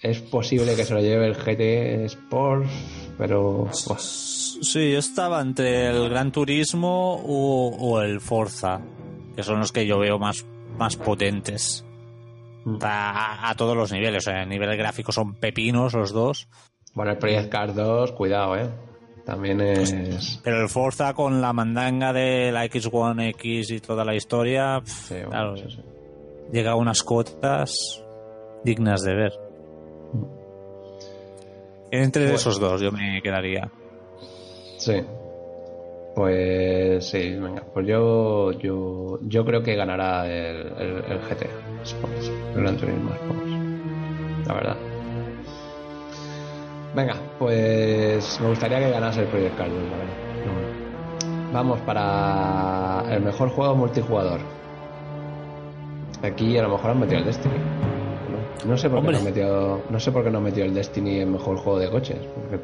[0.00, 2.66] Es posible que se lo lleve el GT Sport,
[3.18, 3.68] pero.
[3.72, 8.80] Sí, yo estaba entre el Gran Turismo o, o el Forza,
[9.36, 10.46] que son los que yo veo más,
[10.78, 11.84] más potentes.
[12.64, 12.78] Mm.
[12.80, 16.48] A, a todos los niveles, o sea, a nivel gráfico son pepinos los dos,
[16.94, 18.87] Bueno, el Project Cars 2, cuidado, eh.
[19.28, 20.40] También es.
[20.42, 24.90] pero el Forza con la mandanga de la X1 X y toda la historia, pf,
[24.90, 25.82] Sí, bueno, claro, sí, sí.
[26.50, 27.70] llega a unas cotas
[28.64, 29.32] dignas de ver.
[31.90, 32.36] Entre Bueno.
[32.36, 33.70] esos dos yo me quedaría.
[34.78, 34.94] Sí.
[36.14, 37.62] Pues sí, venga.
[37.72, 41.46] Pues yo, yo, yo creo que ganará el, el, el GT
[41.84, 44.46] Sports, el Gran Turismo Sports.
[44.48, 44.76] La verdad.
[46.94, 50.28] Venga, pues me gustaría que ganase el Project Cars, la verdad.
[51.52, 54.40] Vamos para el mejor juego multijugador.
[56.22, 57.54] Aquí a lo mejor han metido el Destiny.
[58.64, 60.66] No, no sé por qué no han metido, no sé por qué no han metido
[60.66, 62.18] el Destiny en mejor juego de coches.
[62.34, 62.60] Porque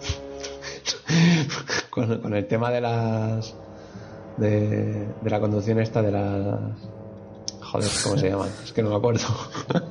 [1.90, 3.54] con, con el tema de las
[4.36, 6.60] de, de la conducción esta de las
[7.74, 9.20] joder cómo se llaman es que no me acuerdo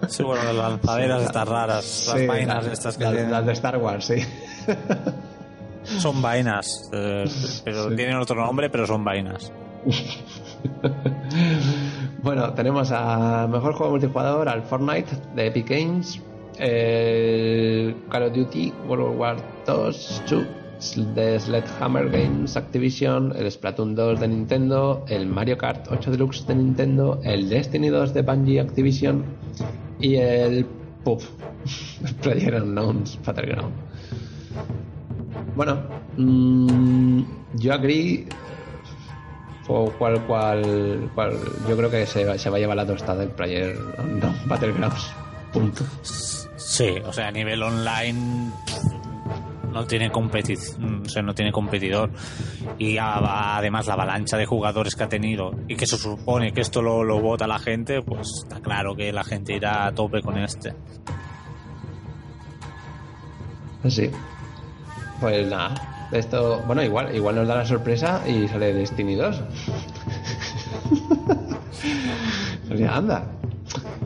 [0.07, 3.31] Sí, bueno, las lanzaderas estas raras, las Sí, vainas las- estas que las, tienen.
[3.31, 4.15] las de Star Wars sí
[5.99, 7.26] Son vainas, eh,
[7.65, 7.95] pero Sí.
[7.97, 9.51] tienen otro nombre, pero son vainas.
[12.22, 16.22] bueno tenemos a mejor juego multijugador al Fortnite de Epic Games
[16.57, 19.35] el Call of Duty World War
[19.65, 20.45] 2 2
[21.15, 26.55] de Sledgehammer Games Activision, el Splatoon 2 de Nintendo, el Mario Kart 8 Deluxe de
[26.55, 29.23] Nintendo, el Destiny 2 de Bungie Activision
[29.99, 30.65] y el
[31.03, 31.22] PUB,
[32.22, 33.73] Player Unknowns Battleground.
[35.55, 35.77] Bueno,
[36.18, 37.22] mm,
[37.55, 38.27] yo agree.
[39.69, 41.38] O cual, cual, cual,
[41.69, 45.11] yo creo que se, va- se va a llevar la tostada el Player Unknown Battlegrounds.
[45.53, 45.85] Punto.
[46.01, 48.51] Sí, o sea, a nivel online
[49.73, 52.11] no tiene competición, o no tiene competidor.
[52.77, 56.81] Y además la avalancha de jugadores que ha tenido y que se supone que esto
[56.81, 60.37] lo, lo vota la gente, pues está claro que la gente irá a tope con
[60.37, 60.73] este.
[63.87, 64.09] Sí.
[65.19, 66.07] Pues nada.
[66.11, 69.41] Esto, bueno, igual, igual nos da la sorpresa y sale Destiny 2.
[72.71, 73.25] o sea, anda.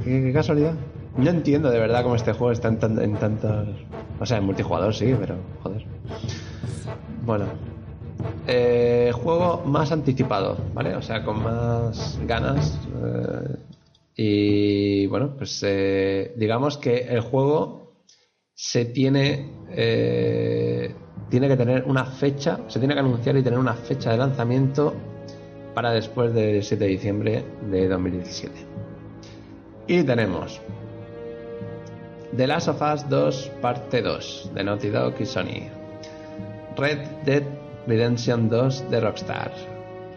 [0.03, 0.73] Qué, casualidad.
[1.18, 3.68] No entiendo de verdad cómo este juego está en, tan- en tantos.
[4.19, 5.85] O sea, en multijugador sí, pero joder.
[7.26, 7.45] Bueno.
[8.48, 10.95] Eh, juego más anticipado, ¿vale?
[10.95, 12.80] O sea, con más ganas.
[13.03, 13.57] eh,
[14.19, 18.02] y bueno, pues eh, digamos que el juego
[18.56, 19.52] se tiene
[21.30, 24.94] tiene que tener una fecha, se tiene que anunciar y tener una fecha de lanzamiento
[25.73, 28.56] para después del 7 de diciembre de 2017.
[29.88, 30.60] Y tenemos
[32.36, 35.70] The Last of Us 2 parte 2 de Naughty Dog y Sony.
[36.76, 37.44] Red Dead
[37.88, 39.52] Redemption 2 de Rockstar.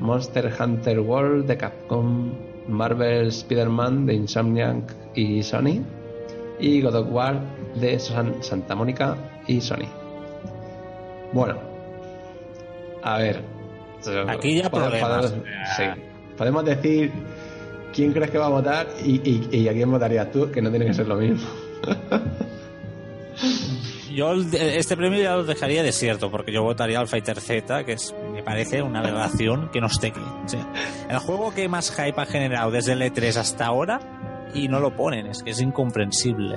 [0.00, 2.32] Monster Hunter World de Capcom.
[2.68, 5.82] Marvel Spider-Man de Insomniac y Sony
[6.60, 7.40] y God of War
[7.74, 9.16] de San- Santa Mónica
[9.48, 9.88] y Sony.
[11.32, 11.56] Bueno,
[13.02, 13.42] a ver.
[14.28, 15.30] Aquí ya Podemos- problemas.
[15.32, 15.84] podemos- sí.
[16.36, 17.10] Podemos decir
[17.94, 20.70] quién crees que va a votar y, y- y a quién votarías tú, que no
[20.70, 21.48] tiene que ser lo mismo.
[24.12, 28.14] Yo este premio ya lo dejaría desierto, porque yo votaría al Fighter Z, que es,
[28.32, 30.12] me parece una aberración que no esté
[31.08, 34.96] el juego que más hype ha generado desde el E3 hasta ahora y no lo
[34.96, 36.56] ponen, es que es incomprensible.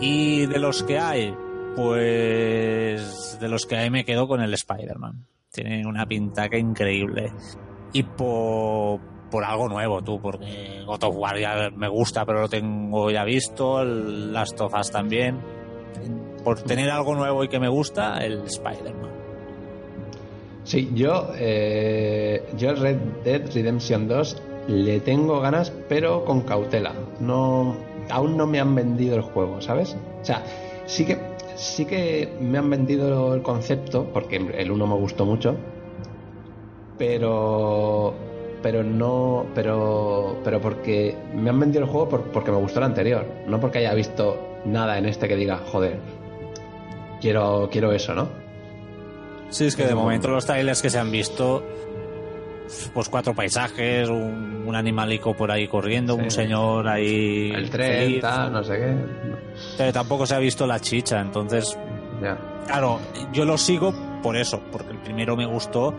[0.00, 1.34] Y de los que hay,
[1.74, 5.26] pues de los que hay me quedo con el Spider-Man.
[5.50, 7.32] Tiene una pintaca increíble.
[7.94, 9.00] Y por,
[9.30, 13.24] por algo nuevo, tú, porque God of War ya me gusta, pero lo tengo ya
[13.24, 15.56] visto, el Last of Us también
[16.46, 19.10] por tener algo nuevo y que me gusta, el Spider-Man.
[20.62, 26.92] Sí, yo, eh, yo el Red Dead Redemption 2 le tengo ganas, pero con cautela.
[27.18, 27.76] No,
[28.10, 29.96] aún no me han vendido el juego, ¿sabes?
[30.22, 30.44] O sea,
[30.86, 31.18] sí que,
[31.56, 35.56] sí que me han vendido el concepto, porque el 1 me gustó mucho,
[36.96, 38.14] pero
[38.62, 43.26] pero no pero pero porque me han vendido el juego porque me gustó el anterior
[43.46, 45.98] no porque haya visto nada en este que diga joder
[47.20, 48.28] quiero quiero eso no
[49.50, 51.62] sí es que de momento los trailers que se han visto
[52.92, 58.20] pues cuatro paisajes un, un animalico por ahí corriendo un señor ahí el tren
[58.52, 58.96] no sé qué.
[59.78, 61.78] Pero tampoco se ha visto la chicha entonces
[62.66, 62.98] claro
[63.32, 65.94] yo lo sigo por eso porque el primero me gustó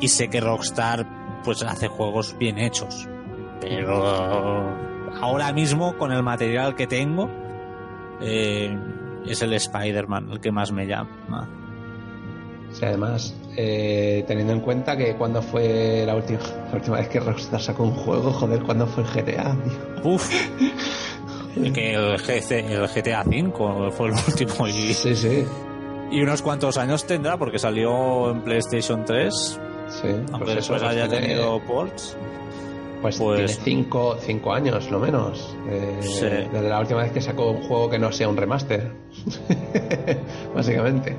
[0.00, 3.08] y sé que Rockstar pues hace juegos bien hechos.
[3.60, 4.76] Pero
[5.20, 7.30] ahora mismo con el material que tengo
[8.20, 8.76] eh,
[9.26, 11.48] es el Spider-Man el que más me llama.
[12.72, 16.40] Sí, además, eh, teniendo en cuenta que cuando fue la última,
[16.72, 19.56] última vez que Rockstar sacó un juego, joder, cuando fue el GTA,
[20.04, 20.28] Uf.
[21.72, 25.46] que el, GTA V fue el último y, sí, sí.
[26.10, 31.08] y unos cuantos años tendrá porque salió en PlayStation 3 Sí, aunque pues después haya
[31.08, 32.16] tenido ports.
[33.02, 35.56] Pues, pues, tiene cinco, cinco, años, lo menos.
[35.68, 38.90] Eh, desde la última vez que sacó un juego que no sea un remaster.
[40.54, 41.16] Básicamente.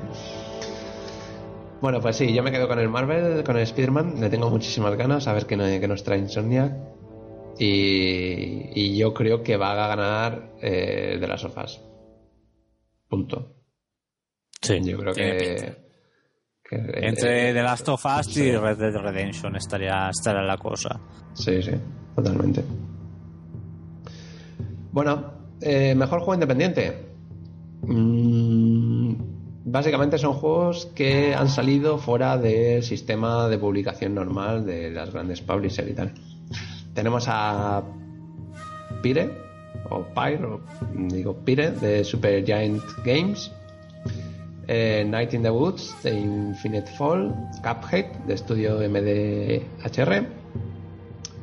[1.80, 4.20] Bueno, pues sí, yo me quedo con el Marvel, con el Spider-Man.
[4.20, 6.76] Le tengo muchísimas ganas a ver qué, nos trae Insomnia.
[7.58, 11.80] Y, y, yo creo que va a ganar eh, de las sofás.
[13.08, 13.54] Punto.
[14.60, 15.87] Sí, yo creo que.
[16.70, 21.00] Entre The Last of Us y Red Dead Redemption estaría, estaría la cosa.
[21.32, 21.72] Sí, sí,
[22.14, 22.62] totalmente.
[24.92, 27.08] Bueno, eh, mejor juego independiente.
[27.82, 29.14] Mm,
[29.64, 35.40] básicamente son juegos que han salido fuera del sistema de publicación normal de las grandes
[35.40, 36.12] publishers y tal.
[36.92, 37.82] Tenemos a
[39.02, 39.30] Pire,
[39.88, 40.60] o Pyre, o
[40.94, 43.52] digo Pire, de Super Giant Games
[44.68, 50.26] eh, Night in the Woods de Infinite Fall, Cuphead de estudio MDHR,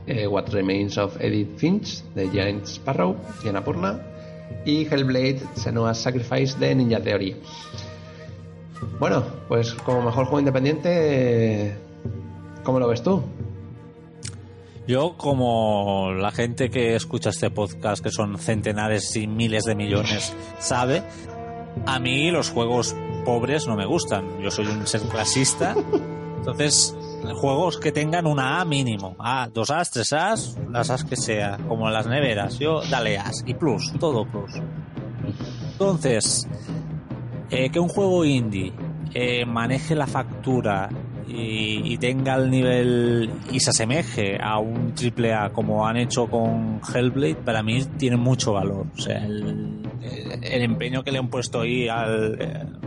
[0.07, 3.99] eh, What Remains of Edith Finch de Giant Sparrow y Annapurna
[4.63, 7.35] y Hellblade Senua's Sacrifice de Ninja Theory.
[8.99, 11.75] Bueno, pues como mejor juego independiente,
[12.63, 13.23] ¿cómo lo ves tú?
[14.87, 20.35] Yo, como la gente que escucha este podcast, que son centenares y miles de millones,
[20.59, 21.01] sabe,
[21.87, 22.95] a mí los juegos
[23.25, 24.39] pobres no me gustan.
[24.41, 25.75] Yo soy un ser clasista.
[26.37, 26.95] Entonces,
[27.33, 29.15] juegos que tengan una A mínimo.
[29.19, 32.59] A, dos As, tres As, las As que sea, como las neveras.
[32.59, 34.51] Yo dale As y plus, todo plus.
[35.71, 36.47] Entonces,
[37.49, 38.71] eh, que un juego indie
[39.13, 40.89] eh, maneje la factura
[41.27, 46.79] y, tenga el nivel y se asemeje a un triple A como han hecho con
[46.93, 48.85] Hellblade, para mí tiene mucho valor.
[48.95, 49.81] O sea, el,
[50.43, 52.79] el empeño que le han puesto ahí al,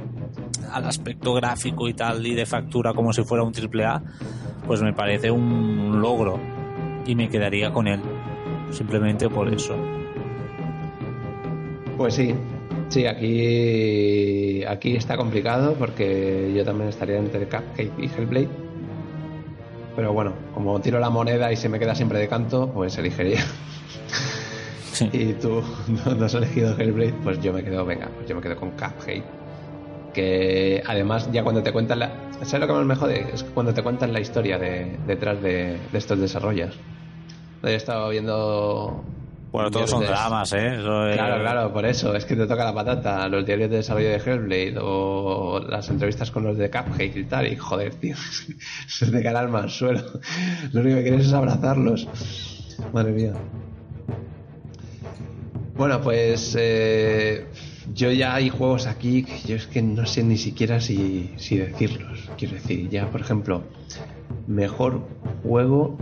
[0.73, 4.03] al aspecto gráfico y tal y de factura como si fuera un triple A,
[4.67, 6.39] pues me parece un logro
[7.07, 8.01] y me quedaría con él,
[8.71, 9.75] simplemente por eso.
[11.97, 12.35] Pues sí,
[12.89, 18.49] sí, aquí, aquí está complicado porque yo también estaría entre Cupcake y Hellblade.
[19.97, 23.41] Pero bueno, como tiro la moneda y se me queda siempre de canto, pues elegiría.
[25.13, 25.63] Y tú
[26.19, 29.23] no, has elegido Hellblade, pues yo me quedo, venga, pues yo me quedo con Cuphead
[30.87, 32.11] además ya cuando te cuentan la...
[32.43, 33.27] ¿Sabes lo que más me jode?
[33.33, 36.75] Es cuando te cuentan la historia de, detrás de, estos desarrollos.
[37.63, 39.05] He estado viendo...
[39.51, 40.79] Bueno, todos son dramas, ¿eh?
[40.83, 42.15] Claro, claro, por eso.
[42.15, 43.29] Es que te toca la patata.
[43.29, 47.47] Los diarios de desarrollo de Hellblade o las entrevistas con los de Cuphead y tal.
[47.47, 48.15] Y joder, tío,
[48.87, 50.03] se te cae el alma al suelo.
[50.73, 52.07] Lo único que quieres es abrazarlos.
[52.93, 53.33] Madre mía.
[55.75, 56.55] Bueno, pues...
[56.59, 57.47] Eh
[57.95, 61.57] yo ya hay juegos aquí que yo es que no sé ni siquiera si, si
[61.57, 62.29] decirlos.
[62.37, 63.63] Quiero decir, ya por ejemplo,
[64.47, 65.07] mejor
[65.43, 65.97] juego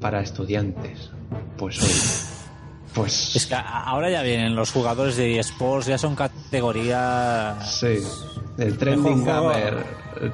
[0.00, 1.10] para estudiantes.
[1.56, 2.28] Pues hoy.
[2.94, 3.36] Pues.
[3.36, 7.70] Es que ahora ya vienen los jugadores de eSports, ya son categorías.
[7.70, 7.98] Sí.
[8.56, 9.84] El trending gamer,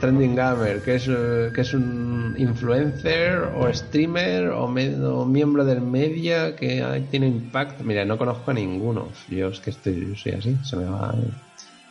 [0.01, 7.05] trending gamer, que es, que es un influencer o streamer o, miembro del media que
[7.11, 7.85] tiene impacto.
[7.85, 9.09] Mira, no conozco a ninguno.
[9.29, 11.15] Yo es que estoy, yo soy así, se me va.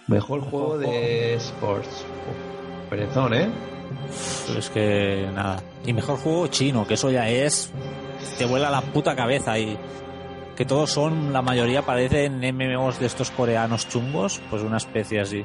[0.07, 2.05] Mejor juego de sports.
[2.89, 3.49] Perezón, ¿eh?
[4.57, 5.61] es que nada.
[5.85, 7.71] Y mejor juego chino, que eso ya es.
[8.37, 9.77] Te vuela la puta cabeza y
[10.55, 15.43] que todos son, la mayoría parecen MMOs de estos coreanos chungos, pues una especie así.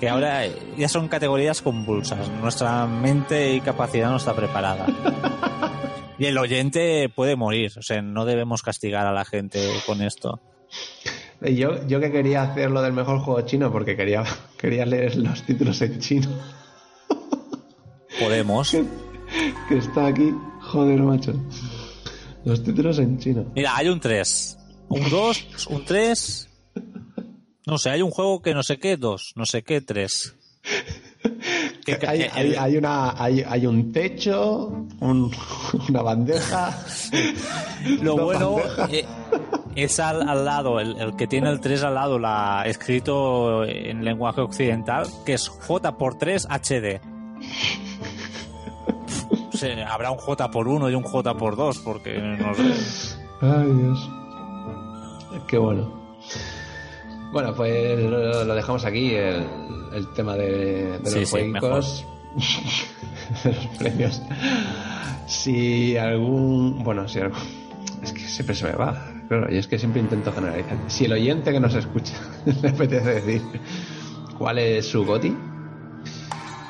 [0.00, 0.42] Que ahora
[0.76, 2.28] ya son categorías convulsas.
[2.40, 4.86] Nuestra mente y capacidad no está preparada.
[6.18, 10.40] Y el oyente puede morir, o sea, no debemos castigar a la gente con esto.
[11.40, 14.24] Yo, yo que quería hacer lo del mejor juego chino porque quería,
[14.58, 16.28] quería leer los títulos en chino.
[18.18, 18.72] Podemos.
[18.72, 18.84] que,
[19.68, 21.34] que está aquí, joder, macho.
[22.44, 23.46] Los títulos en chino.
[23.54, 24.58] Mira, hay un 3,
[24.88, 26.47] un 2, un 3.
[27.68, 30.34] No sé, hay un juego que no sé qué, 2, no sé qué, 3.
[32.06, 34.66] Hay, hay, hay, una, hay, hay un techo,
[35.00, 35.30] un-
[35.88, 36.78] una bandeja.
[38.02, 38.56] Lo dos bueno
[38.90, 39.06] eh,
[39.74, 44.04] es al, al lado, el, el que tiene el 3 al lado, la escrito en
[44.04, 47.00] lenguaje occidental, que es J por 3 HD.
[49.54, 53.18] O sea, habrá un J por 1 y un J por 2, porque no sé.
[53.40, 54.10] Ay, Dios.
[55.48, 55.97] Qué bueno.
[57.32, 59.44] Bueno, pues lo, lo dejamos aquí, el,
[59.92, 62.06] el tema de, de Sí, los sí, juegos,
[63.44, 64.22] de los premios.
[65.26, 66.82] Si algún...
[66.82, 67.38] Bueno, si algún...
[68.02, 69.12] Es que siempre se me va.
[69.28, 70.78] Claro, y es que siempre intento generalizar.
[70.86, 72.14] Si el oyente que nos escucha
[72.62, 73.42] le apetece decir
[74.38, 75.36] cuál es su goti,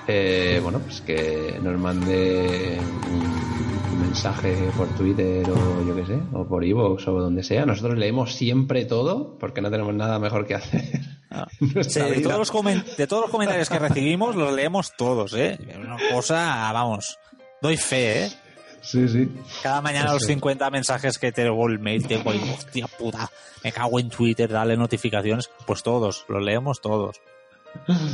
[0.08, 2.78] eh, bueno, pues que nos mande
[3.12, 7.66] un mensaje por Twitter o yo qué sé, o por iVoox o donde sea.
[7.66, 10.82] Nosotros leemos siempre todo porque no tenemos nada mejor que hacer.
[11.60, 15.34] Sí, nuestra de, todos los comen- de todos los comentarios que recibimos, los leemos todos,
[15.34, 15.58] ¿eh?
[15.78, 17.18] Una cosa, vamos,
[17.60, 18.32] doy fe, ¿eh?
[18.80, 19.28] Sí, sí.
[19.62, 20.28] Cada mañana los Sí.
[20.28, 23.30] 50 mensajes que tengo el mail, tengo ahí, hostia puta,
[23.62, 27.20] me cago en Twitter, dale notificaciones, pues todos, los leemos todos.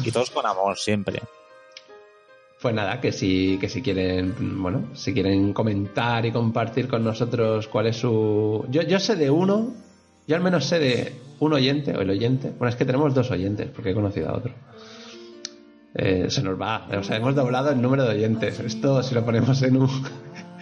[0.03, 1.23] Y todos con amor, siempre.
[2.65, 7.69] Pues nada, que si, que si quieren, bueno, si quieren comentar y compartir con nosotros
[7.69, 8.65] cuál es su...
[8.71, 9.75] Yo, yo sé de uno,
[10.27, 12.53] yo al menos sé de un oyente, o el oyente.
[12.59, 14.53] Bueno, es que tenemos dos oyentes, porque he conocido a otro.
[15.95, 18.59] Eh, se nos va, o sea, hemos doblado el número de oyentes.
[18.61, 19.91] Esto si lo ponemos en un...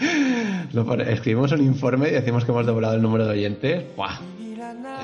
[0.72, 3.84] lo escribimos un informe y decimos que hemos doblado el número de oyentes.
[3.96, 4.18] ¡Buah!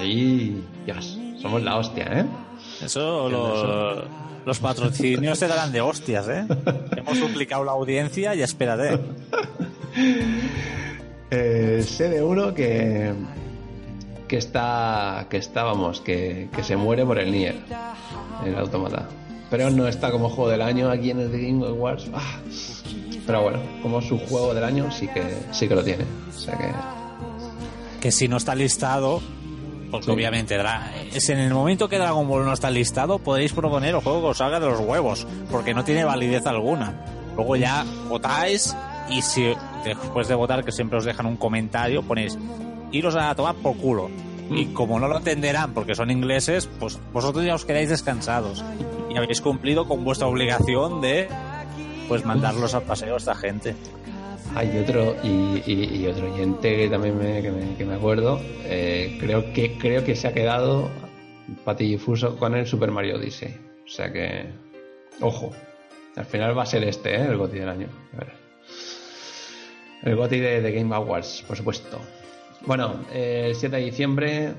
[0.05, 0.63] Y...
[0.85, 2.25] Dios, somos la hostia, ¿eh?
[2.85, 6.47] Eso, lo- los patrocinios te darán de hostias, ¿eh?
[6.97, 8.99] Hemos duplicado la audiencia y espérate.
[11.31, 13.13] Eh, sé de uno que
[14.27, 17.57] que está que está vamos que, que se muere por el Nier
[18.47, 19.07] el automata
[19.51, 22.39] pero no está como juego del año aquí en el Game Awards Ah.
[23.27, 26.57] pero bueno como su juego del año sí que sí que lo tiene o sea
[26.57, 26.71] que
[28.01, 29.21] Que si no está listado,
[29.91, 30.11] porque Sí.
[30.11, 30.59] obviamente
[31.13, 34.27] es en el momento que Dragon Ball no está listado, podéis proponer el juego que
[34.29, 36.95] os salga de los huevos, porque no tiene validez alguna.
[37.37, 38.77] Luego ya votáis
[39.11, 39.55] y si
[39.85, 42.37] después de votar, que siempre os dejan un comentario, ponéis
[42.93, 44.11] iros a tomar por culo.
[44.51, 48.65] Y como no lo entenderán porque son ingleses, pues vosotros ya os quedáis descansados.
[49.11, 51.29] Y habéis cumplido con vuestra obligación de
[52.09, 53.77] pues mandarlos al paseo a esta gente.
[54.55, 56.27] Hay otro y, y- y otro
[56.61, 57.43] que también me,
[57.77, 60.89] que me, acuerdo eh, creo que creo que se ha quedado
[61.65, 63.55] patidifuso con el Super Mario Odyssey.
[63.85, 64.47] O sea que
[65.21, 65.53] ojo
[66.17, 67.27] al final va a ser este ¿eh?
[67.29, 67.89] el GOTY del año.
[70.03, 71.99] El GOTY de, de Game Awards por supuesto.
[72.67, 74.53] Bueno eh, el 7 de diciembre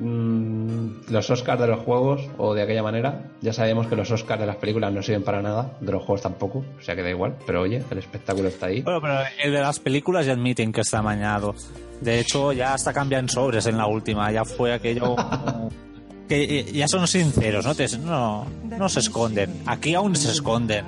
[0.00, 4.40] mm, los Oscars de los juegos o de aquella manera ya sabemos que los Oscars
[4.40, 7.10] de las películas no sirven para nada de los juegos tampoco o sea que da
[7.10, 10.72] igual pero oye el espectáculo está ahí Bueno, pero el de las películas ya admiten
[10.72, 11.54] que está amañado.
[12.00, 14.30] De hecho, ya hasta cambian sobres en la última.
[14.30, 15.16] Ya fue aquello
[16.28, 17.74] que ya son sinceros, ¿no?
[17.74, 19.62] Te- no, no se esconden.
[19.66, 20.84] Aquí aún se esconden.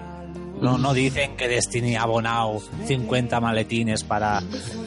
[0.60, 4.42] No, no dicen que Destiny ha abonado 50 maletines para,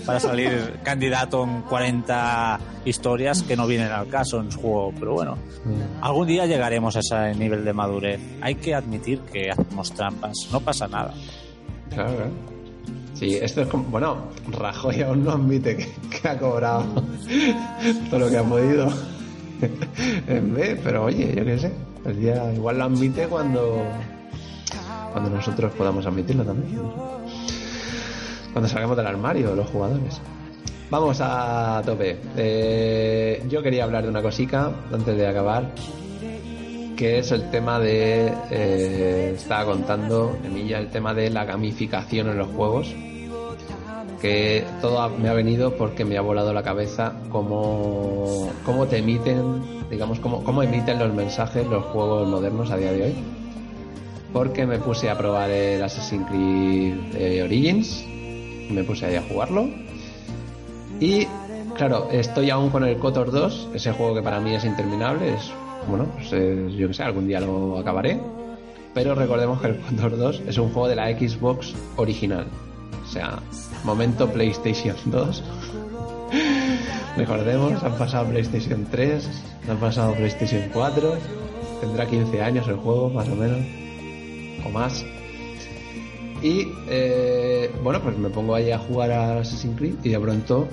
[0.05, 4.93] para salir candidato en 40 historias que no vienen al caso en su juego.
[4.99, 5.37] Pero bueno,
[6.01, 8.19] algún día llegaremos a ese nivel de madurez.
[8.41, 10.49] Hay que admitir que hacemos trampas.
[10.51, 11.13] No pasa nada.
[11.89, 12.29] Claro.
[13.13, 13.83] Sí, esto es como.
[13.85, 14.17] Bueno,
[14.49, 16.83] Rajoy aún no admite que, que ha cobrado
[18.09, 18.91] todo lo que ha podido
[20.27, 21.71] en B, pero oye, yo qué sé.
[22.05, 23.83] El día igual lo admite cuando.
[25.13, 26.81] Cuando nosotros podamos admitirlo también.
[28.51, 30.19] Cuando salgamos del armario, los jugadores.
[30.89, 32.19] Vamos a tope.
[32.35, 35.71] Eh, yo quería hablar de una cosica antes de acabar
[36.95, 42.37] que es el tema de eh, estaba contando Emilia el tema de la gamificación en
[42.37, 42.93] los juegos
[44.21, 49.89] que todo me ha venido porque me ha volado la cabeza cómo, cómo te emiten
[49.89, 53.15] digamos cómo, cómo emiten los mensajes los juegos modernos a día de hoy
[54.33, 58.03] porque me puse a probar el Assassin's Creed eh, Origins
[58.69, 59.69] me puse ahí a jugarlo
[60.99, 61.27] y
[61.73, 65.51] claro, estoy aún con el Kotor 2, ese juego que para mí es interminable, es,
[65.87, 68.19] bueno, pues, eh, yo que sé, algún día lo acabaré.
[68.93, 72.45] Pero recordemos que el Kotor 2 es un juego de la Xbox original.
[73.03, 73.39] O sea,
[73.83, 75.43] momento PlayStation 2.
[77.17, 79.29] Recordemos, han pasado PlayStation 3,
[79.69, 81.13] han pasado PlayStation 4,
[81.81, 83.59] tendrá 15 años el juego, más o menos,
[84.65, 85.05] o más.
[86.41, 90.67] Y eh, bueno, pues me pongo ahí a jugar a Assassin's Creed y de pronto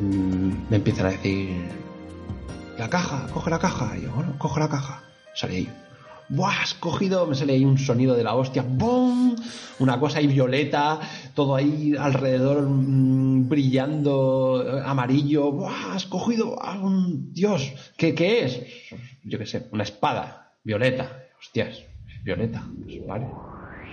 [0.00, 1.68] mm, me empiezan a decir:
[2.76, 3.96] La caja, coge la caja.
[3.96, 5.02] Y yo, bueno, coge la caja.
[5.34, 5.68] Sale ahí.
[6.28, 6.62] ¡Buah!
[6.62, 9.36] Has cogido, me sale ahí un sonido de la hostia, ¡bum!
[9.78, 10.98] Una cosa ahí violeta,
[11.34, 15.94] todo ahí alrededor mm, brillando, eh, amarillo, ¡buah!
[15.94, 18.60] Has cogido, ah, un Dios, ¿qué, ¿qué es?
[19.22, 21.84] Yo qué sé, una espada, violeta, hostias,
[22.26, 23.26] violeta, pues vale.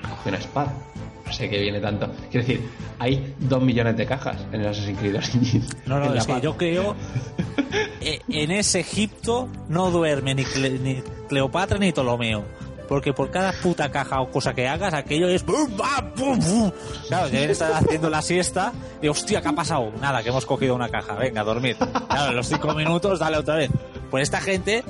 [0.02, 0.74] Cogí una espada,
[1.26, 2.08] no sé qué viene tanto.
[2.30, 2.68] Quiero decir,
[3.00, 5.78] hay dos millones de cajas en el Assassin's Creed Origins.
[5.86, 6.96] No, no, es que yo creo.
[8.02, 12.44] eh, En ese Egipto no duerme ni, Cle- ni Cleopatra ni Ptolomeo.
[12.90, 15.46] Porque por cada puta caja o cosa que hagas, aquello es.
[15.46, 16.72] ¡bum, bam, bum, bum!
[17.08, 19.92] Claro, deben estar haciendo la siesta y hostia, ¿qué ha pasado?
[20.02, 21.78] Nada, que hemos cogido una caja, venga, a dormir.
[21.78, 23.72] Claro, en los cinco minutos, dale otra vez.
[24.12, 24.84] Pues esta gente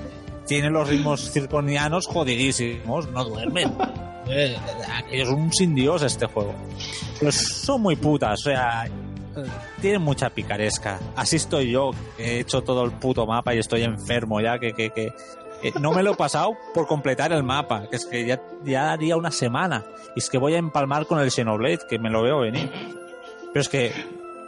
[0.45, 3.73] tiene los ritmos circonianos jodidísimos, no duermen.
[4.27, 4.55] Eh,
[5.11, 6.53] es un sin Dios este juego.
[7.19, 8.85] Pues son muy putas, o sea,
[9.81, 10.99] tienen mucha picaresca.
[11.15, 14.73] Así estoy yo, que he hecho todo el puto mapa y estoy enfermo ya, que,
[14.73, 15.13] que, que
[15.79, 19.17] no me lo he pasado por completar el mapa, que es que ya, ya haría
[19.17, 19.83] una semana.
[20.15, 22.71] Y es que voy a empalmar con el Xenoblade, que me lo veo venir.
[23.51, 23.93] Pero es que,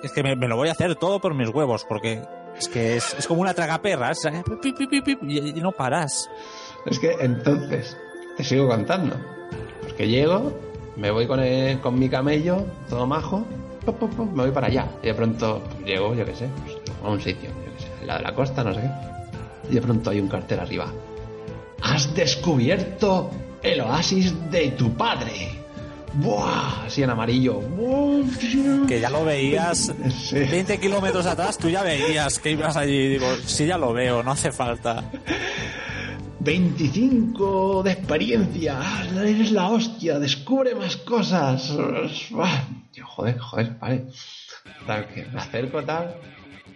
[0.03, 2.21] es que me, me lo voy a hacer todo por mis huevos, porque
[2.57, 4.19] es que es, es como una tragaperra, es,
[4.61, 6.29] pi, pi, pi, pi, y, no paras.
[6.85, 7.97] Es que entonces,
[8.37, 9.15] te sigo contando.
[9.81, 10.53] Porque llego,
[10.95, 13.45] me voy con, el- con mi camello, todo majo,
[14.33, 14.87] me voy para allá.
[15.03, 16.47] Y de pronto llego, yo qué sé,
[17.03, 19.71] a un sitio, yo qué sé, al lado de la costa, no sé qué.
[19.71, 20.87] Y de pronto hay un cartel arriba.
[21.81, 23.29] ¡Has descubierto
[23.61, 25.64] el oasis de tu padre!
[26.17, 26.85] ¡Buah!
[26.85, 27.55] Así en amarillo.
[27.59, 28.23] ¡Buah!
[28.87, 29.93] Que ya lo veías
[30.29, 30.39] Sí.
[30.39, 33.07] 20 kilómetros atrás, tú ya veías que ibas allí.
[33.09, 35.03] Digo, sí, ya lo veo, no hace falta.
[36.39, 41.73] 25 de experiencia, Ah, eres la hostia, descubre más cosas.
[42.91, 44.05] Tío, joder, joder, vale.
[44.85, 46.15] Tal que me acerco, tal,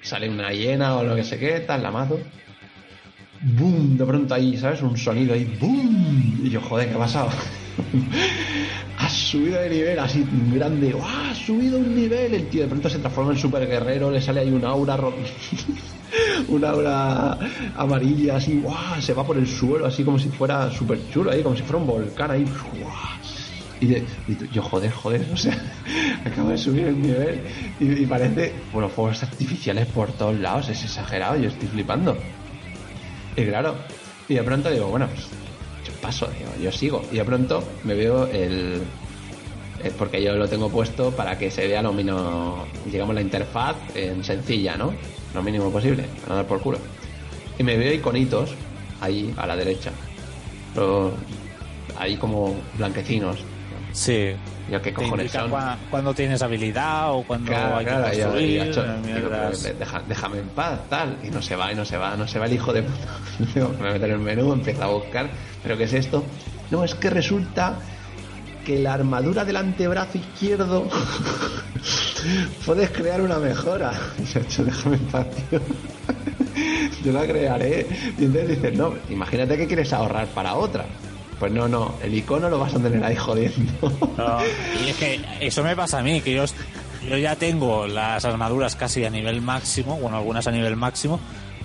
[0.01, 2.19] sale una hiena o lo que sé qué, tal, la mato.
[3.41, 3.95] ¡Boom!
[3.97, 4.81] De pronto ahí, ¿sabes?
[4.81, 6.41] Un sonido ahí, ¡boom!
[6.43, 7.29] Y yo, joder, ¿qué ha pasado?
[8.97, 11.29] Has subido de nivel así grande, ¡ah!
[11.31, 12.33] Has subido un nivel.
[12.33, 15.17] El tío de pronto se transforma en super guerrero, le sale ahí un aura ro-
[16.49, 17.37] una aura
[17.75, 19.01] amarilla así, ¡guau!
[19.01, 21.77] se va por el suelo así como si fuera súper chulo ahí, como si fuera
[21.79, 22.45] un volcán ahí.
[23.81, 25.25] Y, y yo, joder, joder,
[26.25, 27.45] acabo de subir el nivel
[27.79, 32.21] y, parece, bueno, fuegos artificiales por todos lados, es exagerado, yo estoy flipando.
[33.37, 33.77] Y claro,
[34.27, 35.29] y de pronto digo, bueno, pues
[36.01, 37.03] paso, digo, yo sigo.
[37.11, 38.81] Y de pronto me veo el,
[39.83, 43.77] eh, porque yo lo tengo puesto para que se vea lo mínimo, digamos, la interfaz
[43.95, 44.93] en sencilla, ¿no?
[45.33, 46.79] Lo mínimo posible, no dar por culo.
[47.57, 48.53] Y me veo iconitos
[48.99, 49.91] ahí a la derecha,
[50.73, 51.13] pero
[51.97, 53.37] ahí como blanquecinos.
[53.93, 54.33] Sí.
[54.69, 55.49] Yo qué cojones son.
[55.51, 58.71] cua- cuando tienes habilidad o cuando Claro, hay claro, que construir.
[58.71, 61.17] yo, pero deja- déjame en paz, tal.
[61.23, 63.69] Y no se va, y no se va, no se va el hijo de puta.
[63.81, 65.29] Me meto en el menú, empiezo a buscar.
[65.63, 66.23] ¿Pero qué es esto?
[66.71, 67.75] No, es que resulta
[68.65, 70.87] que la armadura del antebrazo izquierdo
[72.65, 73.91] puedes crear una mejora.
[74.57, 75.59] Yo, déjame en paz, tío.
[77.03, 77.87] Yo la crearé.
[78.17, 80.85] Y entonces dices, no, imagínate que quieres ahorrar para otra.
[81.39, 83.73] Pues no, no, el icono lo vas a tener ahí jodiendo.
[84.85, 86.43] Y es que eso me pasa a mí, que yo,
[87.17, 91.19] ya tengo las armaduras casi a nivel máximo, bueno, algunas a nivel máximo,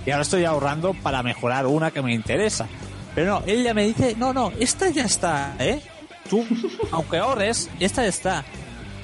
[0.05, 2.67] y ahora estoy ahorrando para mejorar una que me interesa.
[3.13, 5.81] Pero no, él ya me dice, no, no, esta ya está, ¿eh?
[6.29, 6.45] Tú,
[6.91, 8.45] aunque ahorres, esta ya está.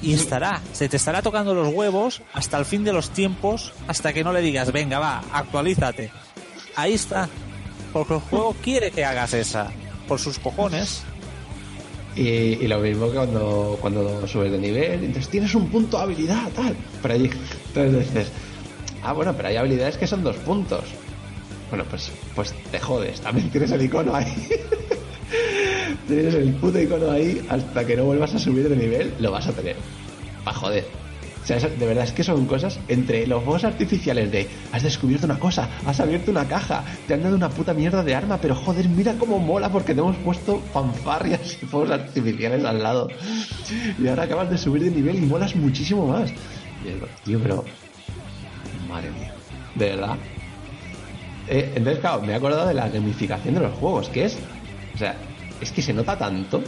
[0.00, 4.12] Y estará, se te estará tocando los huevos hasta el fin de los tiempos, hasta
[4.12, 6.10] que no le digas, venga, va, actualízate.
[6.74, 7.28] Ahí está.
[7.92, 9.70] Porque el juego quiere que hagas esa.
[10.06, 11.02] Por sus cojones.
[12.14, 16.50] Y, lo mismo que cuando, cuando subes de nivel, entonces tienes un punto de habilidad,
[16.54, 16.76] tal.
[17.00, 17.30] Pero ahí,
[17.68, 18.28] entonces dices,
[19.02, 20.84] ah, bueno, pero hay habilidades que son dos puntos.
[21.70, 24.46] Bueno, pues, pues te jodes, también tienes el icono ahí.
[26.06, 29.46] tienes el puto icono ahí, hasta que no vuelvas a subir de nivel, lo vas
[29.46, 29.76] a tener.
[30.44, 31.01] Pa' joder.
[31.42, 35.26] O sea, de verdad es que son cosas entre los juegos artificiales de has descubierto
[35.26, 38.54] una cosa, has abierto una caja, te han dado una puta mierda de arma, pero
[38.54, 43.10] joder, mira cómo mola porque te hemos puesto fanfarrias y fuegos artificiales al lado.
[43.98, 46.30] Y ahora acabas de subir de nivel y molas muchísimo más.
[46.30, 47.64] Y tío, pero
[48.88, 49.32] Madre mía.
[49.74, 50.16] De verdad.
[51.48, 54.38] Eh, entonces, claro, me he acordado de la gamificación de los juegos, que es.
[54.94, 55.16] O sea,
[55.60, 56.62] es que se nota tanto.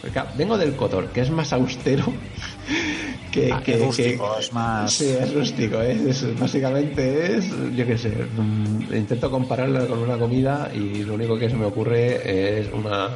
[0.00, 2.04] Porque, vengo del Cotor, que es más austero
[3.32, 3.52] que.
[3.52, 5.98] Ah, que- rústico, que- es más- Sí, es rústico, ¿eh?
[6.08, 7.50] Es- básicamente es.
[7.74, 8.10] Yo qué sé.
[8.10, 13.08] mm, Intento compararlo con una comida y lo único que se me ocurre es una.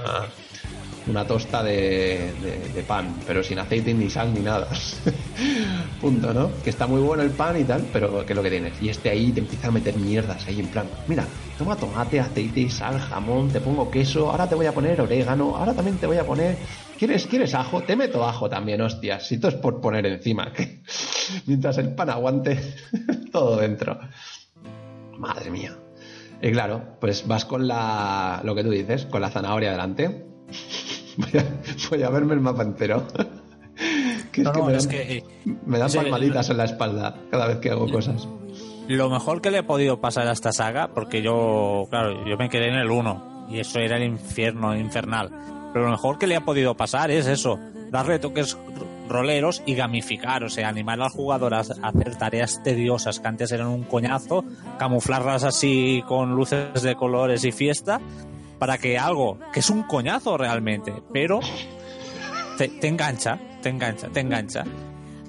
[1.07, 2.33] Una tosta de,
[2.75, 4.69] de- pan, pero sin aceite ni sal ni nada.
[6.01, 6.51] Punto, ¿no?
[6.63, 8.81] Que está muy bueno el pan y tal, pero que es lo que tienes.
[8.81, 11.27] Y este ahí te empieza a meter mierdas ahí en plan, mira,
[11.59, 15.57] toma tomate, aceite y sal, jamón, te pongo queso, ahora te voy a poner orégano,
[15.57, 16.57] ahora también te voy a poner...
[16.99, 17.83] ¿Quieres, ¿Quieres ajo?
[17.83, 19.27] Te meto ajo también, hostias.
[19.27, 20.83] Si todo es por poner encima, que
[21.47, 22.61] mientras el pan aguante,
[23.33, 23.99] todo dentro.
[25.19, 25.77] Madre mía.
[26.41, 28.41] Y claro, pues vas con la...
[28.45, 30.27] lo que tú dices, con la zanahoria delante.
[31.19, 31.45] Voy a,
[31.91, 33.07] voy a verme el mapa entero.
[34.33, 35.25] que es que no, me es dan, que eh,
[35.67, 38.27] me dan ese- palmaditas en la espalda cada vez que hago cosas.
[38.89, 42.49] lo mejor que le he podido pasar a esta saga, porque yo, claro, yo me
[42.49, 45.31] quedé en el 1 y eso era el infierno, infernal.
[45.73, 47.59] Pero lo mejor que le ha podido pasar es eso,
[47.91, 48.57] darle toques
[49.09, 53.69] roleros y gamificar, o sea, animar al jugador a hacer tareas tediosas que antes eran
[53.69, 54.45] un coñazo,
[54.79, 58.01] camuflarlas así con luces de colores y fiesta,
[58.63, 61.41] para que algo que es un coñazo realmente, pero
[62.57, 64.63] te, engancha, te engancha, te engancha.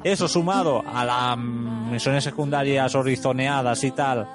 [0.03, 4.27] Eso sumado a las misiones secundarias horizoneadas y tal,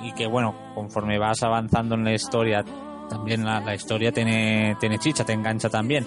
[0.00, 2.64] y, que bueno, conforme vas avanzando en la historia,
[3.08, 6.06] también la, historia tiene, tiene chicha, te engancha también.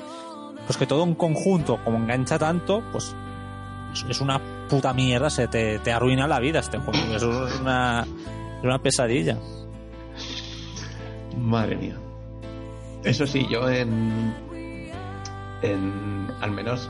[0.65, 3.13] Pues que todo en conjunto, como engancha tanto, pues
[4.09, 4.39] es- una
[4.69, 7.13] puta mierda, se te, arruina la vida este juego.
[7.13, 7.23] Es
[7.59, 8.07] una,
[8.59, 9.37] es una pesadilla.
[11.37, 11.97] Madre mía.
[13.03, 14.33] Eso sí, yo en.
[15.61, 16.27] En.
[16.41, 16.89] Al menos.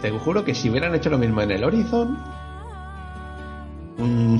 [0.00, 2.18] Te juro que si hubieran hecho lo mismo en el Horizon.
[3.98, 4.38] mm,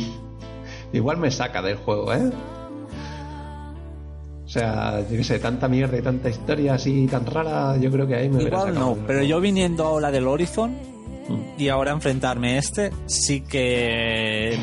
[0.93, 2.31] igual me saca del juego, ¿eh?
[4.45, 8.07] O sea, yo qué sé, tanta mierda y tanta historia así tan rara, yo creo
[8.07, 10.93] que ahí me hubiera Igual no, pero yo viniendo ahora del Horizon
[11.29, 11.61] Mm.
[11.61, 14.59] y ahora enfrentarme a este, sí que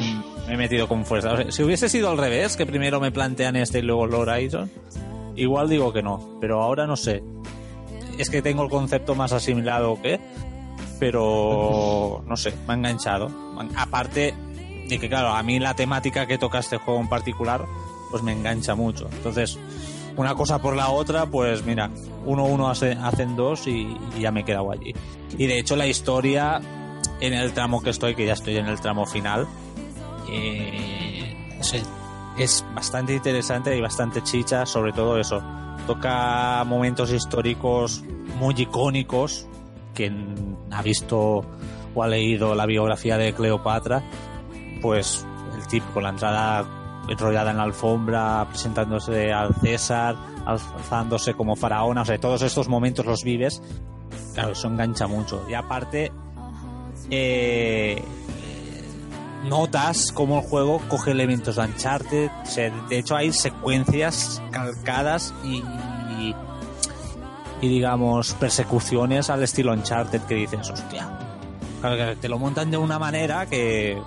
[0.47, 1.33] me he metido con fuerza.
[1.33, 4.13] O sea, si hubiese sido al revés, que primero me plantean este y luego el
[4.13, 4.69] Horizon,
[5.41, 7.23] igual digo que no, pero ahora no sé.
[8.17, 10.19] Es que tengo el concepto más asimilado que,
[10.99, 13.29] pero no sé, me ha enganchado.
[13.77, 14.33] Aparte
[14.87, 17.65] de que, claro, a mí la temática que toca este juego en particular,
[18.11, 19.07] pues me engancha mucho.
[19.13, 19.57] Entonces,
[20.17, 21.89] una cosa por la otra, pues mira,
[22.25, 24.93] uno uno hace- hacen dos y, ya me he quedado allí.
[25.37, 26.59] Y de hecho la historia
[27.21, 29.47] en el tramo que estoy, que ya estoy en el tramo final,
[30.29, 31.57] eh,
[32.43, 35.41] es bastante interesante y bastante chicha, sobre todo eso.
[35.87, 38.03] Toca momentos históricos
[38.37, 39.47] muy icónicos,
[39.93, 41.41] quien ha visto
[41.95, 44.03] o ha leído la biografía de Cleopatra,
[44.81, 45.25] pues
[45.55, 46.65] el típico, la entrada
[47.09, 53.05] enrollada en la alfombra, presentándose al César, alzándose como faraona, o sea, todos estos momentos
[53.05, 53.61] los vives,
[54.33, 55.43] claro, eso engancha mucho.
[55.49, 56.11] Y aparte,
[57.09, 58.01] eh,
[59.43, 65.33] notas cómo el juego coge elementos de Uncharted, o sea, de hecho hay secuencias calcadas
[65.43, 66.35] y, y,
[67.61, 71.09] y, digamos persecuciones al estilo Uncharted que dices, hostia,
[71.81, 74.01] claro, que te lo montan de una manera que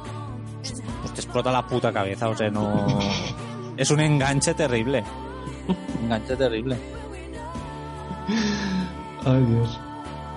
[1.00, 2.86] pues te explota la puta cabeza, o sea, no...
[3.76, 5.02] Es un enganche terrible.
[5.66, 6.76] Un enganche terrible.
[9.24, 9.80] Ay, Dios.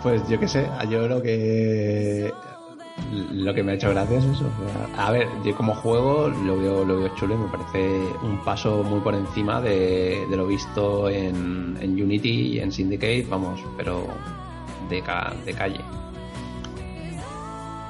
[0.01, 2.33] Pues yo qué sé, yo lo que.
[3.33, 4.49] Lo que me ha hecho gracia es eso.
[4.97, 8.83] A ver, yo como juego lo veo, lo veo chulo y me parece un paso
[8.83, 14.07] muy por encima de, lo visto en, en Unity y en Syndicate, vamos, pero
[14.89, 15.81] de, ca- de calle.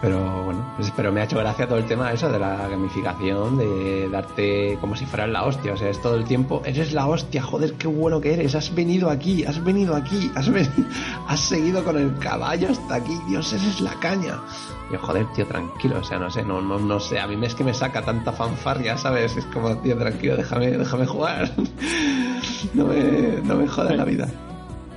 [0.05, 3.57] Pero bueno, pues- pero me ha hecho gracia todo el tema eso de la gamificación,
[3.57, 5.73] de darte como si fueras la hostia.
[5.73, 8.73] O sea, es todo el tiempo, eres la hostia, joder, qué bueno que eres, has
[8.75, 10.69] venido aquí, has venido aquí, has, ven-
[11.27, 14.39] has seguido con el caballo hasta aquí, Dios, eres la caña.
[14.91, 17.55] Yo, joder, tío, tranquilo, o sea, no sé, no, no, no sé, a mí es
[17.55, 19.35] que me saca tanta fanfarria, ¿sabes?
[19.35, 21.51] Es como, tío, tranquilo, déjame, déjame jugar.
[22.75, 24.27] no me, no me jodas la vida.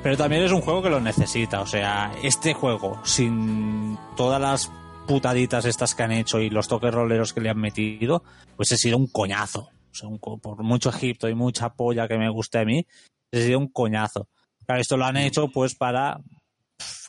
[0.03, 1.61] Pero también es un juego que lo necesita.
[1.63, 4.71] O sea, este juego, sin todas las
[5.09, 8.23] putaditas estas que han hecho y los toques roleros que le han metido,
[8.57, 9.71] pues ha sido un coñazo.
[9.91, 12.87] O sea, un co- por mucho Egipto y mucha polla que me guste a mí,
[13.33, 14.29] ha sido un coñazo.
[14.67, 16.21] Claro, esto lo han hecho pues para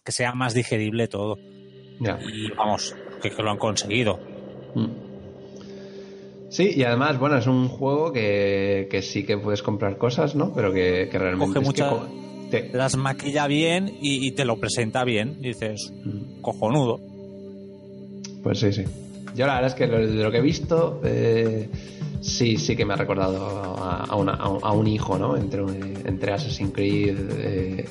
[0.03, 1.37] que sea más digerible todo.
[1.99, 2.17] Ya.
[2.33, 4.17] Y vamos, que, que lo han conseguido.
[4.73, 4.87] Mm.
[6.49, 10.51] Sí, y además, bueno, es un juego que, que sí que puedes comprar cosas, ¿no?
[10.55, 14.59] Pero que, que realmente Coge es mucha- te- Las maquilla bien y, y te lo
[14.59, 15.37] presenta bien.
[15.41, 16.41] Y dices, Mm.
[16.41, 16.99] cojonudo.
[18.43, 18.83] Pues sí, sí.
[19.35, 21.69] Yo la verdad es que lo, de lo que he visto, eh,
[22.21, 25.37] sí, sí que me ha recordado a, a una- a un- a un hijo, ¿no?
[25.37, 25.61] Entre,
[26.05, 27.85] entre Assassin's Creed, eh,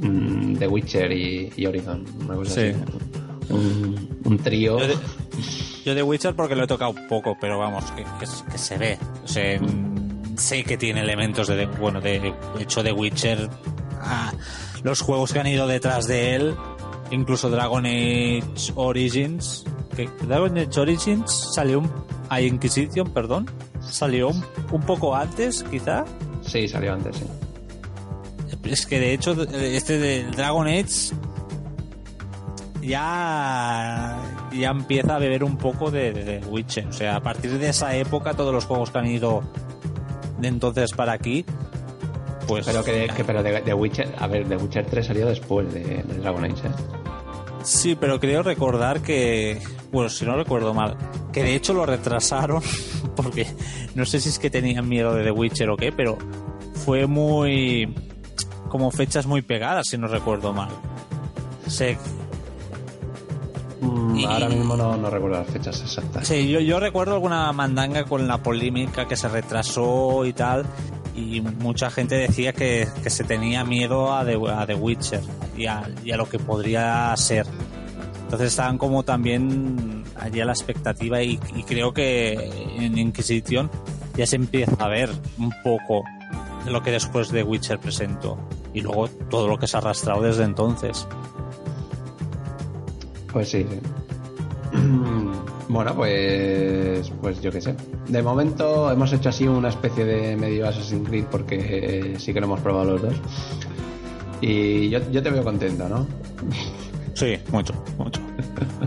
[0.00, 2.60] mm, The Witcher y, y Horizon, una cosa Sí.
[2.68, 3.52] así.
[3.52, 4.78] Un, un trío.
[4.78, 4.94] Yo de,
[5.84, 8.98] yo de Witcher porque lo he tocado poco, pero vamos, que, que- que se ve.
[9.24, 13.48] O sea, mm, sé que tiene elementos de, bueno, de, de hecho de Witcher,
[14.02, 14.32] ah,
[14.82, 16.54] los juegos que han ido detrás de él,
[17.10, 18.42] incluso Dragon Age
[18.74, 19.64] Origins,
[19.96, 21.90] que Dragon Age Origins salió un,
[22.28, 23.50] a Inquisition, perdón,
[23.80, 26.04] salió un, un poco antes, quizá.
[26.42, 27.24] Sí, salió antes, sí.
[28.64, 31.12] Es que de hecho este del Dragon Age
[32.82, 34.16] ya
[34.52, 36.86] ya empieza a beber un poco de, de- de Witcher.
[36.86, 39.42] O sea, a partir de esa época todos los juegos que han ido
[40.38, 41.44] de entonces para aquí,
[42.46, 45.72] pues Pero que, que- pero de, de Witcher, a ver, The Witcher 3 salió después
[45.72, 46.70] de, de Dragon Age, ¿eh?
[47.66, 49.60] Sí, pero creo recordar que,
[49.92, 50.96] bueno, si no recuerdo mal,
[51.32, 52.62] que de hecho lo retrasaron
[53.16, 53.46] porque
[53.94, 56.16] no sé si es que tenían miedo de The Witcher o qué, pero
[56.84, 57.94] fue muy
[58.68, 60.68] como fechas muy pegadas, si no recuerdo mal.
[61.66, 61.98] Se,
[63.78, 66.26] Mm, Y- Ahora mismo no, no recuerdo las fechas exactas.
[66.26, 70.64] Sí, yo, yo recuerdo alguna mandanga con la polémica que se retrasó y tal,
[71.16, 75.22] y mucha gente decía que, que se tenía miedo a The, a The Witcher
[75.56, 77.46] y a, y a lo que podría ser.
[78.24, 82.34] Entonces estaban como también allí a la expectativa y, y creo que
[82.78, 83.70] en Inquisition
[84.14, 86.04] ya se empieza a ver un poco
[86.66, 88.38] lo que después de Witcher presentó
[88.74, 91.06] y luego todo lo que se ha arrastrado desde entonces.
[93.32, 93.64] Pues sí.
[95.68, 97.74] Bueno, pues, pues yo qué sé.
[98.08, 102.40] De momento hemos hecho así una especie de medio Assassin's Creed porque eh, sí que
[102.40, 103.14] lo hemos probado los dos.
[104.40, 106.06] Y yo, yo te veo contento, ¿no?
[107.16, 108.20] Sí, mucho, mucho.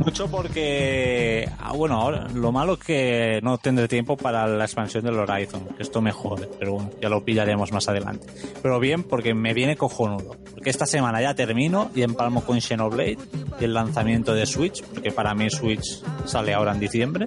[0.05, 5.03] Mucho porque, ah, bueno, ahora lo malo es que no tendré tiempo para la expansión
[5.03, 8.27] del Horizon, que esto me jode, pero bueno, ya lo pillaremos más adelante.
[8.61, 13.17] Pero bien, porque me viene cojonudo, porque esta semana ya termino y empalmo con Xenoblade
[13.59, 17.25] y el lanzamiento de Switch, porque para mí Switch sale ahora en diciembre.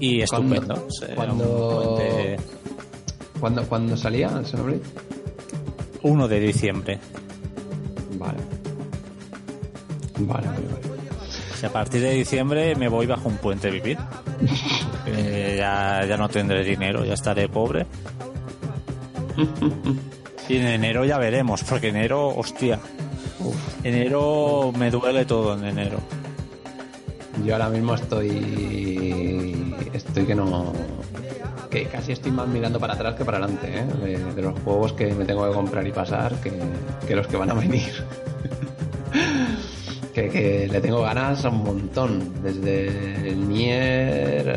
[0.00, 0.86] Y ¿Cuándo- estupendo.
[0.86, 2.36] o sea, cuándo- un puente-
[3.40, 4.80] ¿Cuándo, ¿cuándo salía el Xenoblade?
[6.02, 6.98] 1 de diciembre.
[8.18, 8.38] Vale.
[10.20, 10.98] Vale, vale, vale.
[11.58, 13.98] Si a partir de diciembre me voy bajo un puente a vivir.
[15.10, 17.86] Eh, ya, ya no tendré dinero, ya estaré pobre.
[20.50, 22.78] Y en enero ya veremos, porque enero, hostia.
[23.82, 25.98] Enero me duele todo en enero.
[27.42, 29.74] Yo ahora mismo estoy.
[29.94, 30.74] Estoy que no.
[31.70, 33.86] Que casi estoy más mirando para atrás que para adelante, ¿eh?
[34.04, 36.52] De, de los juegos que me tengo que comprar y pasar que,
[37.06, 38.04] que los que van a venir.
[40.28, 42.42] que, que le tengo ganas a un montón.
[42.42, 44.48] Desde el Nier,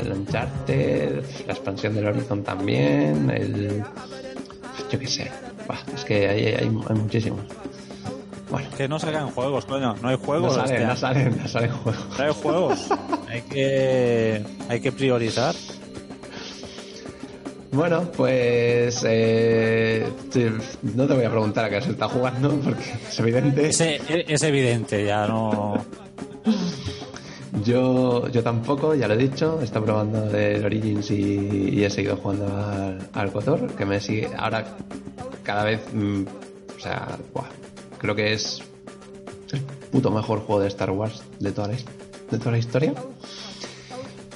[0.00, 3.82] el Uncharted, la expansión del Horizon también, el.
[4.90, 5.30] Yo qué sé.
[5.66, 7.40] Buah, es que hay, hay, hay muchísimos.
[8.50, 9.96] Bueno, Que no salgan juegos, coño.
[10.02, 10.54] No hay no juegos.
[10.54, 12.18] salen, no salen, no salen juegos.
[12.18, 12.88] No hay juegos.
[13.28, 15.54] hay que, hay que priorizar.
[17.72, 20.06] Bueno, pues eh,
[20.82, 23.68] no te voy a preguntar a qué se está jugando porque es evidente.
[23.68, 25.82] Es, es evidente, ya no.
[27.64, 31.88] Yo, yo tampoco, ya lo he dicho, he estado probando el Origins y, y he
[31.88, 34.76] seguido jugando al, al Kotor, que me sigue ahora
[35.42, 36.24] cada vez, mm,
[36.76, 37.48] o sea, buah,
[37.98, 38.62] creo que es
[39.52, 42.94] el puto mejor juego de Star Wars de toda la, de toda la historia.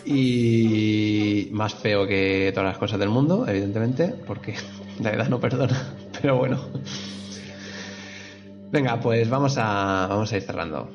[0.06, 4.54] Y más feo que todas las cosas del mundo, evidentemente, porque
[5.00, 5.94] la edad no perdona.
[6.20, 6.58] Pero bueno.
[8.70, 10.88] Venga, pues vamos a, vamos a ir cerrando.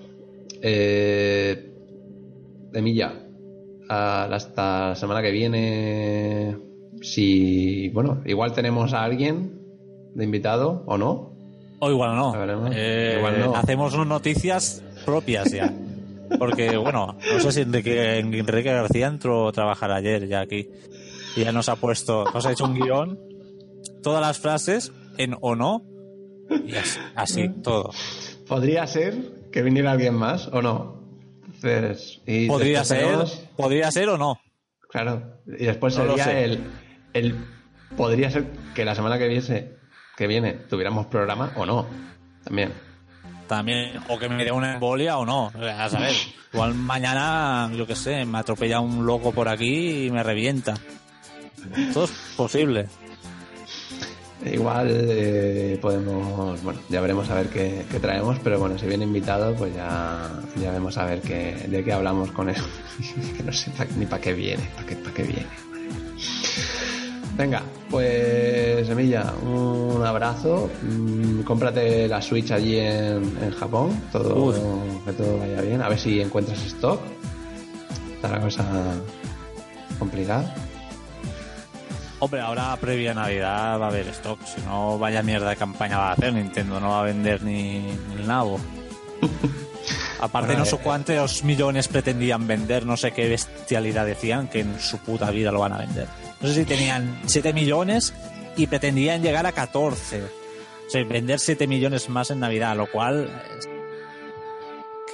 [0.62, 1.74] Eh,
[2.74, 3.14] Emilla,
[3.90, 6.58] a- hasta la semana que viene,
[7.02, 9.60] si, bueno, igual tenemos a alguien
[10.16, 11.32] de invitado o no.
[11.80, 12.34] O igual no.
[12.74, 13.56] Eh, Igual no.
[13.56, 15.74] Hacemos noticias propias ya.
[16.38, 20.70] Porque, bueno, no sé si Enrique, Enrique García entró a trabajar ayer ya aquí.
[21.36, 23.20] Y ya nos ha puesto, nos ha hecho un guion,
[24.04, 25.84] todas las frases en o no,
[26.66, 27.92] y así, así, todo.
[28.48, 29.16] Podría ser
[29.52, 31.02] que viniera alguien más o no.
[31.46, 33.26] Entonces, y Podría ser,
[33.56, 34.40] podría ser o no.
[34.90, 35.38] Claro.
[35.48, 36.60] Y después No sería el,
[37.14, 37.36] el.
[37.96, 39.74] Podría ser que la semana que viene,
[40.18, 41.86] que viene tuviéramos programa o no.
[42.44, 42.74] También.
[43.52, 45.52] También, o que me dé una embolia o no.
[45.78, 46.16] A saber,
[46.54, 50.74] igual mañana, yo qué sé, me atropella un loco por aquí y me revienta.
[51.94, 52.88] Todo es posible.
[54.46, 59.04] Igual eh, podemos, bueno, ya veremos a ver qué, qué, traemos, pero bueno, si viene
[59.04, 62.56] invitado, pues ya, ya vemos a ver qué, de qué hablamos con él.
[63.36, 65.48] que no sé ni para qué viene, para qué, para qué viene.
[67.38, 70.70] Venga, pues Semilla, un abrazo.
[70.84, 74.54] Mm, cómprate la Switch allí en, en Japón, todo,
[75.06, 75.82] que todo vaya bien.
[75.82, 77.00] A ver si encuentras stock.
[78.16, 78.66] Está la cosa
[79.98, 80.54] complicada.
[82.20, 84.40] Hombre, ahora previa Navidad va a haber stock.
[84.46, 86.80] Si no, vaya mierda de campaña va a hacer Nintendo.
[86.80, 88.60] No va a vender ni, ni el nabo.
[90.22, 95.00] Aparte, no sé cuántos millones pretendían vender, no sé qué bestialidad decían que en su
[95.00, 96.08] puta vida lo van a vender.
[96.42, 98.14] No sé si tenían 7 millones
[98.56, 100.24] y pretendían llegar a 14.
[100.24, 103.30] O sea, vender 7 millones más en Navidad, lo cual.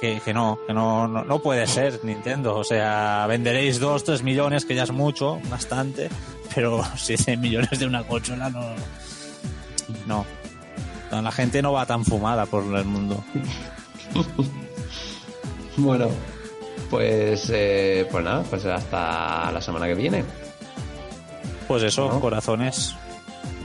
[0.00, 2.56] Que, no, que no, no, no, puede ser Nintendo.
[2.56, 6.08] O sea, venderéis 2, 3 millones, que ya es mucho, bastante,
[6.54, 8.64] pero 7 millones de una consola no.
[10.06, 10.24] No.
[11.10, 13.24] La gente no va tan fumada por el mundo.
[15.76, 16.08] bueno,
[16.90, 20.24] pues, eh, pues nada, pues hasta la semana que viene.
[21.68, 22.20] Pues eso, ¿no?
[22.20, 22.96] corazones.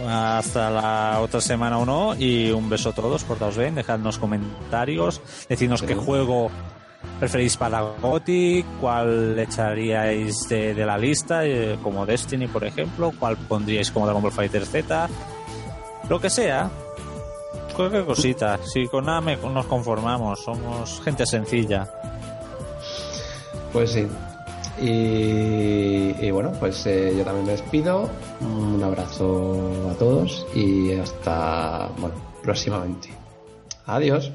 [0.05, 2.15] Hasta la otra semana o no.
[2.15, 5.87] Y un beso a todos, portaos bien, dejadnos comentarios, decidnos sí.
[5.87, 6.51] qué juego
[7.19, 13.37] preferís para GOTI, cuál echaríais de, de la lista, eh, como Destiny, por ejemplo, cuál
[13.37, 15.09] pondríais como Dragon Ball Fighter Z,
[16.09, 16.69] lo que sea.
[17.75, 18.59] Cualquier cosita.
[18.63, 21.89] Si con nada me, nos conformamos, somos gente sencilla.
[23.71, 24.07] Pues sí.
[24.79, 28.09] Y, bueno, pues eh, yo también me despido.
[28.41, 33.09] Un abrazo a todos y hasta, bueno, próximamente.
[33.85, 34.31] Adiós.